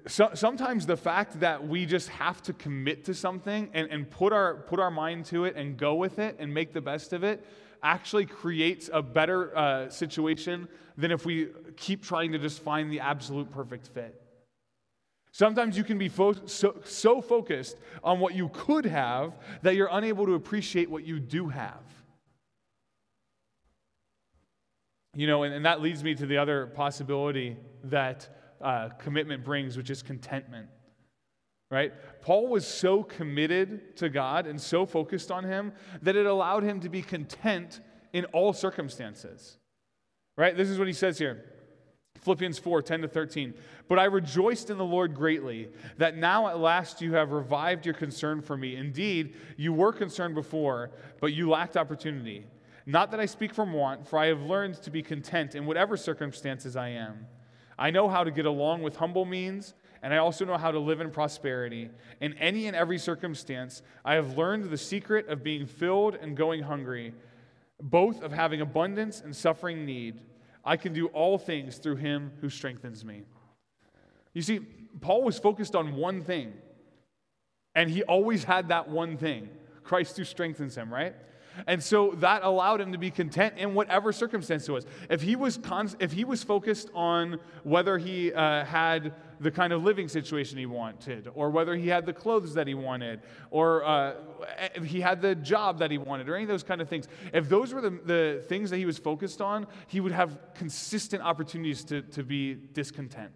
So, 0.06 0.30
sometimes 0.32 0.86
the 0.86 0.96
fact 0.96 1.40
that 1.40 1.68
we 1.68 1.84
just 1.84 2.08
have 2.08 2.42
to 2.44 2.54
commit 2.54 3.04
to 3.04 3.14
something 3.14 3.68
and, 3.74 3.90
and 3.90 4.10
put, 4.10 4.32
our, 4.32 4.54
put 4.54 4.80
our 4.80 4.90
mind 4.90 5.26
to 5.26 5.44
it 5.44 5.54
and 5.54 5.76
go 5.76 5.94
with 5.94 6.18
it 6.18 6.36
and 6.38 6.52
make 6.52 6.72
the 6.72 6.80
best 6.80 7.12
of 7.12 7.22
it 7.22 7.46
actually 7.82 8.24
creates 8.24 8.88
a 8.92 9.02
better 9.02 9.56
uh, 9.56 9.90
situation 9.90 10.68
than 10.96 11.10
if 11.10 11.26
we 11.26 11.48
keep 11.76 12.02
trying 12.02 12.32
to 12.32 12.38
just 12.38 12.62
find 12.62 12.90
the 12.90 13.00
absolute 13.00 13.50
perfect 13.50 13.88
fit. 13.88 14.21
Sometimes 15.32 15.78
you 15.78 15.82
can 15.82 15.96
be 15.96 16.10
fo- 16.10 16.46
so, 16.46 16.76
so 16.84 17.22
focused 17.22 17.78
on 18.04 18.20
what 18.20 18.34
you 18.34 18.50
could 18.50 18.84
have 18.84 19.32
that 19.62 19.74
you're 19.74 19.88
unable 19.90 20.26
to 20.26 20.34
appreciate 20.34 20.90
what 20.90 21.04
you 21.04 21.18
do 21.18 21.48
have. 21.48 21.82
You 25.14 25.26
know, 25.26 25.42
and, 25.42 25.54
and 25.54 25.64
that 25.64 25.80
leads 25.80 26.04
me 26.04 26.14
to 26.14 26.26
the 26.26 26.36
other 26.36 26.66
possibility 26.66 27.56
that 27.84 28.28
uh, 28.60 28.90
commitment 28.98 29.42
brings, 29.42 29.76
which 29.76 29.88
is 29.88 30.02
contentment. 30.02 30.68
Right? 31.70 31.94
Paul 32.20 32.48
was 32.48 32.66
so 32.66 33.02
committed 33.02 33.96
to 33.96 34.10
God 34.10 34.46
and 34.46 34.60
so 34.60 34.84
focused 34.84 35.30
on 35.30 35.44
Him 35.44 35.72
that 36.02 36.16
it 36.16 36.26
allowed 36.26 36.62
him 36.62 36.80
to 36.80 36.90
be 36.90 37.00
content 37.00 37.80
in 38.12 38.26
all 38.26 38.52
circumstances. 38.52 39.56
Right? 40.36 40.54
This 40.54 40.68
is 40.68 40.78
what 40.78 40.86
he 40.86 40.92
says 40.92 41.18
here. 41.18 41.51
Philippians 42.22 42.58
4 42.58 42.82
10 42.82 43.02
to 43.02 43.08
13. 43.08 43.54
But 43.88 43.98
I 43.98 44.04
rejoiced 44.04 44.70
in 44.70 44.78
the 44.78 44.84
Lord 44.84 45.14
greatly 45.14 45.68
that 45.98 46.16
now 46.16 46.48
at 46.48 46.58
last 46.58 47.02
you 47.02 47.14
have 47.14 47.32
revived 47.32 47.84
your 47.84 47.94
concern 47.94 48.40
for 48.40 48.56
me. 48.56 48.76
Indeed, 48.76 49.34
you 49.56 49.72
were 49.72 49.92
concerned 49.92 50.34
before, 50.34 50.92
but 51.20 51.32
you 51.32 51.50
lacked 51.50 51.76
opportunity. 51.76 52.46
Not 52.86 53.10
that 53.10 53.20
I 53.20 53.26
speak 53.26 53.54
from 53.54 53.72
want, 53.72 54.06
for 54.06 54.18
I 54.18 54.26
have 54.26 54.42
learned 54.42 54.82
to 54.82 54.90
be 54.90 55.02
content 55.02 55.54
in 55.54 55.66
whatever 55.66 55.96
circumstances 55.96 56.76
I 56.76 56.88
am. 56.88 57.26
I 57.78 57.90
know 57.90 58.08
how 58.08 58.24
to 58.24 58.30
get 58.30 58.46
along 58.46 58.82
with 58.82 58.96
humble 58.96 59.24
means, 59.24 59.74
and 60.02 60.12
I 60.12 60.18
also 60.18 60.44
know 60.44 60.56
how 60.56 60.70
to 60.70 60.78
live 60.78 61.00
in 61.00 61.10
prosperity. 61.10 61.90
In 62.20 62.34
any 62.34 62.66
and 62.66 62.76
every 62.76 62.98
circumstance, 62.98 63.82
I 64.04 64.14
have 64.14 64.36
learned 64.36 64.64
the 64.64 64.76
secret 64.76 65.28
of 65.28 65.42
being 65.42 65.66
filled 65.66 66.16
and 66.16 66.36
going 66.36 66.62
hungry, 66.62 67.14
both 67.80 68.22
of 68.22 68.32
having 68.32 68.60
abundance 68.60 69.20
and 69.20 69.34
suffering 69.34 69.84
need. 69.84 70.20
I 70.64 70.76
can 70.76 70.92
do 70.92 71.06
all 71.08 71.38
things 71.38 71.78
through 71.78 71.96
him 71.96 72.32
who 72.40 72.48
strengthens 72.48 73.04
me. 73.04 73.22
You 74.32 74.42
see, 74.42 74.60
Paul 75.00 75.22
was 75.22 75.38
focused 75.38 75.74
on 75.74 75.96
one 75.96 76.22
thing, 76.22 76.52
and 77.74 77.90
he 77.90 78.02
always 78.02 78.44
had 78.44 78.68
that 78.68 78.88
one 78.88 79.16
thing 79.16 79.48
Christ 79.82 80.16
who 80.16 80.24
strengthens 80.24 80.76
him, 80.76 80.92
right? 80.92 81.14
And 81.66 81.82
so 81.82 82.12
that 82.18 82.42
allowed 82.42 82.80
him 82.80 82.92
to 82.92 82.98
be 82.98 83.10
content 83.10 83.54
in 83.56 83.74
whatever 83.74 84.12
circumstance 84.12 84.68
it 84.68 84.72
was. 84.72 84.86
If 85.10 85.22
he 85.22 85.36
was, 85.36 85.58
if 86.00 86.12
he 86.12 86.24
was 86.24 86.42
focused 86.42 86.90
on 86.94 87.38
whether 87.62 87.98
he 87.98 88.32
uh, 88.32 88.64
had 88.64 89.14
the 89.40 89.50
kind 89.50 89.72
of 89.72 89.82
living 89.82 90.08
situation 90.08 90.58
he 90.58 90.66
wanted, 90.66 91.28
or 91.34 91.50
whether 91.50 91.74
he 91.74 91.88
had 91.88 92.06
the 92.06 92.12
clothes 92.12 92.54
that 92.54 92.66
he 92.66 92.74
wanted, 92.74 93.20
or 93.50 93.84
uh, 93.84 94.14
if 94.74 94.84
he 94.84 95.00
had 95.00 95.20
the 95.20 95.34
job 95.34 95.78
that 95.80 95.90
he 95.90 95.98
wanted, 95.98 96.28
or 96.28 96.36
any 96.36 96.44
of 96.44 96.48
those 96.48 96.62
kind 96.62 96.80
of 96.80 96.88
things, 96.88 97.08
if 97.32 97.48
those 97.48 97.74
were 97.74 97.80
the, 97.80 97.90
the 97.90 98.44
things 98.48 98.70
that 98.70 98.76
he 98.76 98.86
was 98.86 98.98
focused 98.98 99.40
on, 99.40 99.66
he 99.88 100.00
would 100.00 100.12
have 100.12 100.38
consistent 100.54 101.22
opportunities 101.22 101.84
to, 101.84 102.02
to 102.02 102.22
be 102.22 102.54
discontent. 102.54 103.32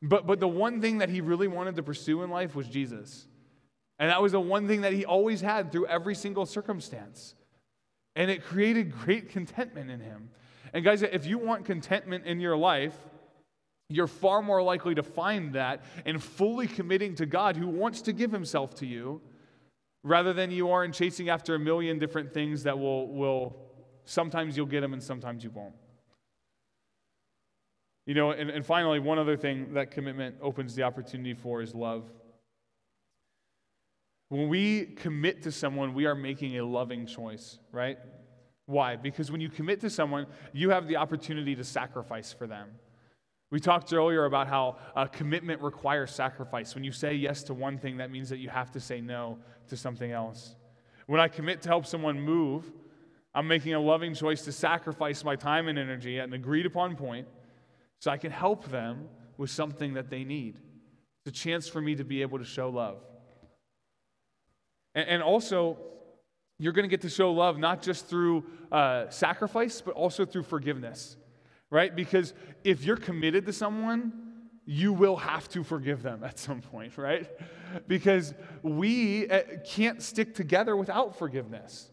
But, 0.00 0.26
but 0.26 0.40
the 0.40 0.48
one 0.48 0.80
thing 0.80 0.98
that 0.98 1.08
he 1.08 1.20
really 1.20 1.48
wanted 1.48 1.76
to 1.76 1.82
pursue 1.82 2.22
in 2.22 2.30
life 2.30 2.54
was 2.54 2.66
Jesus. 2.66 3.26
And 3.98 4.10
that 4.10 4.20
was 4.20 4.32
the 4.32 4.40
one 4.40 4.66
thing 4.66 4.80
that 4.80 4.92
he 4.92 5.04
always 5.04 5.40
had 5.40 5.70
through 5.70 5.86
every 5.86 6.14
single 6.14 6.46
circumstance. 6.46 7.34
And 8.16 8.30
it 8.30 8.44
created 8.44 8.92
great 8.92 9.28
contentment 9.28 9.90
in 9.90 10.00
him. 10.00 10.30
And 10.72 10.84
guys, 10.84 11.02
if 11.02 11.26
you 11.26 11.38
want 11.38 11.64
contentment 11.64 12.26
in 12.26 12.40
your 12.40 12.56
life, 12.56 12.96
you're 13.88 14.06
far 14.06 14.42
more 14.42 14.62
likely 14.62 14.94
to 14.94 15.02
find 15.02 15.52
that 15.54 15.84
in 16.04 16.18
fully 16.18 16.66
committing 16.66 17.14
to 17.16 17.26
God 17.26 17.56
who 17.56 17.68
wants 17.68 18.02
to 18.02 18.12
give 18.12 18.32
himself 18.32 18.74
to 18.76 18.86
you 18.86 19.20
rather 20.02 20.32
than 20.32 20.50
you 20.50 20.70
are 20.70 20.84
in 20.84 20.92
chasing 20.92 21.28
after 21.28 21.54
a 21.54 21.58
million 21.58 21.98
different 21.98 22.32
things 22.32 22.62
that 22.64 22.78
will, 22.78 23.08
will 23.08 23.56
sometimes 24.04 24.56
you'll 24.56 24.66
get 24.66 24.80
them 24.80 24.92
and 24.92 25.02
sometimes 25.02 25.44
you 25.44 25.50
won't. 25.50 25.74
You 28.06 28.14
know, 28.14 28.32
and, 28.32 28.50
and 28.50 28.64
finally, 28.64 28.98
one 28.98 29.18
other 29.18 29.36
thing 29.36 29.72
that 29.74 29.90
commitment 29.90 30.36
opens 30.42 30.74
the 30.74 30.82
opportunity 30.82 31.32
for 31.32 31.62
is 31.62 31.74
love. 31.74 32.04
When 34.28 34.48
we 34.48 34.86
commit 34.86 35.42
to 35.42 35.52
someone, 35.52 35.94
we 35.94 36.06
are 36.06 36.14
making 36.14 36.58
a 36.58 36.64
loving 36.64 37.06
choice, 37.06 37.58
right? 37.72 37.98
Why? 38.66 38.96
Because 38.96 39.30
when 39.30 39.40
you 39.40 39.48
commit 39.48 39.80
to 39.82 39.90
someone, 39.90 40.26
you 40.52 40.70
have 40.70 40.88
the 40.88 40.96
opportunity 40.96 41.54
to 41.54 41.64
sacrifice 41.64 42.32
for 42.32 42.46
them. 42.46 42.70
We 43.50 43.60
talked 43.60 43.92
earlier 43.92 44.24
about 44.24 44.48
how 44.48 44.78
a 44.96 45.06
commitment 45.06 45.60
requires 45.60 46.10
sacrifice. 46.10 46.74
When 46.74 46.82
you 46.82 46.92
say 46.92 47.14
yes 47.14 47.42
to 47.44 47.54
one 47.54 47.78
thing, 47.78 47.98
that 47.98 48.10
means 48.10 48.28
that 48.30 48.38
you 48.38 48.48
have 48.48 48.72
to 48.72 48.80
say 48.80 49.00
no 49.00 49.38
to 49.68 49.76
something 49.76 50.10
else. 50.10 50.56
When 51.06 51.20
I 51.20 51.28
commit 51.28 51.62
to 51.62 51.68
help 51.68 51.86
someone 51.86 52.20
move, 52.20 52.72
I'm 53.34 53.46
making 53.46 53.74
a 53.74 53.80
loving 53.80 54.14
choice 54.14 54.42
to 54.46 54.52
sacrifice 54.52 55.22
my 55.22 55.36
time 55.36 55.68
and 55.68 55.78
energy 55.78 56.18
at 56.18 56.26
an 56.26 56.34
agreed 56.34 56.66
upon 56.66 56.96
point 56.96 57.28
so 58.00 58.10
I 58.10 58.16
can 58.16 58.32
help 58.32 58.70
them 58.70 59.08
with 59.36 59.50
something 59.50 59.94
that 59.94 60.08
they 60.08 60.24
need. 60.24 60.56
It's 61.26 61.38
a 61.38 61.42
chance 61.42 61.68
for 61.68 61.80
me 61.80 61.94
to 61.96 62.04
be 62.04 62.22
able 62.22 62.38
to 62.38 62.44
show 62.44 62.70
love. 62.70 62.98
And, 64.94 65.08
and 65.08 65.22
also, 65.22 65.78
you're 66.58 66.72
going 66.72 66.84
to 66.84 66.88
get 66.88 67.02
to 67.02 67.08
show 67.08 67.32
love 67.32 67.58
not 67.58 67.82
just 67.82 68.06
through 68.06 68.44
uh, 68.70 69.08
sacrifice, 69.10 69.80
but 69.80 69.94
also 69.94 70.24
through 70.24 70.44
forgiveness, 70.44 71.16
right? 71.70 71.94
Because 71.94 72.34
if 72.62 72.84
you're 72.84 72.96
committed 72.96 73.46
to 73.46 73.52
someone, 73.52 74.12
you 74.66 74.92
will 74.92 75.16
have 75.16 75.48
to 75.48 75.62
forgive 75.62 76.02
them 76.02 76.24
at 76.24 76.38
some 76.38 76.60
point, 76.60 76.96
right? 76.96 77.30
Because 77.86 78.32
we 78.62 79.28
uh, 79.28 79.42
can't 79.66 80.02
stick 80.02 80.34
together 80.34 80.76
without 80.76 81.18
forgiveness. 81.18 81.90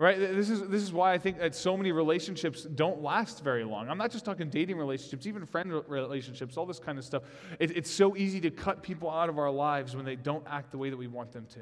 Right? 0.00 0.18
This 0.18 0.50
is, 0.50 0.60
this 0.68 0.82
is 0.82 0.92
why 0.92 1.12
I 1.12 1.18
think 1.18 1.38
that 1.38 1.54
so 1.54 1.76
many 1.76 1.92
relationships 1.92 2.64
don't 2.64 3.00
last 3.00 3.44
very 3.44 3.62
long. 3.62 3.88
I'm 3.88 3.96
not 3.96 4.10
just 4.10 4.24
talking 4.24 4.50
dating 4.50 4.76
relationships, 4.76 5.24
even 5.24 5.46
friend 5.46 5.72
relationships, 5.86 6.56
all 6.56 6.66
this 6.66 6.80
kind 6.80 6.98
of 6.98 7.04
stuff. 7.04 7.22
It, 7.60 7.76
it's 7.76 7.90
so 7.90 8.16
easy 8.16 8.40
to 8.40 8.50
cut 8.50 8.82
people 8.82 9.08
out 9.08 9.28
of 9.28 9.38
our 9.38 9.52
lives 9.52 9.94
when 9.94 10.04
they 10.04 10.16
don't 10.16 10.44
act 10.50 10.72
the 10.72 10.78
way 10.78 10.90
that 10.90 10.96
we 10.96 11.06
want 11.06 11.30
them 11.30 11.46
to. 11.54 11.60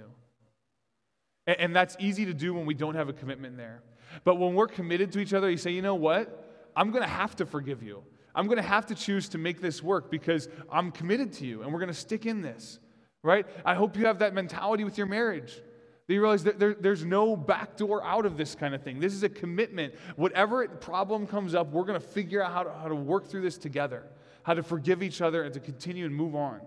And, 1.47 1.61
and 1.61 1.77
that's 1.77 1.97
easy 1.99 2.25
to 2.27 2.35
do 2.35 2.55
when 2.55 2.67
we 2.67 2.75
don't 2.75 2.95
have 2.95 3.09
a 3.09 3.13
commitment 3.13 3.57
there. 3.57 3.83
But 4.25 4.37
when 4.37 4.55
we're 4.55 4.69
committed 4.69 5.13
to 5.13 5.21
each 5.21 5.33
other, 5.33 5.51
you 5.51 5.57
say, 5.57 5.71
you 5.71 5.83
know 5.83 5.95
what? 5.95 6.71
I'm 6.77 6.91
going 6.91 7.03
to 7.03 7.09
have 7.09 7.37
to 7.37 7.47
forgive 7.47 7.83
you. 7.83 8.03
I'm 8.35 8.47
going 8.47 8.57
to 8.57 8.63
have 8.63 8.87
to 8.87 8.95
choose 8.95 9.29
to 9.31 9.39
make 9.39 9.61
this 9.61 9.83
work 9.83 10.11
because 10.11 10.49
I'm 10.71 10.91
committed 10.91 11.33
to 11.35 11.47
you 11.47 11.63
and 11.63 11.73
we're 11.73 11.81
going 11.81 11.89
to 11.89 11.95
stick 11.95 12.25
in 12.25 12.41
this, 12.41 12.79
right? 13.23 13.47
I 13.65 13.75
hope 13.75 13.97
you 13.97 14.07
have 14.07 14.21
that 14.21 14.35
mentality 14.35 14.85
with 14.85 14.97
your 14.97 15.07
marriage. 15.07 15.61
That 16.07 16.15
you 16.15 16.21
realize 16.21 16.45
that 16.45 16.59
there, 16.59 16.75
there's 16.75 17.05
no 17.05 17.37
back 17.37 17.77
door 17.77 18.03
out 18.05 18.27
of 18.27 18.37
this 18.37 18.55
kind 18.55 18.75
of 18.75 18.83
thing. 18.83 19.01
This 19.01 19.13
is 19.13 19.23
a 19.23 19.29
commitment. 19.29 19.95
Whatever 20.17 20.67
problem 20.67 21.27
comes 21.27 21.55
up, 21.55 21.71
we're 21.71 21.85
going 21.85 22.01
to 22.01 22.07
figure 22.07 22.43
out 22.43 22.53
how 22.53 22.63
to, 22.65 22.73
how 22.73 22.89
to 22.89 22.95
work 22.95 23.27
through 23.27 23.43
this 23.43 23.59
together, 23.59 24.05
how 24.43 24.55
to 24.55 24.63
forgive 24.63 25.03
each 25.03 25.21
other 25.21 25.43
and 25.43 25.53
to 25.55 25.61
continue 25.61 26.07
and 26.07 26.15
move 26.15 26.35
on. 26.35 26.61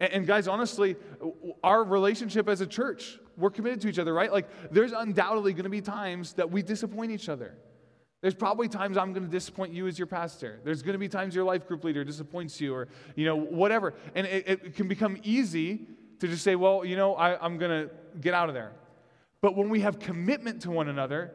And, 0.00 0.12
and 0.12 0.26
guys, 0.26 0.48
honestly, 0.48 0.96
our 1.62 1.84
relationship 1.84 2.48
as 2.48 2.60
a 2.60 2.66
church, 2.66 3.18
we're 3.36 3.50
committed 3.50 3.80
to 3.82 3.88
each 3.88 3.98
other, 3.98 4.14
right? 4.14 4.32
Like, 4.32 4.48
there's 4.70 4.92
undoubtedly 4.92 5.52
going 5.52 5.64
to 5.64 5.70
be 5.70 5.80
times 5.80 6.34
that 6.34 6.50
we 6.50 6.62
disappoint 6.62 7.12
each 7.12 7.28
other. 7.28 7.56
There's 8.20 8.34
probably 8.34 8.68
times 8.68 8.96
I'm 8.96 9.12
going 9.12 9.26
to 9.26 9.30
disappoint 9.30 9.74
you 9.74 9.86
as 9.86 9.98
your 9.98 10.06
pastor. 10.06 10.58
There's 10.64 10.82
going 10.82 10.94
to 10.94 10.98
be 10.98 11.08
times 11.08 11.34
your 11.34 11.44
life 11.44 11.68
group 11.68 11.84
leader 11.84 12.04
disappoints 12.04 12.58
you 12.60 12.74
or, 12.74 12.88
you 13.16 13.26
know, 13.26 13.36
whatever. 13.36 13.92
And 14.14 14.26
it, 14.26 14.48
it 14.48 14.76
can 14.76 14.88
become 14.88 15.18
easy 15.22 15.86
to 16.20 16.28
just 16.28 16.42
say, 16.42 16.56
well, 16.56 16.84
you 16.86 16.96
know, 16.96 17.14
I, 17.16 17.38
I'm 17.44 17.58
going 17.58 17.70
to 17.70 17.94
get 18.20 18.32
out 18.32 18.48
of 18.48 18.54
there. 18.54 18.72
But 19.42 19.56
when 19.56 19.68
we 19.68 19.80
have 19.80 19.98
commitment 19.98 20.62
to 20.62 20.70
one 20.70 20.88
another, 20.88 21.34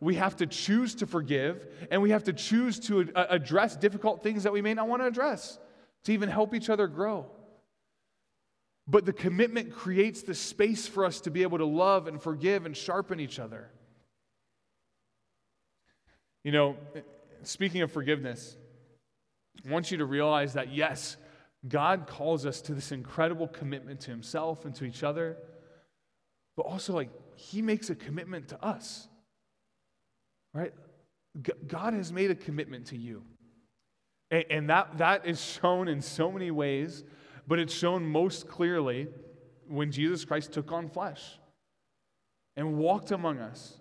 we 0.00 0.14
have 0.14 0.36
to 0.36 0.46
choose 0.46 0.94
to 0.96 1.06
forgive 1.06 1.66
and 1.90 2.00
we 2.00 2.10
have 2.10 2.24
to 2.24 2.32
choose 2.32 2.80
to 2.80 3.10
address 3.14 3.76
difficult 3.76 4.22
things 4.22 4.44
that 4.44 4.52
we 4.52 4.62
may 4.62 4.72
not 4.72 4.88
want 4.88 5.02
to 5.02 5.06
address 5.06 5.58
to 6.04 6.12
even 6.12 6.30
help 6.30 6.54
each 6.54 6.70
other 6.70 6.86
grow. 6.86 7.26
But 8.90 9.06
the 9.06 9.12
commitment 9.12 9.72
creates 9.72 10.22
the 10.22 10.34
space 10.34 10.88
for 10.88 11.04
us 11.04 11.20
to 11.20 11.30
be 11.30 11.42
able 11.42 11.58
to 11.58 11.64
love 11.64 12.08
and 12.08 12.20
forgive 12.20 12.66
and 12.66 12.76
sharpen 12.76 13.20
each 13.20 13.38
other. 13.38 13.70
You 16.42 16.50
know, 16.50 16.76
speaking 17.44 17.82
of 17.82 17.92
forgiveness, 17.92 18.56
I 19.64 19.70
want 19.70 19.92
you 19.92 19.98
to 19.98 20.04
realize 20.06 20.54
that 20.54 20.72
yes, 20.72 21.16
God 21.68 22.08
calls 22.08 22.44
us 22.44 22.60
to 22.62 22.74
this 22.74 22.90
incredible 22.90 23.46
commitment 23.46 24.00
to 24.00 24.10
Himself 24.10 24.64
and 24.64 24.74
to 24.74 24.84
each 24.84 25.04
other, 25.04 25.36
but 26.56 26.62
also, 26.62 26.92
like, 26.92 27.10
He 27.36 27.62
makes 27.62 27.90
a 27.90 27.94
commitment 27.94 28.48
to 28.48 28.64
us. 28.64 29.06
Right? 30.52 30.74
God 31.68 31.94
has 31.94 32.12
made 32.12 32.32
a 32.32 32.34
commitment 32.34 32.86
to 32.86 32.96
you. 32.96 33.22
And 34.32 34.68
that, 34.68 34.98
that 34.98 35.26
is 35.26 35.40
shown 35.40 35.86
in 35.86 36.02
so 36.02 36.32
many 36.32 36.50
ways 36.50 37.04
but 37.46 37.58
it's 37.58 37.74
shown 37.74 38.04
most 38.04 38.48
clearly 38.48 39.08
when 39.68 39.90
Jesus 39.92 40.24
Christ 40.24 40.52
took 40.52 40.72
on 40.72 40.88
flesh 40.88 41.38
and 42.56 42.76
walked 42.76 43.10
among 43.10 43.38
us 43.38 43.78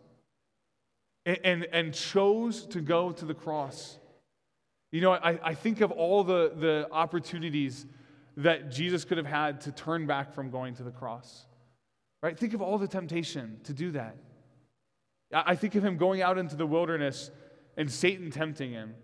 and, 1.26 1.39
and, 1.43 1.67
and 1.72 1.93
chose 1.93 2.65
to 2.67 2.82
go 2.82 3.12
to 3.12 3.26
the 3.26 3.34
cross. 3.34 3.98
You 4.91 5.02
know, 5.02 5.12
I, 5.12 5.39
I 5.43 5.54
think 5.54 5.82
of 5.82 5.91
all 5.91 6.24
the, 6.24 6.52
the 6.56 6.88
opportunities 6.91 7.86
that 8.38 8.72
Jesus 8.72 9.04
could 9.06 9.17
have 9.17 9.28
had 9.28 9.62
to 9.62 9.72
turn 9.72 10.08
back 10.08 10.34
from 10.34 10.50
going 10.50 10.76
to 10.76 10.84
the 10.84 10.91
cross. 10.91 11.45
Right? 12.22 12.38
Think 12.38 12.54
of 12.54 12.62
all 12.62 12.78
the 12.78 12.88
temptation 12.88 13.60
to 13.63 13.74
do 13.74 13.91
that. 13.91 14.15
I 15.32 15.56
think 15.56 15.76
of 15.76 15.86
him 15.86 15.98
going 15.98 16.22
out 16.22 16.38
into 16.38 16.56
the 16.56 16.65
wilderness 16.65 17.32
and 17.78 17.91
Satan 17.91 18.32
tempting 18.32 18.72
him. 18.72 18.95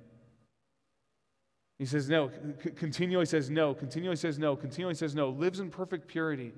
He 1.77 1.85
says 1.85 2.09
no, 2.09 2.31
continually 2.75 3.25
says 3.25 3.49
no, 3.49 3.73
continually 3.73 4.15
says 4.15 4.39
no, 4.39 4.55
continually 4.55 4.95
says 4.95 5.13
no, 5.13 5.29
lives 5.29 5.59
in 5.59 5.69
perfect 5.69 6.07
purity, 6.07 6.53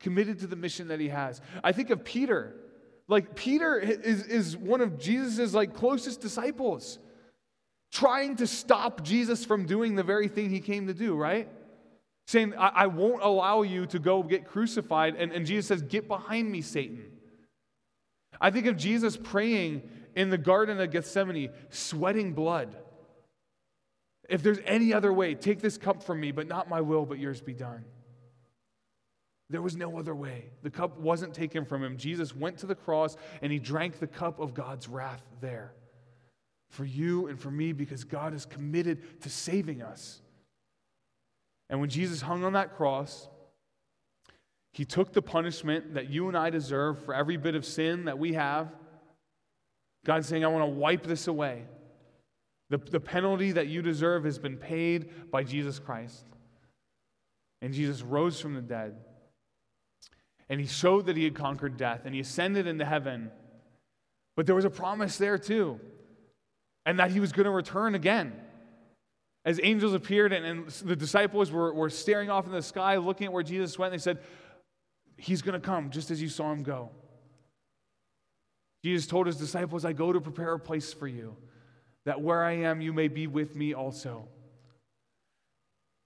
committed 0.00 0.38
to 0.40 0.46
the 0.46 0.56
mission 0.56 0.88
that 0.88 1.00
he 1.00 1.08
has. 1.08 1.42
I 1.62 1.72
think 1.72 1.90
of 1.90 2.04
Peter. 2.04 2.56
Like 3.06 3.34
Peter 3.34 3.78
is, 3.78 4.24
is 4.26 4.56
one 4.56 4.80
of 4.80 4.98
Jesus' 4.98 5.52
like 5.52 5.74
closest 5.74 6.22
disciples, 6.22 6.98
trying 7.92 8.36
to 8.36 8.46
stop 8.46 9.02
Jesus 9.02 9.44
from 9.44 9.66
doing 9.66 9.94
the 9.94 10.02
very 10.02 10.28
thing 10.28 10.48
he 10.48 10.60
came 10.60 10.86
to 10.86 10.94
do, 10.94 11.14
right? 11.14 11.46
Saying, 12.26 12.54
I, 12.56 12.68
I 12.68 12.86
won't 12.86 13.22
allow 13.22 13.60
you 13.60 13.84
to 13.88 13.98
go 13.98 14.22
get 14.22 14.46
crucified. 14.46 15.16
And, 15.16 15.30
and 15.30 15.44
Jesus 15.44 15.66
says, 15.66 15.82
Get 15.82 16.08
behind 16.08 16.50
me, 16.50 16.62
Satan. 16.62 17.04
I 18.40 18.50
think 18.50 18.64
of 18.64 18.78
Jesus 18.78 19.18
praying 19.18 19.82
in 20.16 20.30
the 20.30 20.38
Garden 20.38 20.80
of 20.80 20.90
Gethsemane, 20.90 21.50
sweating 21.68 22.32
blood 22.32 22.74
If 24.28 24.42
there's 24.42 24.60
any 24.64 24.92
other 24.92 25.12
way, 25.12 25.34
take 25.34 25.60
this 25.60 25.76
cup 25.76 26.02
from 26.02 26.20
me, 26.20 26.32
but 26.32 26.46
not 26.46 26.68
my 26.68 26.80
will, 26.80 27.04
but 27.04 27.18
yours 27.18 27.40
be 27.40 27.52
done. 27.52 27.84
There 29.50 29.62
was 29.62 29.76
no 29.76 29.98
other 29.98 30.14
way. 30.14 30.46
The 30.62 30.70
cup 30.70 30.98
wasn't 30.98 31.34
taken 31.34 31.64
from 31.64 31.84
him. 31.84 31.96
Jesus 31.98 32.34
went 32.34 32.58
to 32.58 32.66
the 32.66 32.74
cross 32.74 33.16
and 33.42 33.52
he 33.52 33.58
drank 33.58 33.98
the 33.98 34.06
cup 34.06 34.40
of 34.40 34.54
God's 34.54 34.88
wrath 34.88 35.22
there 35.40 35.74
for 36.70 36.84
you 36.84 37.28
and 37.28 37.38
for 37.38 37.50
me 37.50 37.72
because 37.72 38.04
God 38.04 38.34
is 38.34 38.46
committed 38.46 39.20
to 39.22 39.30
saving 39.30 39.82
us. 39.82 40.20
And 41.70 41.80
when 41.80 41.88
Jesus 41.88 42.20
hung 42.20 42.44
on 42.44 42.54
that 42.54 42.76
cross, 42.76 43.28
he 44.72 44.84
took 44.84 45.12
the 45.12 45.22
punishment 45.22 45.94
that 45.94 46.10
you 46.10 46.26
and 46.28 46.36
I 46.36 46.50
deserve 46.50 47.04
for 47.04 47.14
every 47.14 47.36
bit 47.36 47.54
of 47.54 47.64
sin 47.64 48.06
that 48.06 48.18
we 48.18 48.32
have. 48.32 48.72
God's 50.04 50.26
saying, 50.26 50.44
I 50.44 50.48
want 50.48 50.64
to 50.64 50.70
wipe 50.70 51.04
this 51.04 51.28
away. 51.28 51.64
The, 52.70 52.78
the 52.78 53.00
penalty 53.00 53.52
that 53.52 53.68
you 53.68 53.82
deserve 53.82 54.24
has 54.24 54.38
been 54.38 54.56
paid 54.56 55.30
by 55.30 55.44
Jesus 55.44 55.78
Christ. 55.78 56.24
And 57.62 57.72
Jesus 57.72 58.02
rose 58.02 58.40
from 58.40 58.54
the 58.54 58.62
dead. 58.62 58.96
And 60.48 60.60
he 60.60 60.66
showed 60.66 61.06
that 61.06 61.16
he 61.16 61.24
had 61.24 61.34
conquered 61.34 61.76
death 61.76 62.02
and 62.04 62.14
he 62.14 62.20
ascended 62.20 62.66
into 62.66 62.84
heaven. 62.84 63.30
But 64.36 64.46
there 64.46 64.54
was 64.54 64.64
a 64.64 64.70
promise 64.70 65.16
there 65.16 65.38
too, 65.38 65.80
and 66.84 66.98
that 66.98 67.10
he 67.10 67.20
was 67.20 67.32
going 67.32 67.44
to 67.44 67.50
return 67.50 67.94
again. 67.94 68.32
As 69.44 69.60
angels 69.62 69.94
appeared 69.94 70.32
and, 70.32 70.44
and 70.44 70.68
the 70.68 70.96
disciples 70.96 71.50
were, 71.50 71.72
were 71.72 71.90
staring 71.90 72.30
off 72.30 72.46
in 72.46 72.52
the 72.52 72.62
sky, 72.62 72.96
looking 72.96 73.26
at 73.26 73.32
where 73.32 73.42
Jesus 73.42 73.78
went, 73.78 73.92
they 73.92 73.98
said, 73.98 74.18
He's 75.16 75.42
going 75.42 75.58
to 75.58 75.64
come 75.64 75.90
just 75.90 76.10
as 76.10 76.20
you 76.20 76.28
saw 76.28 76.50
him 76.50 76.62
go. 76.62 76.90
Jesus 78.84 79.06
told 79.06 79.26
his 79.26 79.36
disciples, 79.36 79.84
I 79.84 79.92
go 79.92 80.12
to 80.12 80.20
prepare 80.20 80.54
a 80.54 80.58
place 80.58 80.92
for 80.92 81.06
you, 81.06 81.36
that 82.04 82.20
where 82.20 82.44
I 82.44 82.52
am, 82.52 82.80
you 82.80 82.92
may 82.92 83.08
be 83.08 83.26
with 83.26 83.56
me 83.56 83.74
also. 83.74 84.28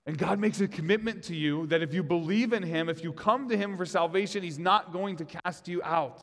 And 0.07 0.17
God 0.17 0.39
makes 0.39 0.61
a 0.61 0.69
commitment 0.69 1.25
to 1.25 1.35
you 1.35 1.67
that 1.67 1.83
if 1.83 1.93
you 1.93 2.03
believe 2.03 2.53
in 2.53 2.63
Him, 2.63 2.89
if 2.89 3.05
you 3.05 3.13
come 3.13 3.49
to 3.51 3.57
Him 3.57 3.77
for 3.77 3.85
salvation, 3.85 4.43
He's 4.43 4.59
not 4.59 4.93
going 4.93 5.17
to 5.17 5.25
cast 5.25 5.69
you 5.69 5.83
out. 5.83 6.21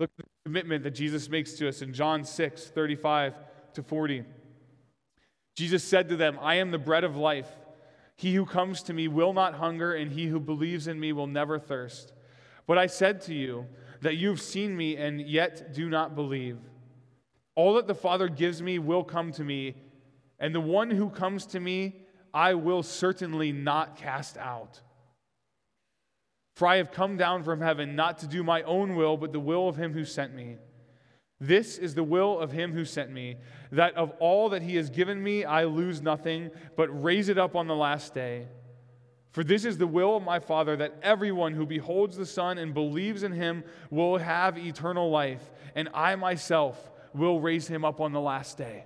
Look 0.00 0.10
at 0.18 0.24
the 0.24 0.30
commitment 0.44 0.82
that 0.84 0.92
Jesus 0.92 1.28
makes 1.28 1.52
to 1.54 1.68
us 1.68 1.82
in 1.82 1.92
John 1.92 2.24
6 2.24 2.66
35 2.66 3.34
to 3.74 3.82
40. 3.82 4.24
Jesus 5.56 5.84
said 5.84 6.08
to 6.08 6.16
them, 6.16 6.38
I 6.40 6.56
am 6.56 6.70
the 6.70 6.78
bread 6.78 7.04
of 7.04 7.16
life. 7.16 7.48
He 8.16 8.34
who 8.34 8.44
comes 8.44 8.82
to 8.84 8.92
me 8.92 9.06
will 9.06 9.32
not 9.32 9.54
hunger, 9.54 9.94
and 9.94 10.10
he 10.10 10.26
who 10.26 10.40
believes 10.40 10.88
in 10.88 10.98
me 10.98 11.12
will 11.12 11.26
never 11.28 11.58
thirst. 11.58 12.12
But 12.66 12.78
I 12.78 12.86
said 12.86 13.20
to 13.22 13.34
you 13.34 13.66
that 14.00 14.16
you've 14.16 14.40
seen 14.40 14.76
me 14.76 14.96
and 14.96 15.20
yet 15.20 15.72
do 15.74 15.88
not 15.88 16.14
believe. 16.14 16.58
All 17.58 17.74
that 17.74 17.88
the 17.88 17.94
Father 17.96 18.28
gives 18.28 18.62
me 18.62 18.78
will 18.78 19.02
come 19.02 19.32
to 19.32 19.42
me, 19.42 19.74
and 20.38 20.54
the 20.54 20.60
one 20.60 20.92
who 20.92 21.10
comes 21.10 21.44
to 21.46 21.58
me, 21.58 22.06
I 22.32 22.54
will 22.54 22.84
certainly 22.84 23.50
not 23.50 23.96
cast 23.96 24.38
out. 24.38 24.80
For 26.54 26.68
I 26.68 26.76
have 26.76 26.92
come 26.92 27.16
down 27.16 27.42
from 27.42 27.60
heaven 27.60 27.96
not 27.96 28.18
to 28.18 28.28
do 28.28 28.44
my 28.44 28.62
own 28.62 28.94
will, 28.94 29.16
but 29.16 29.32
the 29.32 29.40
will 29.40 29.68
of 29.68 29.74
him 29.74 29.92
who 29.92 30.04
sent 30.04 30.36
me. 30.36 30.58
This 31.40 31.78
is 31.78 31.96
the 31.96 32.04
will 32.04 32.38
of 32.38 32.52
him 32.52 32.74
who 32.74 32.84
sent 32.84 33.10
me, 33.10 33.38
that 33.72 33.96
of 33.96 34.12
all 34.20 34.50
that 34.50 34.62
he 34.62 34.76
has 34.76 34.88
given 34.88 35.20
me, 35.20 35.44
I 35.44 35.64
lose 35.64 36.00
nothing, 36.00 36.52
but 36.76 37.02
raise 37.02 37.28
it 37.28 37.38
up 37.38 37.56
on 37.56 37.66
the 37.66 37.74
last 37.74 38.14
day. 38.14 38.46
For 39.32 39.42
this 39.42 39.64
is 39.64 39.78
the 39.78 39.86
will 39.88 40.16
of 40.16 40.22
my 40.22 40.38
Father, 40.38 40.76
that 40.76 40.94
everyone 41.02 41.54
who 41.54 41.66
beholds 41.66 42.16
the 42.16 42.24
Son 42.24 42.56
and 42.56 42.72
believes 42.72 43.24
in 43.24 43.32
him 43.32 43.64
will 43.90 44.18
have 44.18 44.56
eternal 44.56 45.10
life, 45.10 45.50
and 45.74 45.88
I 45.92 46.14
myself 46.14 46.92
will 47.14 47.40
raise 47.40 47.66
him 47.66 47.84
up 47.84 48.00
on 48.00 48.12
the 48.12 48.20
last 48.20 48.58
day. 48.58 48.84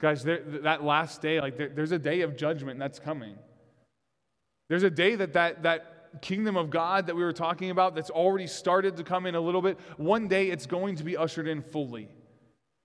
Guys, 0.00 0.24
there, 0.24 0.42
that 0.62 0.82
last 0.82 1.20
day, 1.20 1.40
like 1.40 1.56
there, 1.56 1.68
there's 1.68 1.92
a 1.92 1.98
day 1.98 2.22
of 2.22 2.36
judgment 2.36 2.78
that's 2.78 2.98
coming. 2.98 3.36
There's 4.68 4.82
a 4.82 4.90
day 4.90 5.14
that, 5.16 5.34
that 5.34 5.62
that 5.62 6.00
kingdom 6.20 6.56
of 6.56 6.70
God 6.70 7.06
that 7.06 7.16
we 7.16 7.22
were 7.22 7.32
talking 7.32 7.70
about 7.70 7.94
that's 7.94 8.10
already 8.10 8.46
started 8.46 8.96
to 8.96 9.04
come 9.04 9.26
in 9.26 9.34
a 9.34 9.40
little 9.40 9.62
bit, 9.62 9.78
one 9.96 10.28
day 10.28 10.50
it's 10.50 10.66
going 10.66 10.96
to 10.96 11.04
be 11.04 11.16
ushered 11.16 11.46
in 11.46 11.62
fully. 11.62 12.08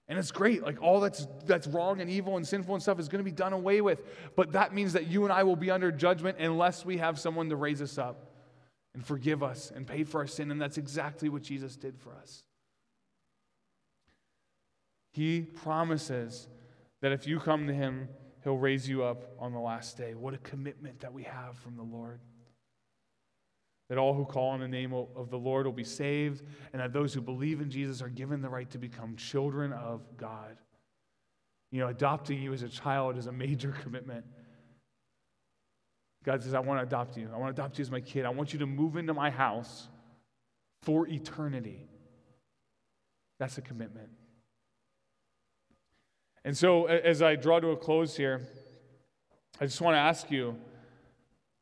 And 0.08 0.19
it's 0.19 0.32
great. 0.32 0.62
Like 0.62 0.82
all 0.82 0.99
that's 0.99 1.25
that's 1.45 1.65
wrong 1.65 1.99
and 1.99 2.10
evil 2.10 2.38
and 2.38 2.47
sinful 2.47 2.75
and 2.75 2.82
stuff 2.82 2.99
is 2.99 3.10
going 3.10 3.19
to 3.19 3.30
be 3.30 3.36
done 3.36 3.54
away 3.54 3.82
with. 3.82 4.04
But 4.36 4.51
that 4.51 4.73
means 4.73 4.93
that 4.93 5.08
you 5.08 5.23
and 5.23 5.34
I 5.34 5.41
will 5.43 5.56
be 5.56 5.71
under 5.71 5.91
judgment 5.91 6.38
unless 6.39 6.86
we 6.86 6.97
have 6.97 7.19
someone 7.19 7.49
to 7.49 7.56
raise 7.56 7.82
us 7.82 7.97
up 7.97 8.32
and 8.93 9.04
forgive 9.04 9.41
us 9.41 9.71
and 9.75 9.88
pay 9.88 10.04
for 10.04 10.21
our 10.21 10.28
sin. 10.28 10.51
And 10.51 10.62
that's 10.62 10.78
exactly 10.78 11.28
what 11.28 11.41
Jesus 11.41 11.75
did 11.75 11.97
for 11.97 12.13
us. 12.13 12.43
He 15.15 15.43
promises 15.43 16.49
that 17.01 17.13
if 17.13 17.25
you 17.25 17.39
come 17.39 17.67
to 17.67 17.73
him, 17.73 18.10
he'll 18.43 18.58
raise 18.58 18.89
you 18.89 19.06
up 19.06 19.32
on 19.39 19.54
the 19.54 19.60
last 19.60 19.97
day. 19.97 20.13
What 20.13 20.34
a 20.34 20.38
commitment 20.39 20.99
that 20.99 21.13
we 21.13 21.23
have 21.23 21.58
from 21.58 21.78
the 21.78 21.84
Lord. 21.84 22.19
That 23.88 23.97
all 23.97 24.13
who 24.13 24.25
call 24.25 24.49
on 24.49 24.60
the 24.60 24.67
name 24.67 24.91
of 24.91 25.30
the 25.30 25.38
Lord 25.38 25.67
will 25.67 25.71
be 25.71 25.86
saved, 25.86 26.43
and 26.73 26.82
that 26.82 26.91
those 26.91 27.13
who 27.13 27.21
believe 27.21 27.62
in 27.62 27.69
Jesus 27.69 28.01
are 28.01 28.10
given 28.10 28.41
the 28.41 28.49
right 28.49 28.69
to 28.71 28.78
become 28.78 29.15
children 29.15 29.71
of 29.71 30.01
God. 30.17 30.58
You 31.71 31.80
know, 31.80 31.88
adopting 31.88 32.41
you 32.41 32.51
as 32.51 32.63
a 32.63 32.67
child 32.67 33.17
is 33.17 33.28
a 33.28 33.32
major 33.32 33.73
commitment. 33.84 34.25
God 36.25 36.43
says, 36.43 36.54
I 36.54 36.60
want 36.60 36.82
to 36.82 36.84
adopt 36.84 37.15
you. 37.15 37.30
I 37.34 37.38
want 37.38 37.56
to 37.56 37.62
adopt 37.62 37.78
you 37.78 37.84
as 37.84 37.91
my 37.91 38.01
kid. 38.01 38.25
I 38.25 38.32
want 38.32 38.51
you 38.51 38.60
to 38.60 38.65
move 38.65 38.97
into 38.97 39.13
my 39.13 39.30
house 39.30 39.88
for 40.82 41.08
eternity. 41.08 41.88
That's 43.39 43.58
a 43.58 43.62
commitment. 43.62 44.10
And 46.45 46.55
so, 46.55 46.86
as 46.86 47.23
I 47.23 47.36
draw 47.36 47.60
to 47.60 47.69
a 47.69 47.75
close 47.75 48.15
here, 48.15 48.47
I 49.60 49.65
just 49.65 49.81
want 49.81 49.95
to 49.95 49.99
ask 49.99 50.29
you 50.29 50.55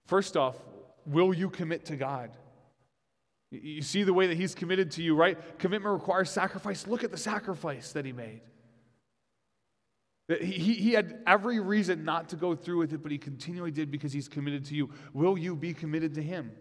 first 0.07 0.35
off, 0.35 0.57
will 1.05 1.33
you 1.33 1.49
commit 1.49 1.85
to 1.85 1.95
God? 1.95 2.31
You 3.49 3.81
see 3.81 4.03
the 4.03 4.13
way 4.13 4.27
that 4.27 4.35
He's 4.35 4.53
committed 4.53 4.91
to 4.91 5.01
you, 5.01 5.15
right? 5.15 5.37
Commitment 5.57 5.93
requires 5.93 6.29
sacrifice. 6.29 6.85
Look 6.85 7.05
at 7.05 7.11
the 7.11 7.17
sacrifice 7.17 7.93
that 7.93 8.03
He 8.03 8.11
made. 8.11 8.41
He, 10.27 10.73
he 10.73 10.91
had 10.93 11.21
every 11.25 11.61
reason 11.61 12.03
not 12.03 12.29
to 12.29 12.35
go 12.35 12.53
through 12.53 12.79
with 12.79 12.91
it, 12.91 13.01
but 13.01 13.11
He 13.11 13.17
continually 13.17 13.71
did 13.71 13.89
because 13.89 14.11
He's 14.11 14.27
committed 14.27 14.65
to 14.65 14.75
you. 14.75 14.89
Will 15.13 15.37
you 15.37 15.55
be 15.55 15.73
committed 15.73 16.13
to 16.15 16.21
Him? 16.21 16.51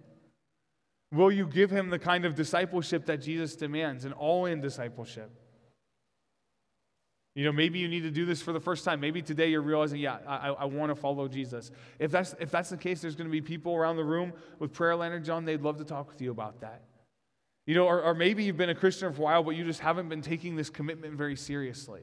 Will 1.11 1.33
you 1.33 1.49
give 1.49 1.71
Him 1.71 1.91
the 1.91 1.99
kind 1.99 2.25
of 2.25 2.37
discipleship 2.37 3.07
that 3.07 3.21
Jesus 3.21 3.57
demands, 3.57 4.05
an 4.05 4.13
all 4.13 4.47
in 4.47 4.61
discipleship? 4.61 5.31
You 7.35 7.45
know, 7.47 7.53
maybe 7.53 7.79
you 7.79 7.89
need 7.89 8.03
to 8.03 8.11
do 8.11 8.27
this 8.27 8.43
for 8.43 8.53
the 8.53 8.61
first 8.61 8.85
time. 8.85 9.01
Maybe 9.01 9.23
today 9.23 9.49
you're 9.49 9.63
realizing, 9.63 10.01
yeah, 10.01 10.19
I, 10.27 10.51
I 10.51 10.65
want 10.67 10.91
to 10.91 10.95
follow 10.95 11.29
Jesus. 11.29 11.71
If 11.99 12.11
that's, 12.11 12.35
if 12.39 12.51
that's 12.51 12.69
the 12.69 12.77
case, 12.77 13.01
there's 13.01 13.17
going 13.17 13.29
to 13.29 13.33
be 13.33 13.41
people 13.41 13.75
around 13.75 13.97
the 13.97 14.05
room 14.05 14.35
with 14.59 14.73
prayer 14.73 14.95
lantern, 14.95 15.25
John. 15.25 15.47
They'd 15.47 15.63
love 15.63 15.79
to 15.79 15.85
talk 15.85 16.09
with 16.09 16.21
you 16.21 16.31
about 16.31 16.61
that. 16.61 16.83
You 17.65 17.75
know, 17.75 17.87
or, 17.87 18.03
or 18.03 18.15
maybe 18.15 18.45
you've 18.45 18.59
been 18.59 18.71
a 18.71 18.75
Christian 18.75 19.13
for 19.15 19.23
a 19.23 19.25
while, 19.25 19.43
but 19.43 19.53
you 19.53 19.65
just 19.65 19.81
haven't 19.81 20.11
been 20.11 20.21
taking 20.21 20.57
this 20.57 20.69
commitment 20.69 21.15
very 21.15 21.37
seriously. 21.37 22.03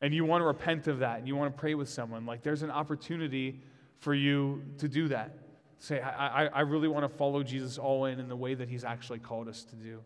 And 0.00 0.14
you 0.14 0.24
want 0.24 0.42
to 0.42 0.46
repent 0.46 0.86
of 0.86 1.00
that 1.00 1.18
and 1.18 1.26
you 1.26 1.34
want 1.34 1.52
to 1.52 1.58
pray 1.58 1.74
with 1.74 1.88
someone. 1.88 2.24
Like, 2.24 2.42
there's 2.42 2.62
an 2.62 2.70
opportunity 2.70 3.60
for 3.98 4.14
you 4.14 4.62
to 4.78 4.88
do 4.88 5.08
that. 5.08 5.36
Say, 5.80 6.00
I, 6.00 6.44
I, 6.44 6.46
I 6.46 6.60
really 6.60 6.86
want 6.86 7.10
to 7.10 7.16
follow 7.16 7.42
Jesus 7.42 7.78
all 7.78 8.04
in 8.04 8.20
in 8.20 8.28
the 8.28 8.36
way 8.36 8.54
that 8.54 8.68
he's 8.68 8.84
actually 8.84 9.18
called 9.18 9.48
us 9.48 9.64
to 9.64 9.74
do. 9.74 10.00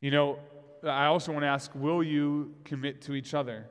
You 0.00 0.12
know, 0.12 0.38
I 0.84 1.06
also 1.06 1.32
want 1.32 1.42
to 1.42 1.48
ask 1.48 1.74
will 1.74 2.02
you 2.02 2.54
commit 2.64 3.02
to 3.02 3.14
each 3.14 3.34
other? 3.34 3.66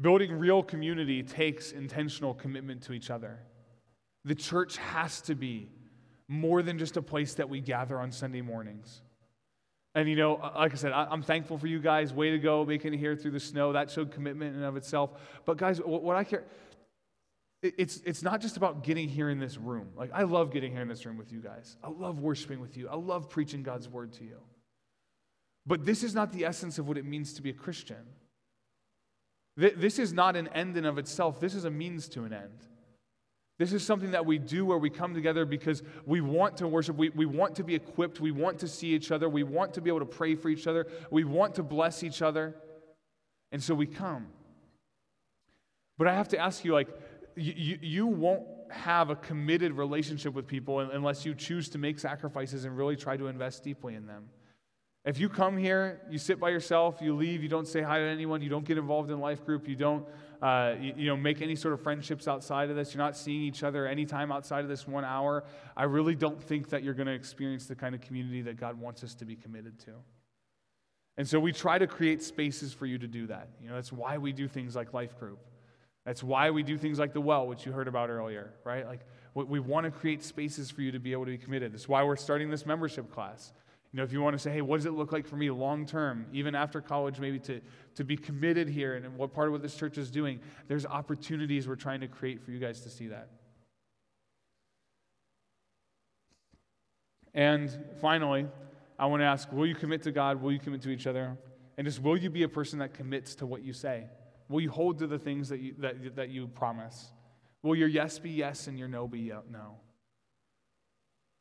Building 0.00 0.32
real 0.32 0.62
community 0.62 1.22
takes 1.22 1.72
intentional 1.72 2.32
commitment 2.32 2.82
to 2.82 2.92
each 2.92 3.10
other. 3.10 3.38
The 4.24 4.34
church 4.34 4.78
has 4.78 5.20
to 5.22 5.34
be 5.34 5.70
more 6.28 6.62
than 6.62 6.78
just 6.78 6.96
a 6.96 7.02
place 7.02 7.34
that 7.34 7.48
we 7.48 7.60
gather 7.60 7.98
on 7.98 8.12
Sunday 8.12 8.40
mornings. 8.40 9.02
And 9.94 10.08
you 10.08 10.14
know, 10.14 10.36
uh, 10.36 10.52
like 10.56 10.72
I 10.72 10.76
said, 10.76 10.92
I'm 10.92 11.22
thankful 11.22 11.58
for 11.58 11.66
you 11.66 11.80
guys. 11.80 12.14
Way 12.14 12.30
to 12.30 12.38
go, 12.38 12.64
making 12.64 12.94
it 12.94 12.98
here 12.98 13.16
through 13.16 13.32
the 13.32 13.40
snow. 13.40 13.72
That 13.72 13.90
showed 13.90 14.12
commitment 14.12 14.52
in 14.52 14.56
and 14.56 14.64
of 14.64 14.76
itself. 14.76 15.10
But 15.44 15.56
guys, 15.56 15.78
what 15.84 16.16
I 16.16 16.22
care, 16.22 16.44
it's, 17.62 18.00
it's 18.06 18.22
not 18.22 18.40
just 18.40 18.56
about 18.56 18.84
getting 18.84 19.08
here 19.08 19.28
in 19.28 19.38
this 19.38 19.58
room. 19.58 19.88
Like, 19.96 20.12
I 20.14 20.22
love 20.22 20.52
getting 20.52 20.72
here 20.72 20.82
in 20.82 20.88
this 20.88 21.04
room 21.04 21.18
with 21.18 21.32
you 21.32 21.40
guys. 21.40 21.76
I 21.82 21.90
love 21.90 22.20
worshiping 22.20 22.60
with 22.60 22.76
you. 22.76 22.88
I 22.88 22.96
love 22.96 23.28
preaching 23.28 23.62
God's 23.62 23.88
word 23.88 24.12
to 24.14 24.24
you. 24.24 24.36
But 25.70 25.86
this 25.86 26.02
is 26.02 26.16
not 26.16 26.32
the 26.32 26.44
essence 26.44 26.80
of 26.80 26.88
what 26.88 26.98
it 26.98 27.04
means 27.04 27.32
to 27.34 27.42
be 27.42 27.50
a 27.50 27.52
Christian. 27.52 28.04
This 29.56 30.00
is 30.00 30.12
not 30.12 30.34
an 30.34 30.48
end 30.48 30.76
in 30.76 30.84
of 30.84 30.98
itself. 30.98 31.38
This 31.38 31.54
is 31.54 31.64
a 31.64 31.70
means 31.70 32.08
to 32.08 32.24
an 32.24 32.32
end. 32.32 32.66
This 33.56 33.72
is 33.72 33.84
something 33.84 34.10
that 34.10 34.26
we 34.26 34.40
do 34.40 34.66
where 34.66 34.78
we 34.78 34.90
come 34.90 35.14
together 35.14 35.44
because 35.44 35.84
we 36.04 36.20
want 36.20 36.56
to 36.56 36.66
worship. 36.66 36.96
We, 36.96 37.10
we 37.10 37.24
want 37.24 37.54
to 37.54 37.62
be 37.62 37.76
equipped. 37.76 38.18
We 38.18 38.32
want 38.32 38.58
to 38.60 38.66
see 38.66 38.88
each 38.88 39.12
other. 39.12 39.28
We 39.28 39.44
want 39.44 39.74
to 39.74 39.80
be 39.80 39.90
able 39.90 40.00
to 40.00 40.06
pray 40.06 40.34
for 40.34 40.48
each 40.48 40.66
other. 40.66 40.88
We 41.08 41.22
want 41.22 41.54
to 41.54 41.62
bless 41.62 42.02
each 42.02 42.20
other. 42.20 42.56
And 43.52 43.62
so 43.62 43.72
we 43.72 43.86
come. 43.86 44.26
But 45.98 46.08
I 46.08 46.14
have 46.14 46.26
to 46.30 46.38
ask 46.38 46.64
you, 46.64 46.72
like, 46.72 46.88
you, 47.36 47.78
you 47.80 48.06
won't 48.08 48.42
have 48.72 49.08
a 49.10 49.14
committed 49.14 49.74
relationship 49.74 50.34
with 50.34 50.48
people 50.48 50.80
unless 50.80 51.24
you 51.24 51.32
choose 51.32 51.68
to 51.68 51.78
make 51.78 52.00
sacrifices 52.00 52.64
and 52.64 52.76
really 52.76 52.96
try 52.96 53.16
to 53.16 53.28
invest 53.28 53.62
deeply 53.62 53.94
in 53.94 54.08
them. 54.08 54.30
If 55.04 55.18
you 55.18 55.30
come 55.30 55.56
here, 55.56 56.00
you 56.10 56.18
sit 56.18 56.38
by 56.38 56.50
yourself, 56.50 56.98
you 57.00 57.16
leave, 57.16 57.42
you 57.42 57.48
don't 57.48 57.66
say 57.66 57.80
hi 57.80 57.98
to 57.98 58.04
anyone, 58.04 58.42
you 58.42 58.50
don't 58.50 58.66
get 58.66 58.76
involved 58.76 59.10
in 59.10 59.18
life 59.18 59.44
group, 59.46 59.66
you 59.66 59.74
don't 59.74 60.06
uh, 60.42 60.74
you, 60.80 60.94
you, 60.96 61.06
know, 61.06 61.16
make 61.16 61.42
any 61.42 61.54
sort 61.54 61.74
of 61.74 61.82
friendships 61.82 62.26
outside 62.26 62.70
of 62.70 62.76
this, 62.76 62.94
you're 62.94 63.02
not 63.02 63.16
seeing 63.16 63.42
each 63.42 63.62
other 63.62 63.86
anytime 63.86 64.32
outside 64.32 64.60
of 64.60 64.68
this 64.68 64.86
one 64.86 65.04
hour, 65.04 65.44
I 65.76 65.84
really 65.84 66.14
don't 66.14 66.42
think 66.42 66.70
that 66.70 66.82
you're 66.82 66.94
going 66.94 67.08
to 67.08 67.12
experience 67.12 67.66
the 67.66 67.74
kind 67.74 67.94
of 67.94 68.00
community 68.00 68.42
that 68.42 68.58
God 68.58 68.80
wants 68.80 69.04
us 69.04 69.14
to 69.16 69.24
be 69.24 69.36
committed 69.36 69.78
to. 69.80 69.92
And 71.18 71.28
so 71.28 71.38
we 71.38 71.52
try 71.52 71.76
to 71.78 71.86
create 71.86 72.22
spaces 72.22 72.72
for 72.72 72.86
you 72.86 72.96
to 72.98 73.06
do 73.06 73.26
that. 73.26 73.50
You 73.60 73.68
know, 73.68 73.74
that's 73.74 73.92
why 73.92 74.16
we 74.16 74.32
do 74.32 74.48
things 74.48 74.74
like 74.74 74.94
life 74.94 75.18
group. 75.18 75.38
That's 76.06 76.22
why 76.22 76.50
we 76.50 76.62
do 76.62 76.78
things 76.78 76.98
like 76.98 77.12
the 77.12 77.20
well, 77.20 77.46
which 77.46 77.66
you 77.66 77.72
heard 77.72 77.88
about 77.88 78.08
earlier, 78.08 78.54
right? 78.64 78.86
Like 78.86 79.00
we 79.34 79.60
want 79.60 79.84
to 79.84 79.90
create 79.90 80.24
spaces 80.24 80.70
for 80.70 80.80
you 80.80 80.92
to 80.92 80.98
be 80.98 81.12
able 81.12 81.26
to 81.26 81.32
be 81.32 81.38
committed. 81.38 81.74
That's 81.74 81.88
why 81.88 82.02
we're 82.02 82.16
starting 82.16 82.48
this 82.48 82.64
membership 82.64 83.12
class. 83.12 83.52
You 83.92 83.96
know, 83.96 84.04
if 84.04 84.12
you 84.12 84.20
want 84.20 84.34
to 84.34 84.38
say, 84.38 84.52
hey, 84.52 84.60
what 84.60 84.76
does 84.76 84.86
it 84.86 84.92
look 84.92 85.10
like 85.10 85.26
for 85.26 85.36
me 85.36 85.50
long 85.50 85.84
term, 85.84 86.26
even 86.32 86.54
after 86.54 86.80
college, 86.80 87.18
maybe 87.18 87.40
to, 87.40 87.60
to 87.96 88.04
be 88.04 88.16
committed 88.16 88.68
here 88.68 88.94
and 88.94 89.16
what 89.16 89.32
part 89.32 89.48
of 89.48 89.52
what 89.52 89.62
this 89.62 89.74
church 89.74 89.98
is 89.98 90.10
doing, 90.10 90.38
there's 90.68 90.86
opportunities 90.86 91.66
we're 91.66 91.74
trying 91.74 92.00
to 92.00 92.08
create 92.08 92.40
for 92.40 92.52
you 92.52 92.60
guys 92.60 92.82
to 92.82 92.88
see 92.88 93.08
that. 93.08 93.28
And 97.34 97.70
finally, 98.00 98.46
I 98.98 99.06
want 99.06 99.22
to 99.22 99.24
ask 99.24 99.50
will 99.50 99.66
you 99.66 99.74
commit 99.74 100.02
to 100.02 100.12
God? 100.12 100.40
Will 100.40 100.52
you 100.52 100.60
commit 100.60 100.82
to 100.82 100.90
each 100.90 101.06
other? 101.06 101.36
And 101.76 101.86
just 101.86 102.00
will 102.00 102.16
you 102.16 102.30
be 102.30 102.44
a 102.44 102.48
person 102.48 102.78
that 102.80 102.94
commits 102.94 103.34
to 103.36 103.46
what 103.46 103.62
you 103.62 103.72
say? 103.72 104.04
Will 104.48 104.60
you 104.60 104.70
hold 104.70 104.98
to 104.98 105.06
the 105.06 105.18
things 105.18 105.48
that 105.48 105.60
you, 105.60 105.74
that, 105.78 106.16
that 106.16 106.28
you 106.28 106.46
promise? 106.48 107.12
Will 107.62 107.74
your 107.74 107.88
yes 107.88 108.18
be 108.18 108.30
yes 108.30 108.66
and 108.66 108.78
your 108.78 108.88
no 108.88 109.08
be 109.08 109.32
no? 109.50 109.76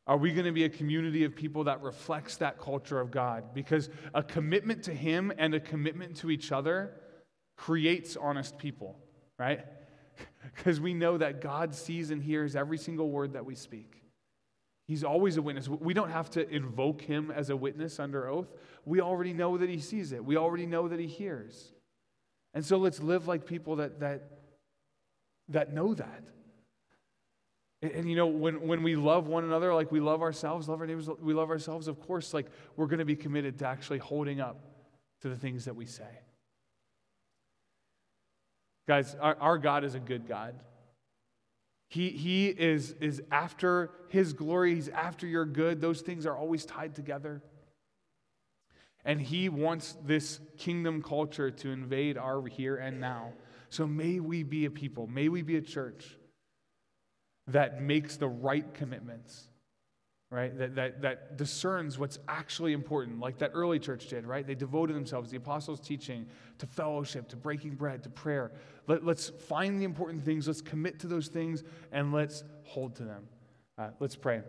Are 0.10 0.18
we 0.18 0.32
going 0.32 0.48
to 0.48 0.52
be 0.52 0.64
a 0.64 0.70
community 0.70 1.24
of 1.24 1.36
people 1.36 1.66
that 1.66 1.84
reflects 1.84 2.38
that 2.38 2.58
culture 2.58 3.00
of 3.00 3.12
God? 3.12 3.54
Because 3.54 3.92
a 4.16 4.24
commitment 4.24 4.82
to 4.86 4.94
Him 4.94 5.32
and 5.38 5.54
a 5.54 5.60
commitment 5.60 6.16
to 6.18 6.32
each 6.32 6.52
other 6.52 6.96
creates 7.56 8.18
honest 8.18 8.58
people, 8.58 8.98
right? 9.38 9.66
Because 10.56 10.82
we 10.82 10.94
know 10.94 11.18
that 11.18 11.40
God 11.40 11.74
sees 11.76 12.12
and 12.12 12.22
hears 12.22 12.56
every 12.56 12.78
single 12.78 13.10
word 13.10 13.34
that 13.34 13.46
we 13.46 13.56
speak. 13.56 14.02
He's 14.86 15.04
always 15.04 15.38
a 15.38 15.42
witness. 15.42 15.70
We 15.70 15.94
don't 15.94 16.10
have 16.10 16.30
to 16.32 16.50
invoke 16.50 17.02
Him 17.02 17.32
as 17.32 17.50
a 17.50 17.56
witness 17.56 18.00
under 18.00 18.28
oath. 18.28 18.48
We 18.86 19.00
already 19.00 19.34
know 19.34 19.58
that 19.58 19.70
He 19.70 19.80
sees 19.80 20.12
it, 20.12 20.26
we 20.26 20.38
already 20.38 20.66
know 20.66 20.88
that 20.88 21.00
He 21.00 21.08
hears. 21.08 21.72
And 22.54 22.66
so 22.66 22.78
let's 22.78 23.00
live 23.00 23.28
like 23.28 23.46
people 23.46 23.76
that, 23.76 24.00
that, 24.00 24.24
that 25.50 25.72
know 25.72 25.94
that. 25.94 26.24
And, 27.82 27.92
and, 27.92 28.10
you 28.10 28.16
know, 28.16 28.28
when, 28.28 28.68
when 28.68 28.84
we 28.84 28.96
love 28.96 29.28
one 29.28 29.44
another 29.44 29.74
like 29.74 29.92
we 29.92 30.00
love 30.00 30.22
ourselves, 30.22 30.68
love 30.68 30.82
our 30.82 30.88
neighbors, 30.88 31.10
we 31.22 31.34
love 31.34 31.50
ourselves, 31.50 31.88
of 31.88 32.00
course, 32.02 32.34
like 32.34 32.48
we're 32.76 32.88
going 32.88 33.00
to 33.00 33.06
be 33.06 33.16
committed 33.16 33.60
to 33.60 33.68
actually 33.68 34.00
holding 34.00 34.42
up 34.42 34.58
to 35.22 35.30
the 35.30 35.36
things 35.36 35.66
that 35.66 35.76
we 35.76 35.86
say. 35.86 36.20
Guys, 38.88 39.16
our, 39.22 39.38
our 39.40 39.58
God 39.58 39.84
is 39.84 39.96
a 39.96 40.00
good 40.00 40.28
God. 40.28 40.56
He, 41.90 42.10
he 42.10 42.48
is, 42.48 42.96
is 43.00 43.22
after 43.32 43.92
His 44.10 44.34
glory, 44.34 44.76
He's 44.76 44.90
after 44.90 45.26
your 45.26 45.46
good. 45.46 45.82
Those 45.82 46.02
things 46.02 46.26
are 46.26 46.38
always 46.38 46.66
tied 46.66 46.96
together. 46.96 47.42
And 49.06 49.22
He 49.22 49.48
wants 49.48 49.96
this 50.06 50.40
kingdom 50.58 51.02
culture 51.02 51.50
to 51.50 51.70
invade 51.70 52.18
our 52.18 52.46
here 52.46 52.76
and 52.76 53.00
now. 53.00 53.34
So 53.70 53.88
may 53.88 54.20
we 54.20 54.44
be 54.44 54.66
a 54.66 54.72
people, 54.72 55.08
may 55.08 55.30
we 55.30 55.42
be 55.44 55.56
a 55.56 55.62
church 55.62 56.18
that 57.52 57.82
makes 57.82 58.18
the 58.18 58.28
right 58.28 58.74
commitments, 58.74 59.48
right? 60.30 60.56
That, 60.58 60.76
that, 60.76 61.02
that 61.02 61.38
discerns 61.38 61.98
what's 61.98 62.20
actually 62.28 62.74
important, 62.74 63.20
like 63.20 63.38
that 63.40 63.52
early 63.54 63.80
church 63.80 64.08
did, 64.08 64.26
right? 64.26 64.46
They 64.46 64.56
devoted 64.56 64.96
themselves, 64.96 65.30
the 65.32 65.38
apostles' 65.38 65.80
teaching, 65.80 66.26
to 66.60 66.66
fellowship, 66.66 67.28
to 67.30 67.36
breaking 67.36 67.76
bread, 67.76 68.04
to 68.04 68.10
prayer. 68.10 68.52
Let, 68.88 69.04
us 69.08 69.32
find 69.48 69.80
the 69.80 69.86
important 69.86 70.24
things, 70.24 70.48
let's 70.48 70.62
commit 70.62 71.00
to 71.00 71.08
those 71.08 71.28
things, 71.28 71.64
and 71.92 72.14
let's 72.14 72.44
hold 72.64 72.96
to 72.96 73.04
them. 73.04 73.28
Uh, 73.78 73.90
let's 74.00 74.16
pray. 74.16 74.42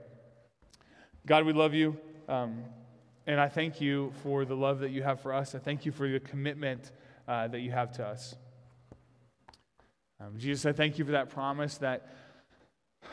God, 1.27 1.45
we 1.45 1.53
love 1.53 1.75
you. 1.75 1.97
Um, 2.29 2.65
and 3.27 3.41
I 3.41 3.49
thank 3.49 3.81
you 3.81 4.13
for 4.23 4.45
the 4.45 4.57
love 4.57 4.81
that 4.81 4.91
you 4.91 5.03
have 5.03 5.21
for 5.21 5.33
us. 5.33 5.55
I 5.55 5.59
thank 5.59 5.85
you 5.85 5.93
for 5.93 6.09
the 6.09 6.21
commitment 6.21 6.91
uh, 7.29 7.49
that 7.49 7.61
you 7.61 7.71
have 7.71 7.93
to 7.93 8.07
us. 8.07 8.35
Um, 10.21 10.35
Jesus, 10.37 10.67
I 10.67 10.73
thank 10.73 10.99
you 10.99 11.05
for 11.05 11.13
that 11.13 11.31
promise 11.31 11.79
that 11.79 12.09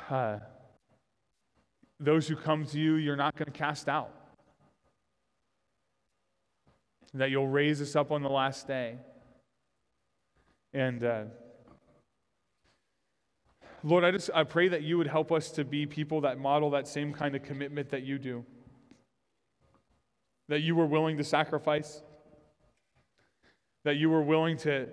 uh, 0.10 0.40
those 2.00 2.28
who 2.28 2.36
come 2.36 2.66
to 2.66 2.80
you, 2.80 2.96
you're 2.96 3.16
not 3.16 3.36
going 3.36 3.52
to 3.52 3.58
cast 3.58 3.90
out. 3.90 4.12
That 7.14 7.32
you'll 7.32 7.48
raise 7.48 7.82
us 7.82 7.96
up 7.96 8.12
on 8.12 8.22
the 8.22 8.30
last 8.30 8.68
day. 8.68 8.98
And 10.74 11.04
uh, 11.04 11.24
Lord, 13.84 14.04
I 14.04 14.12
just 14.12 14.30
I 14.34 14.44
pray 14.44 14.68
that 14.68 14.84
you 14.84 14.98
would 14.98 15.08
help 15.08 15.32
us 15.32 15.50
to 15.52 15.64
be 15.64 15.86
people 15.86 16.22
that 16.22 16.38
model 16.38 16.72
that 16.72 16.88
same 16.88 17.14
kind 17.14 17.36
of 17.36 17.44
commitment 17.44 17.90
that 17.90 18.04
you 18.04 18.20
do. 18.20 18.46
That 20.50 20.62
you 20.62 20.76
were 20.76 20.86
willing 20.86 21.18
to 21.18 21.24
sacrifice. 21.24 22.02
That 23.86 23.96
you 23.96 24.10
were 24.10 24.22
willing 24.22 24.58
to, 24.58 24.90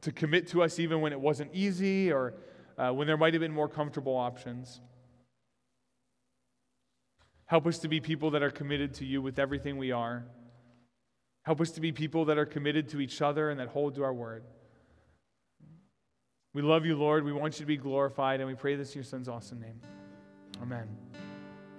to 0.00 0.12
commit 0.12 0.48
to 0.48 0.62
us 0.62 0.78
even 0.78 1.00
when 1.00 1.12
it 1.12 1.20
wasn't 1.20 1.50
easy 1.52 2.10
or 2.10 2.34
uh, 2.80 2.90
when 2.90 3.06
there 3.06 3.18
might 3.18 3.34
have 3.34 3.40
been 3.42 3.52
more 3.52 3.68
comfortable 3.68 4.16
options. 4.16 4.80
Help 7.44 7.66
us 7.66 7.78
to 7.80 7.88
be 7.88 8.00
people 8.00 8.30
that 8.30 8.42
are 8.42 8.50
committed 8.50 8.94
to 8.94 9.04
you 9.04 9.20
with 9.20 9.38
everything 9.38 9.76
we 9.76 9.92
are. 9.92 10.24
Help 11.42 11.60
us 11.60 11.70
to 11.72 11.80
be 11.80 11.92
people 11.92 12.24
that 12.26 12.38
are 12.38 12.46
committed 12.46 12.88
to 12.88 13.00
each 13.00 13.20
other 13.20 13.50
and 13.50 13.60
that 13.60 13.68
hold 13.68 13.96
to 13.96 14.02
our 14.02 14.14
word. 14.14 14.44
We 16.54 16.62
love 16.62 16.86
you, 16.86 16.96
Lord. 16.96 17.24
We 17.24 17.32
want 17.32 17.54
you 17.54 17.60
to 17.60 17.66
be 17.66 17.76
glorified, 17.76 18.40
and 18.40 18.48
we 18.48 18.54
pray 18.54 18.76
this 18.76 18.90
in 18.90 19.00
your 19.00 19.04
son's 19.04 19.28
awesome 19.28 19.60
name. 19.60 19.80
Amen. 20.62 20.88